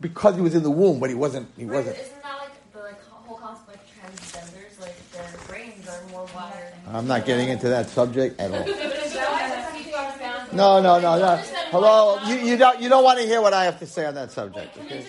because 0.00 0.36
he 0.36 0.40
was 0.40 0.54
in 0.54 0.62
the 0.62 0.70
womb, 0.70 1.00
but 1.00 1.10
he 1.10 1.16
wasn't. 1.16 1.48
He 1.56 1.66
wasn't. 1.66 1.96
Isn't 1.96 2.22
that 2.22 2.38
like 2.38 2.72
the 2.72 2.78
like 2.80 3.02
whole 3.04 3.36
concept 3.36 3.68
like 3.68 3.80
transgenders? 3.88 4.80
Like 4.80 5.10
their 5.10 5.38
brains 5.48 5.88
are 5.88 6.02
more 6.10 6.26
wired. 6.34 6.72
I'm 6.88 7.06
not 7.06 7.26
getting 7.26 7.48
into 7.48 7.68
that 7.68 7.88
subject 7.88 8.38
at 8.40 8.50
all. 8.50 8.62
Is 8.68 9.14
that 9.14 9.30
why 9.30 9.64
some 9.64 9.82
people 9.82 9.98
are 9.98 10.12
found? 10.12 10.52
No, 10.52 10.80
no, 10.80 11.00
no, 11.00 11.18
no. 11.18 11.36
Hello, 11.70 12.18
you, 12.26 12.36
you 12.36 12.56
don't 12.56 12.80
you 12.80 12.88
don't 12.88 13.02
want 13.02 13.18
to 13.18 13.26
hear 13.26 13.42
what 13.42 13.52
I 13.52 13.64
have 13.64 13.78
to 13.80 13.86
say 13.86 14.06
on 14.06 14.14
that 14.14 14.30
subject. 14.30 14.76
Okay? 14.78 15.04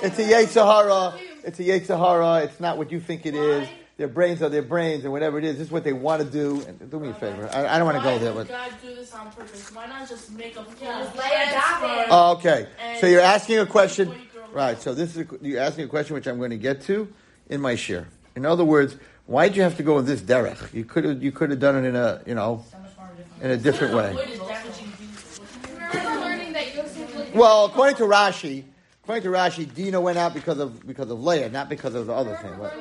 It's 0.00 0.18
a 0.18 0.22
Yetzirah. 0.22 1.18
It's 1.42 1.58
a 1.58 1.64
Yetzirah. 1.64 2.44
It's 2.44 2.60
not 2.60 2.78
what 2.78 2.92
you 2.92 3.00
think 3.00 3.26
it 3.26 3.34
is. 3.34 3.68
Their 3.98 4.06
brains 4.06 4.42
are 4.42 4.48
their 4.48 4.62
brains, 4.62 5.02
and 5.02 5.12
whatever 5.12 5.38
it 5.38 5.44
is, 5.44 5.58
this 5.58 5.66
is 5.66 5.72
what 5.72 5.82
they 5.82 5.92
want 5.92 6.22
to 6.22 6.28
do. 6.28 6.62
And 6.68 6.88
do 6.88 7.00
me 7.00 7.08
a 7.08 7.14
favor. 7.14 7.50
I, 7.52 7.66
I 7.66 7.78
don't 7.78 7.84
want 7.84 7.98
to 7.98 8.04
go 8.04 8.16
there, 8.20 8.32
Why 8.32 8.38
but 8.38 8.46
did 8.46 8.52
God 8.52 8.72
do 8.80 8.94
this 8.94 9.12
on 9.12 9.32
purpose? 9.32 9.74
Why 9.74 9.86
not 9.86 10.08
just 10.08 10.30
make 10.30 10.56
a 10.56 10.62
full 10.62 10.86
Just 10.86 11.16
lay 11.16 11.24
it 11.24 11.50
down 11.50 11.80
transfer? 11.80 12.06
Oh, 12.08 12.32
okay. 12.36 12.68
So 13.00 13.08
you're 13.08 13.20
asking 13.20 13.58
a 13.58 13.66
question, 13.66 14.14
right? 14.52 14.80
So 14.80 14.94
this 14.94 15.16
is 15.16 15.26
a, 15.26 15.26
you're 15.42 15.60
asking 15.60 15.86
a 15.86 15.88
question 15.88 16.14
which 16.14 16.28
I'm 16.28 16.38
going 16.38 16.50
to 16.50 16.56
get 16.56 16.82
to 16.82 17.12
in 17.48 17.60
my 17.60 17.74
share. 17.74 18.06
In 18.36 18.46
other 18.46 18.64
words, 18.64 18.96
why 19.26 19.48
did 19.48 19.56
you 19.56 19.64
have 19.64 19.76
to 19.78 19.82
go 19.82 19.98
in 19.98 20.04
this 20.04 20.20
derech? 20.20 20.72
You 20.72 20.84
could 20.84 21.04
have 21.04 21.20
you 21.20 21.32
could 21.32 21.50
have 21.50 21.58
done 21.58 21.84
it 21.84 21.88
in 21.88 21.96
a 21.96 22.22
you 22.24 22.36
know 22.36 22.64
in 23.42 23.50
a 23.50 23.56
different 23.56 23.94
way. 23.94 24.10
Avoid 24.10 24.48
damaging 24.48 24.92
Jesus. 24.96 25.40
I 25.76 25.96
remember 25.96 26.20
learning 26.20 26.52
that 26.52 26.72
Yosef 26.72 27.16
looked 27.16 27.34
Well, 27.34 27.64
according 27.64 27.96
to 27.96 28.04
Rashi, 28.04 28.62
according 29.02 29.24
to 29.24 29.36
Rashi, 29.36 29.74
Dina 29.74 30.00
went 30.00 30.18
out 30.18 30.34
because 30.34 30.60
of 30.60 30.86
because 30.86 31.10
of 31.10 31.20
Leah, 31.20 31.48
not 31.48 31.68
because 31.68 31.96
of 31.96 32.06
the 32.06 32.12
other 32.12 32.36
thing. 32.36 32.56
What? 32.58 32.72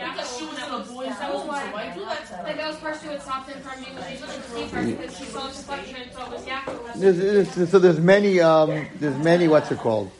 Well, 0.00 0.12
because 0.12 0.38
she 0.38 0.44
was 0.46 0.58
in 0.58 0.64
a 0.64 0.78
boy's 0.78 1.06
That 1.08 1.30
home, 1.30 1.40
so 1.42 1.46
why- 1.46 1.72
why 1.72 1.94
do 1.94 2.00
that 2.04 2.26
to 2.28 2.34
her? 2.34 2.42
Like 2.44 2.56
that 2.56 2.68
was 2.68 2.76
partially 2.78 3.08
what 3.10 3.22
stopped 3.22 3.50
him 3.50 3.60
from 3.62 3.84
being 3.84 3.96
able 3.96 4.26
to 4.26 4.42
see 4.42 4.64
her 4.74 4.84
because 4.96 5.18
she 5.18 5.24
saw 5.24 5.46
his 5.48 5.56
reflection 5.58 5.96
and 6.02 6.10
thought 6.12 6.32
it 6.32 6.38
was 6.38 6.44
Yaakov. 6.46 7.00
There's, 7.00 7.54
there's, 7.54 7.70
so 7.70 7.78
there's 7.78 8.00
many 8.00 8.40
um, 8.40 8.86
there's 8.98 9.16
many 9.18 9.48
what's 9.48 9.70
it 9.70 9.78
called? 9.78 10.10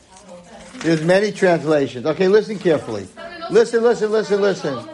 There's 0.79 1.03
many 1.03 1.31
translations. 1.31 2.05
Okay, 2.05 2.27
listen 2.27 2.57
carefully. 2.59 3.07
Listen, 3.49 3.83
listen, 3.83 4.11
listen, 4.11 4.41
listen. 4.41 4.87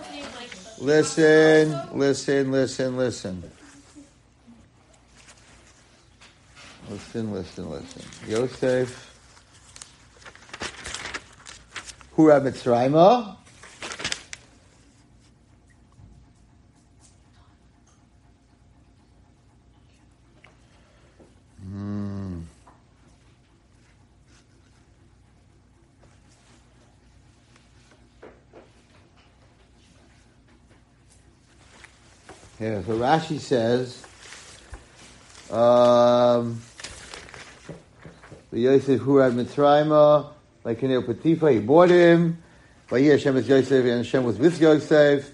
Listen, 0.79 1.79
listen, 1.93 2.51
listen, 2.51 2.97
listen. 2.97 3.43
Listen, 6.89 7.33
listen, 7.33 7.69
listen. 7.69 8.01
Yosef. 8.27 9.13
Hura 12.15 12.41
Mitzrayma. 12.41 13.36
Yeah, 32.59 32.81
so 32.81 32.97
Rashi 32.97 33.39
says, 33.39 34.03
um, 35.51 36.61
the 38.51 38.59
Yosef 38.59 38.99
who 38.99 39.17
had 39.17 39.33
Mitzrayma, 39.33 40.31
like 40.63 40.79
Kineo 40.79 41.05
Patifa, 41.05 41.53
he 41.53 41.59
bought 41.59 41.89
him. 41.89 42.41
Vayir 42.89 43.11
Hashem 43.11 43.37
is 43.37 43.47
Yosef, 43.47 43.85
and 43.85 43.97
Hashem 43.97 44.23
was 44.23 44.37
with 44.37 44.59
Yosef. 44.59 45.29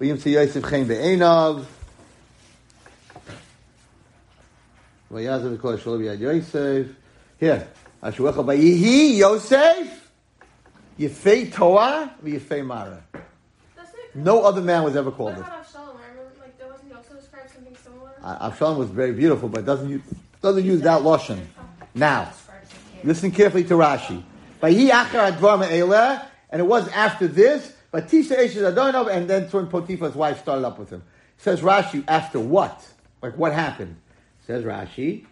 Vayim 0.00 0.20
to 0.22 0.30
Yosef 0.30 0.64
Chaim 0.64 0.88
Be'enav. 0.88 1.64
Vayazav 5.12 5.60
Kol 5.60 5.76
Shalom 5.76 6.02
Yad 6.02 6.18
Yosef. 6.18 6.88
Here, 7.38 7.68
Ashuecha 8.02 8.44
Vayihi 8.44 9.16
Yosef, 9.16 10.10
Yefei 10.98 11.52
Toah, 11.52 12.10
Yefei 12.24 12.66
Mara. 12.66 13.04
No 14.14 14.44
other 14.44 14.60
man 14.60 14.82
was 14.84 14.96
ever 14.96 15.10
called 15.10 15.32
it. 15.32 15.38
about 15.38 15.64
Avshalom? 15.64 15.96
I 15.96 16.08
remember 16.10 16.30
like 16.40 16.56
there 16.56 16.68
wasn't 16.68 16.88
he 16.90 16.94
also 16.94 17.14
described 17.14 17.50
something 17.50 17.76
similar. 17.76 18.13
Avshalom 18.24 18.78
was 18.78 18.88
very 18.88 19.12
beautiful, 19.12 19.48
but 19.48 19.66
doesn't 19.66 19.88
use, 19.90 20.02
doesn't 20.40 20.64
use 20.64 20.80
that 20.80 21.02
lashon. 21.02 21.40
Now, 21.94 22.32
listen 23.02 23.30
carefully 23.30 23.64
to 23.64 23.74
Rashi. 23.74 24.22
And 24.62 26.60
it 26.60 26.66
was 26.66 26.88
after 26.88 27.28
this. 27.28 27.72
But 27.90 28.08
Tisha 28.08 28.36
Eshes 28.36 28.74
Adonov, 28.74 29.08
and 29.08 29.30
then 29.30 29.44
when 29.50 29.68
Potiphar's 29.68 30.16
wife 30.16 30.40
started 30.40 30.66
up 30.66 30.80
with 30.80 30.90
him. 30.90 31.04
Says 31.36 31.60
Rashi, 31.60 32.02
after 32.08 32.40
what? 32.40 32.84
Like 33.22 33.36
what 33.38 33.52
happened? 33.52 33.96
Says 34.48 34.64
Rashi. 34.64 35.26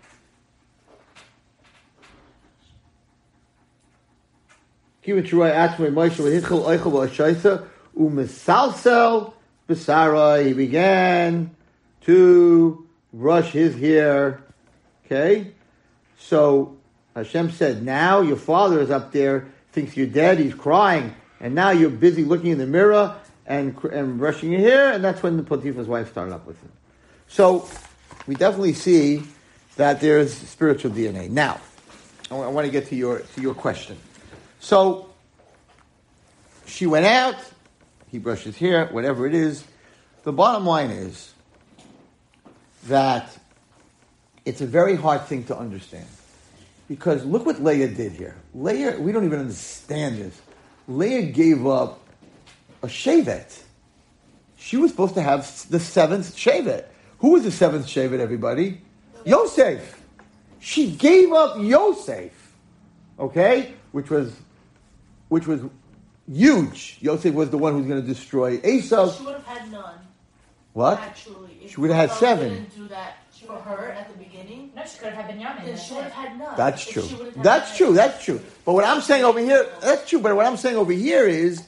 Kiva 5.03 5.22
Truai 5.22 5.53
Atzmei 5.53 5.93
Moshe 5.93 6.20
V'hichel 6.20 6.78
Oichel 6.78 6.93
V'ashaisa 7.09 7.66
U'mesalsel 7.99 9.32
B'sarai. 9.68 10.47
He 10.47 10.53
began 10.53 11.57
to 12.03 12.82
brush 13.13 13.53
his 13.53 13.79
hair. 13.79 14.43
Okay? 15.07 15.53
So 16.19 16.77
Hashem 17.15 17.51
said, 17.51 17.83
now 17.83 18.21
your 18.21 18.37
father 18.37 18.81
is 18.81 18.91
up 18.91 19.13
there, 19.13 19.49
thinks 19.73 19.97
you're 19.97 20.07
dead, 20.07 20.39
he's 20.39 20.55
crying, 20.55 21.15
and 21.41 21.55
now 21.55 21.71
you're 21.71 21.91
busy 21.91 22.25
looking 22.25 22.51
in 22.51 22.59
the 22.59 22.67
mirror 22.67 23.17
and, 23.47 23.77
and 23.85 24.19
brushing 24.19 24.53
your 24.53 24.61
hair, 24.61 24.93
and 24.93 25.03
that's 25.05 25.23
when 25.23 25.37
the 25.37 25.43
Potiphar's 25.43 25.89
wife 25.89 26.11
started 26.11 26.35
up 26.35 26.47
with 26.47 26.61
him. 26.63 26.73
So 27.29 27.69
we 28.27 28.35
definitely 28.35 28.75
see 28.75 29.25
that 29.77 30.01
there's 30.01 30.33
spiritual 30.35 30.93
DNA. 30.93 31.29
Now, 31.29 31.61
I 32.31 32.35
want 32.35 32.67
to 32.67 32.71
get 32.71 32.89
to 32.89 32.97
your, 32.97 33.21
to 33.21 33.41
your 33.41 33.55
question. 33.55 33.99
So 34.61 35.11
she 36.67 36.87
went 36.87 37.07
out, 37.07 37.37
he 38.09 38.19
brushed 38.19 38.45
his 38.45 38.57
hair, 38.57 38.87
whatever 38.87 39.27
it 39.27 39.35
is. 39.35 39.65
The 40.23 40.33
bottom 40.33 40.65
line 40.65 40.91
is 40.91 41.33
that 42.87 43.37
it's 44.45 44.61
a 44.61 44.66
very 44.66 44.97
hard 44.97 45.22
thing 45.22 45.45
to 45.45 45.57
understand. 45.57 46.07
Because 46.89 47.24
look 47.24 47.47
what 47.47 47.62
Leah 47.62 47.89
did 47.89 48.12
here. 48.12 48.37
Leah, 48.55 48.99
we 49.01 49.12
don't 49.12 49.24
even 49.24 49.41
understand 49.41 50.18
this. 50.18 50.41
Leah 50.89 51.22
gave 51.22 51.66
up 51.66 52.01
a 52.83 52.87
Shevet. 52.87 53.62
She 54.57 54.76
was 54.76 54.91
supposed 54.91 55.14
to 55.14 55.22
have 55.22 55.68
the 55.70 55.80
seventh 55.80 56.37
Shevet. 56.37 56.87
Who 57.18 57.30
was 57.30 57.45
the 57.45 57.51
seventh 57.51 57.87
Shevet, 57.87 58.18
everybody? 58.18 58.80
Yosef. 59.24 60.01
She 60.59 60.91
gave 60.91 61.33
up 61.33 61.57
Yosef. 61.59 62.33
Okay? 63.18 63.74
Which 63.93 64.11
was 64.11 64.35
which 65.28 65.47
was 65.47 65.62
huge. 66.30 66.99
Yosef 67.01 67.33
was 67.33 67.51
the 67.51 67.59
one 67.59 67.72
who 67.72 67.78
was 67.78 67.87
going 67.89 68.03
to 68.03 68.07
destroy 68.07 68.61
Esau. 68.62 69.12
She 69.12 69.24
would 69.24 69.35
have 69.35 69.47
had 69.47 69.72
none. 69.72 69.99
What? 70.73 70.99
Actually, 71.01 71.68
She 71.68 71.81
would 71.81 71.91
have 71.91 72.11
had 72.11 72.18
seven. 72.18 72.49
Didn't 72.55 72.75
do 72.77 72.89
that 72.89 73.16
for 73.47 73.57
her 73.57 73.91
at 73.91 74.11
the 74.11 74.18
beginning. 74.18 74.73
No, 74.75 74.83
she 74.85 74.99
could 74.99 75.12
have 75.12 75.25
had 75.27 75.37
Binyamin. 75.37 75.64
Then 75.64 75.66
that's 75.66 75.85
she 75.85 75.95
would 75.95 76.05
have 76.05 76.12
had 76.12 76.39
none. 76.39 76.55
That's 76.57 76.87
true. 76.89 77.03
she 77.03 77.14
would 77.14 77.27
have 77.27 77.35
had 77.37 77.45
That's 77.45 77.68
none. 77.70 77.77
true. 77.77 77.95
That's 77.97 78.25
true. 78.25 78.41
But 78.64 78.73
what 78.75 78.85
I'm 78.85 79.01
saying 79.01 79.25
over 79.25 79.41
here, 79.41 79.66
that's 79.81 80.09
true. 80.09 80.20
But 80.20 80.35
what 80.37 80.47
I'm 80.47 80.57
saying 80.57 80.77
over 80.77 80.93
here 80.93 81.27
is 81.27 81.62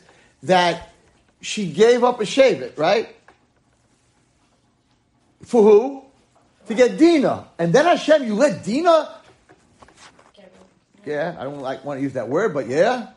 that 0.45 0.93
she 1.41 1.71
gave 1.71 2.05
up 2.05 2.21
a 2.21 2.25
Shevet, 2.25 2.79
right? 2.79 3.15
For 5.43 5.63
who? 5.63 6.05
To 6.69 6.75
get 6.75 6.97
Dina. 6.97 7.49
And 7.59 7.73
then 7.73 7.85
Hashem, 7.85 8.25
you 8.25 8.35
let 8.35 8.65
Dina, 8.65 9.11
yeah, 11.05 11.37
I 11.39 11.45
don't 11.45 11.61
like 11.61 11.85
want 11.85 11.99
to 11.99 12.03
use 12.03 12.15
that 12.15 12.29
word, 12.31 12.55
but 12.55 12.67
yeah, 12.67 13.09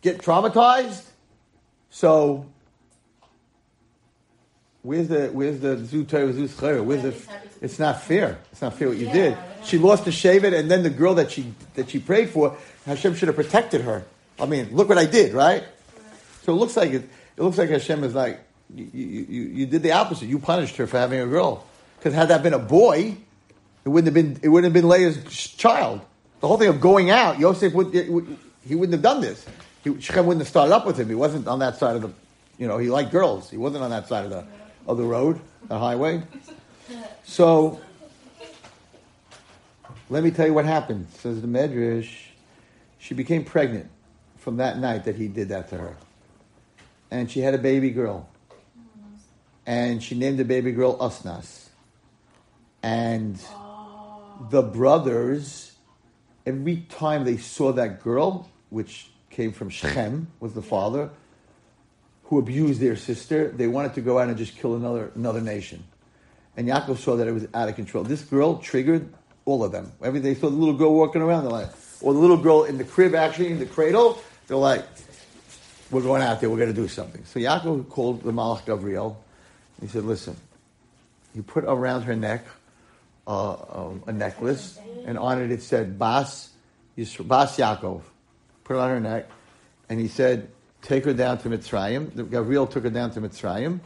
get 0.00 0.18
traumatized. 0.18 1.02
So 1.90 2.46
where's 4.84 5.08
the 5.08 5.28
where's 5.28 5.58
the 5.58 5.78
Zu 5.78 6.04
Torah, 6.04 6.32
Zu? 6.32 6.82
Where's 6.84 7.02
the? 7.02 7.14
It's 7.60 7.78
not 7.78 8.02
fair. 8.02 8.38
It's 8.52 8.62
not 8.62 8.74
fair 8.74 8.88
what 8.88 8.98
you 8.98 9.10
did. 9.10 9.36
She 9.64 9.78
lost 9.78 10.04
the 10.04 10.10
Shevet, 10.12 10.56
and 10.56 10.70
then 10.70 10.84
the 10.84 10.90
girl 10.90 11.14
that 11.14 11.32
she 11.32 11.52
that 11.74 11.90
she 11.90 11.98
prayed 11.98 12.30
for, 12.30 12.56
Hashem 12.86 13.16
should 13.16 13.28
have 13.28 13.36
protected 13.36 13.80
her. 13.80 14.04
I 14.38 14.46
mean, 14.46 14.68
look 14.76 14.88
what 14.88 14.98
I 14.98 15.06
did, 15.06 15.32
right? 15.32 15.64
So 16.42 16.52
it 16.52 16.56
looks 16.56 16.76
like 16.76 16.92
it. 16.92 17.08
It 17.36 17.42
looks 17.42 17.58
like 17.58 17.70
Hashem 17.70 18.04
is 18.04 18.14
like 18.14 18.40
you. 18.74 18.84
You, 18.92 19.42
you, 19.42 19.66
did 19.66 19.82
the 19.82 19.92
opposite. 19.92 20.26
You 20.26 20.38
punished 20.38 20.76
her 20.76 20.86
for 20.86 20.98
having 20.98 21.20
a 21.20 21.26
girl. 21.26 21.66
Because 21.98 22.14
had 22.14 22.28
that 22.28 22.42
been 22.42 22.52
a 22.52 22.58
boy, 22.58 23.16
it 23.84 23.88
wouldn't 23.88 24.06
have 24.06 24.14
been. 24.14 24.38
It 24.42 24.48
wouldn't 24.48 24.72
have 24.72 24.82
been 24.82 24.88
Leah's 24.88 25.24
child. 25.56 26.02
The 26.40 26.48
whole 26.48 26.58
thing 26.58 26.68
of 26.68 26.80
going 26.80 27.10
out, 27.10 27.38
Yosef 27.38 27.72
would 27.72 27.94
he 27.94 28.74
wouldn't 28.74 28.92
have 28.92 29.02
done 29.02 29.22
this. 29.22 29.44
He, 29.82 29.98
Shechem 30.00 30.26
wouldn't 30.26 30.42
have 30.42 30.48
started 30.48 30.74
up 30.74 30.86
with 30.86 30.98
him. 30.98 31.08
He 31.08 31.14
wasn't 31.14 31.48
on 31.48 31.60
that 31.60 31.76
side 31.76 31.96
of 31.96 32.02
the. 32.02 32.10
You 32.58 32.68
know, 32.68 32.78
he 32.78 32.88
liked 32.88 33.10
girls. 33.10 33.50
He 33.50 33.56
wasn't 33.56 33.82
on 33.82 33.90
that 33.90 34.06
side 34.06 34.24
of 34.26 34.30
the 34.30 34.46
of 34.86 34.96
the 34.96 35.04
road, 35.04 35.40
the 35.68 35.78
highway. 35.78 36.22
So 37.24 37.80
let 40.10 40.22
me 40.22 40.30
tell 40.30 40.46
you 40.46 40.54
what 40.54 40.64
happened. 40.64 41.06
Says 41.18 41.40
the 41.40 41.48
Medrash, 41.48 42.14
she 42.98 43.14
became 43.14 43.44
pregnant 43.44 43.90
from 44.38 44.58
that 44.58 44.78
night 44.78 45.04
that 45.04 45.16
he 45.16 45.28
did 45.28 45.48
that 45.48 45.70
to 45.70 45.78
her, 45.78 45.96
and 47.10 47.30
she 47.30 47.40
had 47.40 47.54
a 47.54 47.58
baby 47.58 47.90
girl, 47.90 48.28
and 49.66 50.02
she 50.02 50.14
named 50.14 50.38
the 50.38 50.44
baby 50.44 50.72
girl 50.72 50.98
Asnas, 50.98 51.68
and 52.82 53.40
the 54.50 54.62
brothers, 54.62 55.72
every 56.44 56.84
time 56.90 57.24
they 57.24 57.38
saw 57.38 57.72
that 57.72 58.02
girl, 58.02 58.50
which 58.68 59.10
came 59.30 59.52
from 59.52 59.70
Shechem, 59.70 60.28
was 60.40 60.52
the 60.52 60.62
father, 60.62 61.10
who 62.34 62.40
abused 62.40 62.80
their 62.80 62.96
sister, 62.96 63.48
they 63.48 63.68
wanted 63.68 63.94
to 63.94 64.00
go 64.00 64.18
out 64.18 64.28
and 64.28 64.36
just 64.36 64.56
kill 64.56 64.74
another 64.74 65.12
another 65.14 65.40
nation. 65.40 65.84
And 66.56 66.68
Yaakov 66.68 66.98
saw 66.98 67.16
that 67.16 67.28
it 67.28 67.32
was 67.32 67.46
out 67.54 67.68
of 67.68 67.76
control. 67.76 68.02
This 68.02 68.22
girl 68.22 68.58
triggered 68.58 69.08
all 69.44 69.62
of 69.62 69.70
them. 69.70 69.92
Every 70.02 70.18
they 70.18 70.34
saw 70.34 70.50
the 70.50 70.56
little 70.56 70.74
girl 70.74 70.94
walking 70.94 71.22
around, 71.22 71.44
they're 71.44 71.52
like, 71.52 71.70
or 72.00 72.12
the 72.12 72.18
little 72.18 72.36
girl 72.36 72.64
in 72.64 72.76
the 72.76 72.84
crib, 72.84 73.14
actually 73.14 73.52
in 73.52 73.60
the 73.60 73.66
cradle, 73.66 74.20
they're 74.48 74.56
like, 74.56 74.84
"We're 75.92 76.02
going 76.02 76.22
out 76.22 76.40
there. 76.40 76.50
We're 76.50 76.58
going 76.58 76.74
to 76.74 76.80
do 76.80 76.88
something." 76.88 77.24
So 77.24 77.38
Yaakov 77.38 77.88
called 77.88 78.22
the 78.22 78.32
Malach 78.32 78.66
Gabriel. 78.66 79.22
He 79.80 79.86
said, 79.86 80.04
"Listen, 80.04 80.36
he 81.34 81.40
put 81.40 81.62
around 81.64 82.02
her 82.02 82.16
neck 82.16 82.44
uh, 83.28 83.52
um, 83.52 84.02
a 84.08 84.12
necklace, 84.12 84.78
and 85.06 85.16
on 85.18 85.40
it 85.40 85.52
it 85.52 85.62
said 85.62 86.00
Bas 86.00 86.50
Bas 86.96 87.56
Yaakov. 87.56 88.02
Put 88.64 88.76
it 88.76 88.80
on 88.80 88.90
her 88.90 89.00
neck, 89.00 89.28
and 89.88 90.00
he 90.00 90.08
said, 90.08 90.48
"Take 90.84 91.04
her 91.06 91.12
down 91.12 91.38
to 91.38 91.48
Mitzrayim." 91.48 92.30
Gabriel 92.30 92.66
took 92.66 92.84
her 92.84 92.90
down 92.90 93.10
to 93.12 93.20
Mitzrayim, 93.20 93.80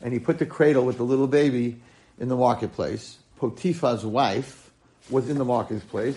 and 0.00 0.12
he 0.12 0.18
put 0.18 0.38
the 0.38 0.46
cradle 0.46 0.86
with 0.86 0.96
the 0.96 1.04
little 1.04 1.26
baby 1.26 1.80
in 2.18 2.28
the 2.28 2.36
marketplace. 2.36 3.18
Potiphar's 3.38 4.06
wife 4.06 4.70
was 5.10 5.28
in 5.28 5.38
the 5.38 5.44
marketplace. 5.44 6.16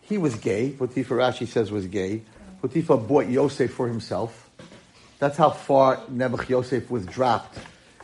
he 0.00 0.18
was 0.18 0.34
gay. 0.34 0.70
Potiphar, 0.70 1.16
Rashi 1.16 1.46
says, 1.46 1.70
was 1.70 1.86
gay. 1.86 2.22
Potiphar 2.60 2.98
bought 2.98 3.26
Yosef 3.26 3.72
for 3.72 3.88
himself. 3.88 4.50
That's 5.18 5.38
how 5.38 5.50
far 5.50 5.98
Nebuch 6.10 6.48
Yosef 6.48 6.90
was 6.90 7.06
dropped 7.06 7.58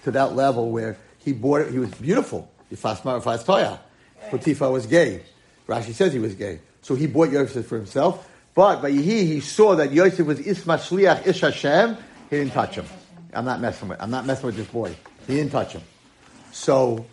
to 0.04 0.10
that 0.12 0.34
level 0.34 0.70
where 0.70 0.96
he 1.18 1.32
bought 1.32 1.62
it. 1.62 1.72
He 1.72 1.78
was 1.78 1.90
beautiful. 1.90 2.50
Potiphar 2.70 4.70
was 4.70 4.86
gay. 4.86 5.22
Rashi 5.68 5.92
says 5.92 6.12
he 6.12 6.18
was 6.18 6.34
gay. 6.34 6.60
So 6.82 6.94
he 6.94 7.06
bought 7.06 7.30
Yosef 7.30 7.66
for 7.66 7.76
himself. 7.76 8.28
But 8.54 8.82
by 8.82 8.90
Yehi, 8.90 9.26
he 9.26 9.40
saw 9.40 9.76
that 9.76 9.92
Yosef 9.92 10.26
was 10.26 10.40
Isma 10.40 10.78
Shliach 10.78 11.26
Ish 11.26 11.40
Hashem. 11.40 11.96
He 12.28 12.36
didn't 12.36 12.52
touch 12.52 12.74
him. 12.74 12.86
I'm 13.32 13.44
not 13.44 13.60
messing 13.60 13.88
with. 13.88 14.02
I'm 14.02 14.10
not 14.10 14.26
messing 14.26 14.46
with 14.46 14.56
this 14.56 14.66
boy. 14.66 14.94
He 15.26 15.36
didn't 15.36 15.52
touch 15.52 15.72
him. 15.72 15.82
So 16.52 17.06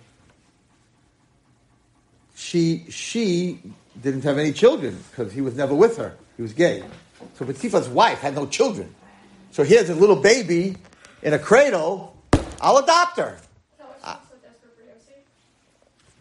she 2.35 2.85
she 2.89 3.59
didn't 4.01 4.23
have 4.23 4.37
any 4.37 4.51
children 4.51 4.97
because 5.11 5.31
he 5.31 5.41
was 5.41 5.55
never 5.55 5.75
with 5.75 5.97
her. 5.97 6.15
He 6.37 6.41
was 6.41 6.53
gay. 6.53 6.83
So 7.35 7.45
Potiphar 7.45 7.81
wife 7.89 8.19
had 8.19 8.35
no 8.35 8.45
children. 8.47 8.93
So 9.51 9.63
here's 9.63 9.89
a 9.89 9.95
little 9.95 10.15
baby 10.15 10.75
in 11.21 11.33
a 11.33 11.39
cradle. 11.39 12.15
I'll 12.61 12.77
adopt 12.77 13.17
her. 13.17 13.37
So 13.77 13.85
what's 13.85 14.01
desperate 14.41 14.75
for 14.75 14.83
Yosef? 14.83 15.23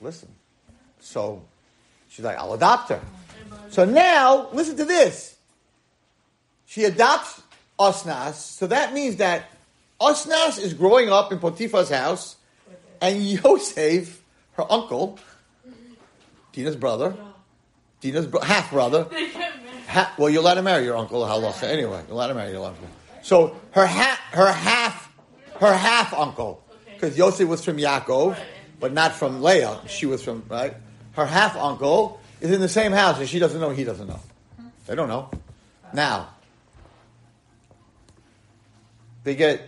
Listen. 0.00 0.28
So 1.00 1.42
she's 2.08 2.24
like, 2.24 2.38
I'll 2.38 2.54
adopt 2.54 2.90
her. 2.90 3.00
So 3.70 3.84
now, 3.84 4.48
listen 4.52 4.76
to 4.76 4.84
this. 4.84 5.36
She 6.66 6.84
adopts 6.84 7.42
Osnas. 7.78 8.34
So 8.34 8.66
that 8.68 8.92
means 8.94 9.16
that 9.16 9.44
Osnas 10.00 10.58
is 10.60 10.74
growing 10.74 11.10
up 11.10 11.32
in 11.32 11.38
Potiphar's 11.38 11.90
house, 11.90 12.36
and 13.00 13.22
Yosef, 13.22 14.22
her 14.52 14.70
uncle, 14.70 15.18
Dina's 16.52 16.76
brother, 16.76 17.14
Dina's 18.00 18.26
bro- 18.26 18.40
half 18.40 18.70
brother. 18.70 19.06
Ha- 19.88 20.12
well, 20.18 20.28
you're 20.28 20.40
allowed 20.42 20.54
to 20.54 20.62
marry 20.62 20.84
your 20.84 20.96
uncle, 20.96 21.22
halacha. 21.22 21.62
Anyway, 21.62 22.02
you're 22.08 22.14
allowed 22.16 22.26
to 22.26 22.34
marry 22.34 22.50
your 22.50 22.66
uncle. 22.66 22.88
So 23.22 23.56
her 23.70 23.86
ha- 23.86 24.20
her 24.32 24.50
half 24.52 25.12
her 25.60 25.72
half 25.72 26.12
uncle, 26.12 26.60
because 26.92 27.16
Yosef 27.16 27.48
was 27.48 27.64
from 27.64 27.76
Yaakov, 27.76 28.36
but 28.80 28.92
not 28.92 29.12
from 29.12 29.42
Leah. 29.42 29.78
She 29.86 30.06
was 30.06 30.24
from 30.24 30.42
right. 30.48 30.74
Her 31.12 31.24
half 31.24 31.56
uncle 31.56 32.20
is 32.40 32.50
in 32.50 32.60
the 32.60 32.68
same 32.68 32.92
house, 32.92 33.18
and 33.18 33.28
she 33.28 33.38
doesn't 33.38 33.60
know. 33.60 33.70
He 33.70 33.84
doesn't 33.84 34.06
know. 34.06 34.20
They 34.86 34.94
don't 34.94 35.08
know. 35.08 35.30
Now 35.92 36.28
they 39.26 39.34
get 39.34 39.60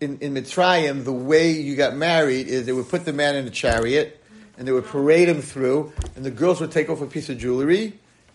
in, 0.00 0.18
in 0.18 0.34
Mitzrayim, 0.34 1.04
the 1.04 1.12
way 1.12 1.52
you 1.52 1.76
got 1.76 1.94
married 1.94 2.48
is 2.48 2.66
they 2.66 2.72
would 2.72 2.88
put 2.88 3.04
the 3.04 3.12
man 3.12 3.36
in 3.36 3.46
a 3.46 3.50
chariot 3.50 4.20
and 4.58 4.66
they 4.66 4.72
would 4.72 4.84
parade 4.84 5.28
him 5.28 5.40
through, 5.40 5.92
and 6.14 6.24
the 6.24 6.30
girls 6.30 6.60
would 6.60 6.72
take 6.72 6.90
off 6.90 7.00
a 7.00 7.06
piece 7.06 7.28
of 7.30 7.38
jewelry 7.38 7.94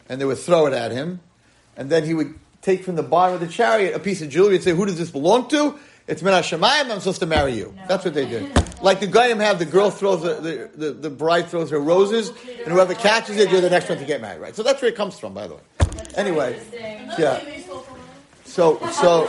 and 0.09 0.19
they 0.19 0.25
would 0.25 0.37
throw 0.37 0.65
it 0.65 0.73
at 0.73 0.91
him, 0.91 1.19
and 1.75 1.89
then 1.89 2.05
he 2.05 2.13
would 2.13 2.33
take 2.61 2.83
from 2.83 2.95
the 2.95 3.03
bottom 3.03 3.35
of 3.35 3.41
the 3.41 3.47
chariot 3.47 3.93
a 3.93 3.99
piece 3.99 4.21
of 4.21 4.29
jewelry 4.29 4.55
and 4.55 4.63
say, 4.63 4.71
"Who 4.71 4.85
does 4.85 4.97
this 4.97 5.11
belong 5.11 5.49
to?" 5.49 5.77
It's 6.07 6.21
Menach 6.21 6.57
Shemayim. 6.57 6.89
I'm 6.89 6.99
supposed 6.99 7.19
to 7.19 7.25
marry 7.25 7.53
you. 7.53 7.75
That's 7.89 8.05
what 8.05 8.13
they 8.13 8.25
did. 8.25 8.49
Like 8.81 8.99
the 8.99 9.07
Goyim 9.07 9.39
have, 9.39 9.59
the 9.59 9.65
girl 9.65 9.89
throws 9.89 10.21
the, 10.21 10.69
the, 10.75 10.91
the, 10.93 11.09
bride 11.09 11.47
throws 11.47 11.71
her 11.71 11.79
roses, 11.79 12.29
and 12.29 12.73
whoever 12.73 12.93
catches 12.93 13.37
it, 13.37 13.49
you're 13.49 13.61
the 13.61 13.69
next 13.69 13.89
one 13.89 13.97
to 13.97 14.05
get 14.05 14.21
married. 14.21 14.39
Right. 14.39 14.55
So 14.55 14.61
that's 14.61 14.81
where 14.81 14.89
it 14.89 14.95
comes 14.95 15.17
from, 15.19 15.33
by 15.33 15.47
the 15.47 15.55
way. 15.55 15.61
Anyway, 16.15 16.59
yeah. 17.17 17.41
So 18.45 18.79
so 18.91 19.27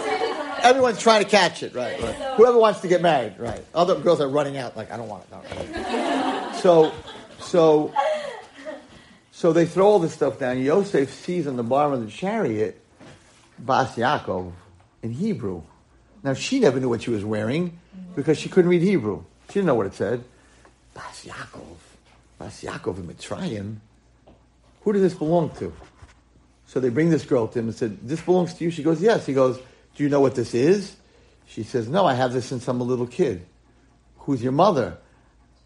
everyone's 0.62 1.00
trying 1.00 1.22
to 1.22 1.28
catch 1.28 1.62
it, 1.62 1.74
right? 1.74 2.00
right. 2.00 2.14
Whoever 2.36 2.58
wants 2.58 2.80
to 2.80 2.88
get 2.88 3.02
married, 3.02 3.34
right? 3.38 3.64
Other 3.74 3.98
girls 3.98 4.20
are 4.20 4.28
running 4.28 4.56
out, 4.56 4.76
like 4.76 4.90
I 4.90 4.96
don't 4.96 5.08
want 5.08 5.24
it. 5.24 5.72
No. 5.72 6.52
So 6.60 6.92
so 7.40 7.92
so 9.32 9.52
they 9.52 9.66
throw 9.66 9.86
all 9.86 9.98
this 9.98 10.14
stuff 10.14 10.38
down. 10.38 10.58
Yosef 10.60 11.12
sees 11.12 11.46
on 11.46 11.56
the 11.56 11.62
bottom 11.62 11.92
of 11.92 12.04
the 12.04 12.10
chariot 12.10 12.80
Bas 13.58 13.96
Yaakov 13.96 14.52
in 15.02 15.12
Hebrew. 15.12 15.62
Now 16.22 16.34
she 16.34 16.60
never 16.60 16.80
knew 16.80 16.88
what 16.88 17.02
she 17.02 17.10
was 17.10 17.24
wearing 17.24 17.78
because 18.14 18.38
she 18.38 18.48
couldn't 18.48 18.70
read 18.70 18.82
Hebrew. 18.82 19.24
She 19.48 19.54
didn't 19.54 19.66
know 19.66 19.74
what 19.74 19.86
it 19.86 19.94
said. 19.94 20.24
Bas 20.94 21.24
Yaakov, 21.24 21.76
Bas 22.38 22.62
Yaakov 22.62 22.98
in 22.98 23.06
Mitzrayim. 23.08 23.76
Who 24.82 24.92
does 24.92 25.02
this 25.02 25.14
belong 25.14 25.50
to? 25.58 25.72
So 26.66 26.80
they 26.80 26.90
bring 26.90 27.08
this 27.10 27.24
girl 27.24 27.48
to 27.48 27.58
him 27.58 27.66
and 27.68 27.74
said, 27.74 27.98
"This 28.06 28.20
belongs 28.20 28.54
to 28.54 28.64
you." 28.64 28.70
She 28.70 28.82
goes, 28.82 29.00
"Yes." 29.00 29.24
He 29.24 29.32
goes, 29.32 29.58
"Do 29.96 30.02
you 30.02 30.08
know 30.10 30.20
what 30.20 30.34
this 30.34 30.54
is?" 30.54 30.96
She 31.46 31.62
says, 31.62 31.88
"No, 31.88 32.04
I 32.04 32.14
have 32.14 32.32
this 32.32 32.44
since 32.46 32.68
I'm 32.68 32.80
a 32.80 32.84
little 32.84 33.06
kid." 33.06 33.46
Who's 34.18 34.42
your 34.42 34.52
mother? 34.52 34.98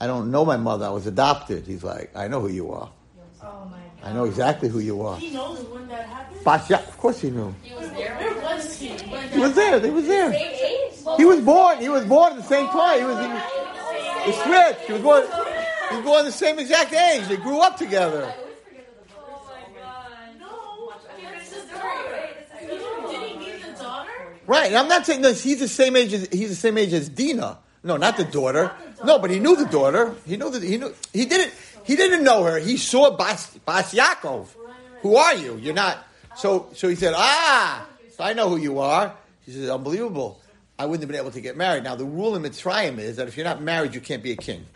I 0.01 0.07
don't 0.07 0.31
know 0.31 0.45
my 0.45 0.57
mother. 0.57 0.87
I 0.87 0.91
was 0.91 1.07
adopted. 1.09 1.67
He's 1.67 1.83
like, 1.83 2.15
"I 2.15 2.29
know 2.29 2.41
who 2.41 2.49
you 2.49 2.71
are. 2.73 2.91
Oh 3.43 3.65
my 3.71 3.79
god. 3.79 3.81
I 4.05 4.13
know 4.13 4.25
exactly 4.25 4.69
who 4.69 4.79
you 4.79 5.03
are." 5.03 5.17
He 5.17 5.31
knows 5.31 5.61
when 5.65 5.89
that 5.89 6.07
happened. 6.07 6.45
Bas 6.45 6.71
Ya- 6.71 6.79
of 6.79 6.97
course 6.99 7.21
he 7.21 7.31
knew. 7.31 7.53
He 7.63 7.75
was 7.75 7.91
there. 7.91 8.15
Where 8.17 8.35
was 8.57 8.79
he? 8.79 8.89
He 8.89 9.39
was 9.41 9.55
there. 9.55 9.81
He 9.81 9.91
was 9.91 10.07
there. 10.07 10.31
He 11.17 11.25
was 11.25 11.41
born. 11.41 11.79
He 11.79 11.89
was 11.89 12.05
born 12.05 12.33
at 12.33 12.39
the 12.39 12.45
same 12.45 12.69
time. 12.69 12.99
He 13.01 13.05
was. 13.05 13.19
He, 13.19 13.25
oh 13.27 13.35
was- 13.35 13.62
he 14.25 14.33
switched. 14.33 14.81
He 14.87 14.93
was 14.93 15.03
born. 15.03 15.23
He 15.91 16.01
was 16.01 16.25
the 16.25 16.33
same 16.33 16.59
exact 16.59 16.93
age. 16.93 17.29
They 17.29 17.37
grew 17.37 17.61
up 17.61 17.77
together. 17.77 18.33
Oh? 18.35 18.49
Right. 24.47 24.67
And 24.67 24.77
I'm 24.77 24.89
not 24.89 25.07
saying 25.07 25.23
this. 25.23 25.43
He's 25.43 25.61
the 25.61 25.69
same 25.69 25.97
age 25.97 26.13
as 26.13 26.29
he's 26.33 26.51
the 26.51 26.57
same 26.57 26.79
age 26.79 26.93
as 26.93 27.09
Dina. 27.09 27.59
No, 27.85 27.97
not 27.97 28.17
the 28.17 28.25
daughter. 28.25 28.73
No, 29.05 29.19
but 29.19 29.31
he 29.31 29.39
knew 29.41 29.57
the 29.57 29.67
daughter. 29.67 30.15
He 30.27 30.37
knew 30.37 30.51
that 30.51 30.63
he 30.63 30.79
knew 30.79 30.95
he 31.13 31.25
didn't 31.27 31.53
he 31.85 31.97
didn't 31.97 32.25
know 32.25 32.45
her. 32.45 32.59
He 32.59 32.77
saw 32.77 33.11
Bas, 33.17 33.57
Bas 33.65 33.95
Yaakov. 33.95 34.47
Who 35.03 35.17
are 35.17 35.35
you? 35.35 35.57
You're 35.57 35.75
not. 35.75 36.05
So 36.37 36.69
so 36.75 36.89
he 36.89 36.95
said, 36.95 37.15
Ah, 37.17 37.87
I 38.19 38.35
know 38.35 38.49
who 38.49 38.57
you 38.57 38.79
are. 38.79 39.15
He 39.45 39.53
says, 39.53 39.69
Unbelievable. 39.69 40.41
I 40.79 40.87
wouldn't 40.87 41.03
have 41.03 41.09
been 41.11 41.21
able 41.21 41.31
to 41.33 41.41
get 41.41 41.57
married. 41.57 41.85
Now 41.85 41.95
the 41.95 42.05
rule 42.05 42.35
in 42.35 42.43
Mitzrayim 42.43 42.99
is 42.99 43.17
that 43.17 43.29
if 43.29 43.37
you're 43.37 43.45
not 43.45 43.63
married, 43.63 43.95
you 43.95 44.01
can't 44.01 44.23
be 44.23 44.33
a 44.33 44.37
king. 44.37 44.67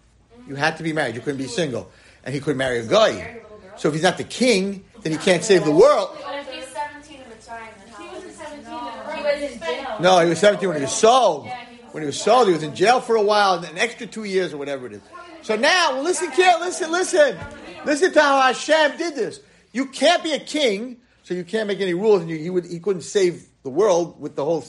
You 0.46 0.54
had 0.54 0.76
to 0.76 0.82
be 0.82 0.92
married. 0.92 1.14
You 1.14 1.20
couldn't 1.20 1.38
be 1.38 1.46
single. 1.48 1.90
And 2.24 2.34
he 2.34 2.40
couldn't 2.40 2.58
marry 2.58 2.78
a 2.78 2.86
guy. 2.86 3.40
So 3.76 3.88
if 3.88 3.94
he's 3.94 4.02
not 4.02 4.16
the 4.16 4.24
king, 4.24 4.84
then 5.02 5.12
he 5.12 5.18
can't 5.18 5.42
save 5.44 5.64
the 5.64 5.70
world. 5.72 6.16
But 6.22 6.34
if 6.40 6.48
he's 6.50 6.66
17 6.68 7.20
in 7.20 7.22
Mitzrayim, 7.24 7.58
then 7.78 7.88
how 7.92 8.02
He 8.02 8.08
old 8.08 8.24
was 8.24 8.32
is 8.32 8.38
17 8.38 8.64
he? 8.64 8.76
and 8.76 9.18
He 9.18 9.44
was 9.44 9.52
in 9.52 9.60
jail. 9.60 9.96
No, 10.00 10.18
he 10.20 10.28
was 10.28 10.38
17 10.38 10.68
when 10.68 10.78
he 10.78 10.82
was 10.84 10.92
sold. 10.94 11.46
Yeah, 11.46 11.64
he 11.66 11.82
was 11.82 11.92
When 11.94 12.02
he 12.02 12.06
was 12.06 12.20
sold, 12.20 12.46
he 12.46 12.52
was 12.54 12.62
in 12.62 12.74
jail 12.74 13.00
for 13.00 13.16
a 13.16 13.22
while, 13.22 13.54
an 13.64 13.76
extra 13.78 14.06
two 14.06 14.24
years 14.24 14.52
or 14.52 14.58
whatever 14.58 14.86
it 14.86 14.92
is. 14.94 15.02
So 15.42 15.56
now, 15.56 15.94
well, 15.94 16.02
listen, 16.02 16.30
Kiel, 16.32 16.58
listen, 16.60 16.90
listen. 16.90 17.36
Listen 17.84 18.12
to 18.12 18.20
how 18.20 18.40
Hashem 18.40 18.96
did 18.96 19.14
this. 19.14 19.40
You 19.72 19.86
can't 19.86 20.22
be 20.22 20.32
a 20.32 20.40
king, 20.40 20.96
so 21.22 21.34
you 21.34 21.44
can't 21.44 21.68
make 21.68 21.80
any 21.80 21.94
rules, 21.94 22.20
and 22.22 22.30
you, 22.30 22.36
he, 22.36 22.50
would, 22.50 22.64
he 22.66 22.80
couldn't 22.80 23.02
save 23.02 23.46
the 23.62 23.70
world 23.70 24.20
with 24.20 24.34
the 24.36 24.44
whole 24.44 24.64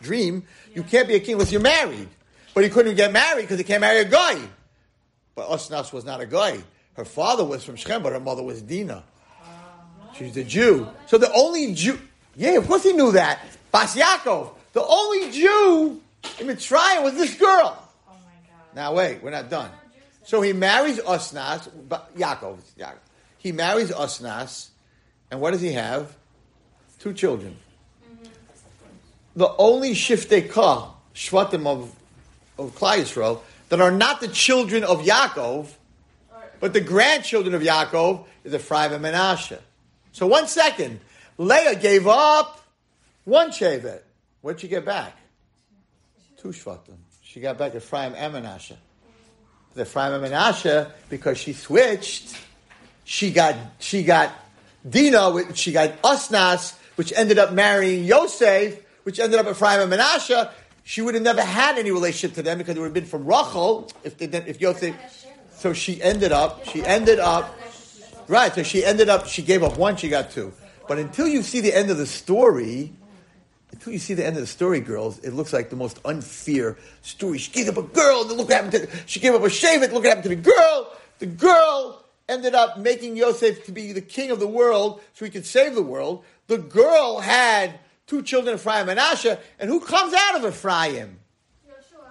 dream. 0.00 0.44
You 0.74 0.82
can't 0.82 1.08
be 1.08 1.14
a 1.14 1.20
king 1.20 1.34
unless 1.34 1.52
you're 1.52 1.60
married. 1.60 2.08
But 2.52 2.64
he 2.64 2.70
couldn't 2.70 2.94
get 2.96 3.12
married 3.12 3.42
because 3.42 3.58
he 3.58 3.64
can't 3.64 3.80
marry 3.80 4.00
a 4.00 4.04
guy. 4.04 4.38
But 5.34 5.48
Osnas 5.48 5.92
was 5.92 6.04
not 6.04 6.20
a 6.20 6.26
guy. 6.26 6.58
Her 6.94 7.04
father 7.04 7.44
was 7.44 7.64
from 7.64 7.76
Shechem, 7.76 8.02
but 8.02 8.12
her 8.12 8.20
mother 8.20 8.42
was 8.42 8.62
Dina. 8.62 9.02
She's 10.16 10.36
a 10.36 10.44
Jew. 10.44 10.88
So 11.06 11.18
the 11.18 11.32
only 11.32 11.74
Jew, 11.74 11.98
yeah, 12.36 12.52
of 12.52 12.68
course 12.68 12.84
he 12.84 12.92
knew 12.92 13.12
that. 13.12 13.40
Bas 13.72 13.96
Yaakov. 13.96 14.54
The 14.72 14.84
only 14.84 15.32
Jew 15.32 16.00
in 16.38 16.46
Mitzrayim 16.46 17.02
was 17.02 17.14
this 17.14 17.34
girl. 17.34 17.76
Oh 18.08 18.12
my 18.12 18.16
god. 18.48 18.76
Now 18.76 18.94
wait, 18.94 19.22
we're 19.22 19.30
not 19.30 19.50
done. 19.50 19.70
So 20.22 20.40
he 20.40 20.52
marries 20.52 21.00
Osnas, 21.00 21.68
Yaakov, 22.16 22.58
Yaakov. 22.78 22.98
He 23.38 23.52
marries 23.52 23.90
Osnas, 23.90 24.68
and 25.30 25.40
what 25.40 25.50
does 25.50 25.60
he 25.60 25.72
have? 25.72 26.16
Two 27.00 27.12
children. 27.12 27.56
The 29.36 29.54
only 29.56 29.92
Shiftei 29.92 30.50
Ka, 30.50 30.94
Shvatim 31.14 31.66
of, 31.66 31.92
of 32.58 32.74
Klal 32.76 32.98
Yisrael, 32.98 33.40
that 33.68 33.80
are 33.80 33.90
not 33.90 34.20
the 34.20 34.28
children 34.28 34.84
of 34.84 35.02
Yaakov, 35.02 35.68
but 36.60 36.72
the 36.72 36.80
grandchildren 36.80 37.54
of 37.54 37.62
Yaakov 37.62 38.24
is 38.44 38.54
Ephraim 38.54 38.92
and 38.92 39.04
Menashe. 39.04 39.58
So 40.12 40.26
one 40.26 40.46
second, 40.46 41.00
Leah 41.38 41.74
gave 41.74 42.06
up 42.06 42.64
one 43.24 43.50
Shevet. 43.50 44.02
What'd 44.40 44.60
she 44.60 44.68
get 44.68 44.84
back? 44.84 45.16
Two 46.36 46.48
Shvatim. 46.48 46.96
She 47.22 47.40
got 47.40 47.58
back 47.58 47.74
Ephraim 47.74 48.14
and 48.16 48.34
Menashe. 48.34 48.76
The 49.74 49.82
Ephraim 49.82 50.12
and 50.12 50.32
Menashe, 50.32 50.90
because 51.08 51.38
she 51.38 51.52
switched, 51.52 52.38
she 53.04 53.32
got 53.32 53.56
she 53.80 54.04
got 54.04 54.32
Dina, 54.88 55.54
she 55.54 55.72
got 55.72 56.00
Osnas, 56.02 56.74
which 56.94 57.12
ended 57.16 57.38
up 57.38 57.52
marrying 57.52 58.04
Yosef, 58.04 58.80
which 59.04 59.20
ended 59.20 59.38
up 59.38 59.46
Ephraim 59.46 59.80
and 59.80 59.92
Menashe. 59.92 60.50
She 60.82 61.00
would 61.00 61.14
have 61.14 61.22
never 61.22 61.40
had 61.42 61.78
any 61.78 61.90
relationship 61.90 62.34
to 62.34 62.42
them 62.42 62.58
because 62.58 62.76
it 62.76 62.80
would 62.80 62.86
have 62.86 62.94
been 62.94 63.06
from 63.06 63.24
Rachel 63.24 63.90
if 64.02 64.18
they, 64.18 64.26
didn't- 64.26 64.48
if 64.48 64.60
Yosef. 64.60 64.94
So 65.56 65.72
she 65.72 66.02
ended 66.02 66.32
up. 66.32 66.66
She 66.66 66.84
ended 66.84 67.18
up. 67.18 67.54
Right. 68.28 68.54
So 68.54 68.62
she 68.62 68.84
ended 68.84 69.08
up. 69.08 69.26
She 69.26 69.42
gave 69.42 69.62
up 69.62 69.78
one. 69.78 69.96
She 69.96 70.08
got 70.08 70.30
two. 70.30 70.52
But 70.86 70.98
until 70.98 71.26
you 71.26 71.42
see 71.42 71.60
the 71.60 71.74
end 71.74 71.90
of 71.90 71.96
the 71.96 72.06
story, 72.06 72.92
until 73.72 73.92
you 73.94 73.98
see 73.98 74.12
the 74.12 74.26
end 74.26 74.36
of 74.36 74.42
the 74.42 74.46
story, 74.46 74.80
girls, 74.80 75.18
it 75.20 75.32
looks 75.32 75.52
like 75.52 75.70
the 75.70 75.76
most 75.76 75.98
unfair 76.04 76.76
story. 77.00 77.38
She 77.38 77.50
gave 77.50 77.68
up 77.68 77.78
a 77.78 77.82
girl, 77.82 78.22
and 78.22 78.32
look 78.32 78.48
what 78.48 78.52
happened 78.62 78.72
to 78.72 78.88
She 79.06 79.20
gave 79.20 79.34
up 79.34 79.42
a 79.42 79.48
shave, 79.50 79.80
look 79.80 79.92
what 79.92 80.04
happened 80.04 80.24
to 80.24 80.28
the 80.28 80.36
girl. 80.36 80.92
The 81.18 81.26
girl 81.26 82.04
ended 82.28 82.54
up 82.54 82.78
making 82.78 83.16
Yosef 83.16 83.64
to 83.64 83.72
be 83.72 83.92
the 83.92 84.00
king 84.00 84.30
of 84.30 84.40
the 84.40 84.46
world 84.46 85.00
so 85.14 85.24
he 85.24 85.30
could 85.30 85.46
save 85.46 85.74
the 85.74 85.82
world. 85.82 86.24
The 86.46 86.58
girl 86.58 87.20
had 87.20 87.78
two 88.06 88.22
children, 88.22 88.54
Ephraim 88.56 88.88
and 88.88 88.98
Asher, 88.98 89.38
and 89.58 89.70
who 89.70 89.80
comes 89.80 90.14
out 90.14 90.36
of 90.36 90.44
Ephraim? 90.46 91.18
Yeshua. 91.66 92.08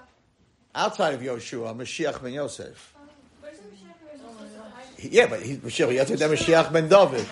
Outside 0.76 1.14
of 1.14 1.22
Yoshua, 1.22 1.76
Mashiach 1.76 2.22
ben 2.22 2.34
Yosef. 2.34 2.94
Um, 2.96 3.10
Mashiach 3.44 3.54
who 4.02 4.12
was 4.12 4.20
supposed 4.20 4.54
to 4.54 4.60
die? 4.60 5.10
Yeah, 5.12 5.28
but 5.28 5.42
he's 5.42 5.58
Mashiach 5.58 5.94
Yosef, 5.94 6.20
then 6.20 6.30
Mashiach 6.30 6.72
ben 6.72 6.90
David. 6.90 7.28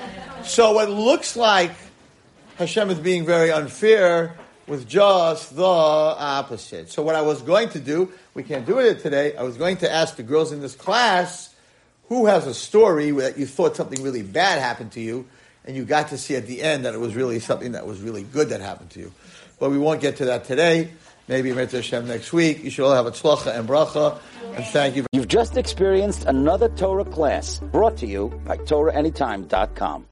So 0.46 0.80
it 0.80 0.90
looks 0.90 1.36
like 1.36 1.72
Hashem 2.58 2.90
is 2.90 3.00
being 3.00 3.26
very 3.26 3.52
unfair 3.52 4.36
with 4.68 4.88
just 4.88 5.56
the 5.56 5.66
opposite. 5.66 6.90
So 6.90 7.02
what 7.02 7.16
I 7.16 7.22
was 7.22 7.42
going 7.42 7.70
to 7.70 7.80
do, 7.80 8.12
we 8.34 8.44
can't 8.44 8.66
do 8.66 8.80
it 8.80 9.00
today, 9.00 9.36
I 9.36 9.44
was 9.44 9.58
going 9.58 9.78
to 9.78 9.92
ask 9.92 10.16
the 10.16 10.24
girls 10.24 10.52
in 10.52 10.62
this 10.62 10.76
class 10.76 11.54
who 12.08 12.26
has 12.28 12.46
a 12.46 12.54
story 12.54 13.12
that 13.12 13.38
you 13.38 13.46
thought 13.46 13.76
something 13.76 14.04
really 14.04 14.22
bad 14.22 14.60
happened 14.60 14.92
to 14.92 15.02
you, 15.02 15.26
and 15.66 15.76
you 15.76 15.86
got 15.86 16.10
to 16.10 16.18
see 16.18 16.36
at 16.36 16.48
the 16.48 16.62
end 16.62 16.86
that 16.86 16.94
it 16.94 17.00
was 17.00 17.16
really 17.16 17.40
something 17.40 17.74
that 17.74 17.86
was 17.86 18.02
really 18.02 18.24
good 18.24 18.50
that 18.50 18.62
happened 18.62 18.90
to 18.92 19.00
you. 19.00 19.12
But 19.60 19.72
we 19.72 19.78
won't 19.78 20.02
get 20.02 20.18
to 20.18 20.26
that 20.26 20.46
today. 20.46 20.92
Maybe 21.28 21.54
Mitzvah 21.54 21.78
Hashem 21.78 22.08
next 22.08 22.34
week. 22.34 22.64
You 22.64 22.70
should 22.70 22.86
all 22.86 22.94
have 22.94 23.06
a 23.06 23.12
tzlacha 23.12 23.58
and 23.58 23.68
bracha. 23.68 24.20
And 24.56 24.66
thank 24.66 24.96
you. 24.96 25.06
You've 25.12 25.28
just 25.28 25.56
experienced 25.56 26.26
another 26.26 26.68
Torah 26.70 27.06
class 27.06 27.60
brought 27.72 27.98
to 27.98 28.08
you 28.08 28.30
by 28.46 28.58
TorahAnytime.com. 28.58 30.08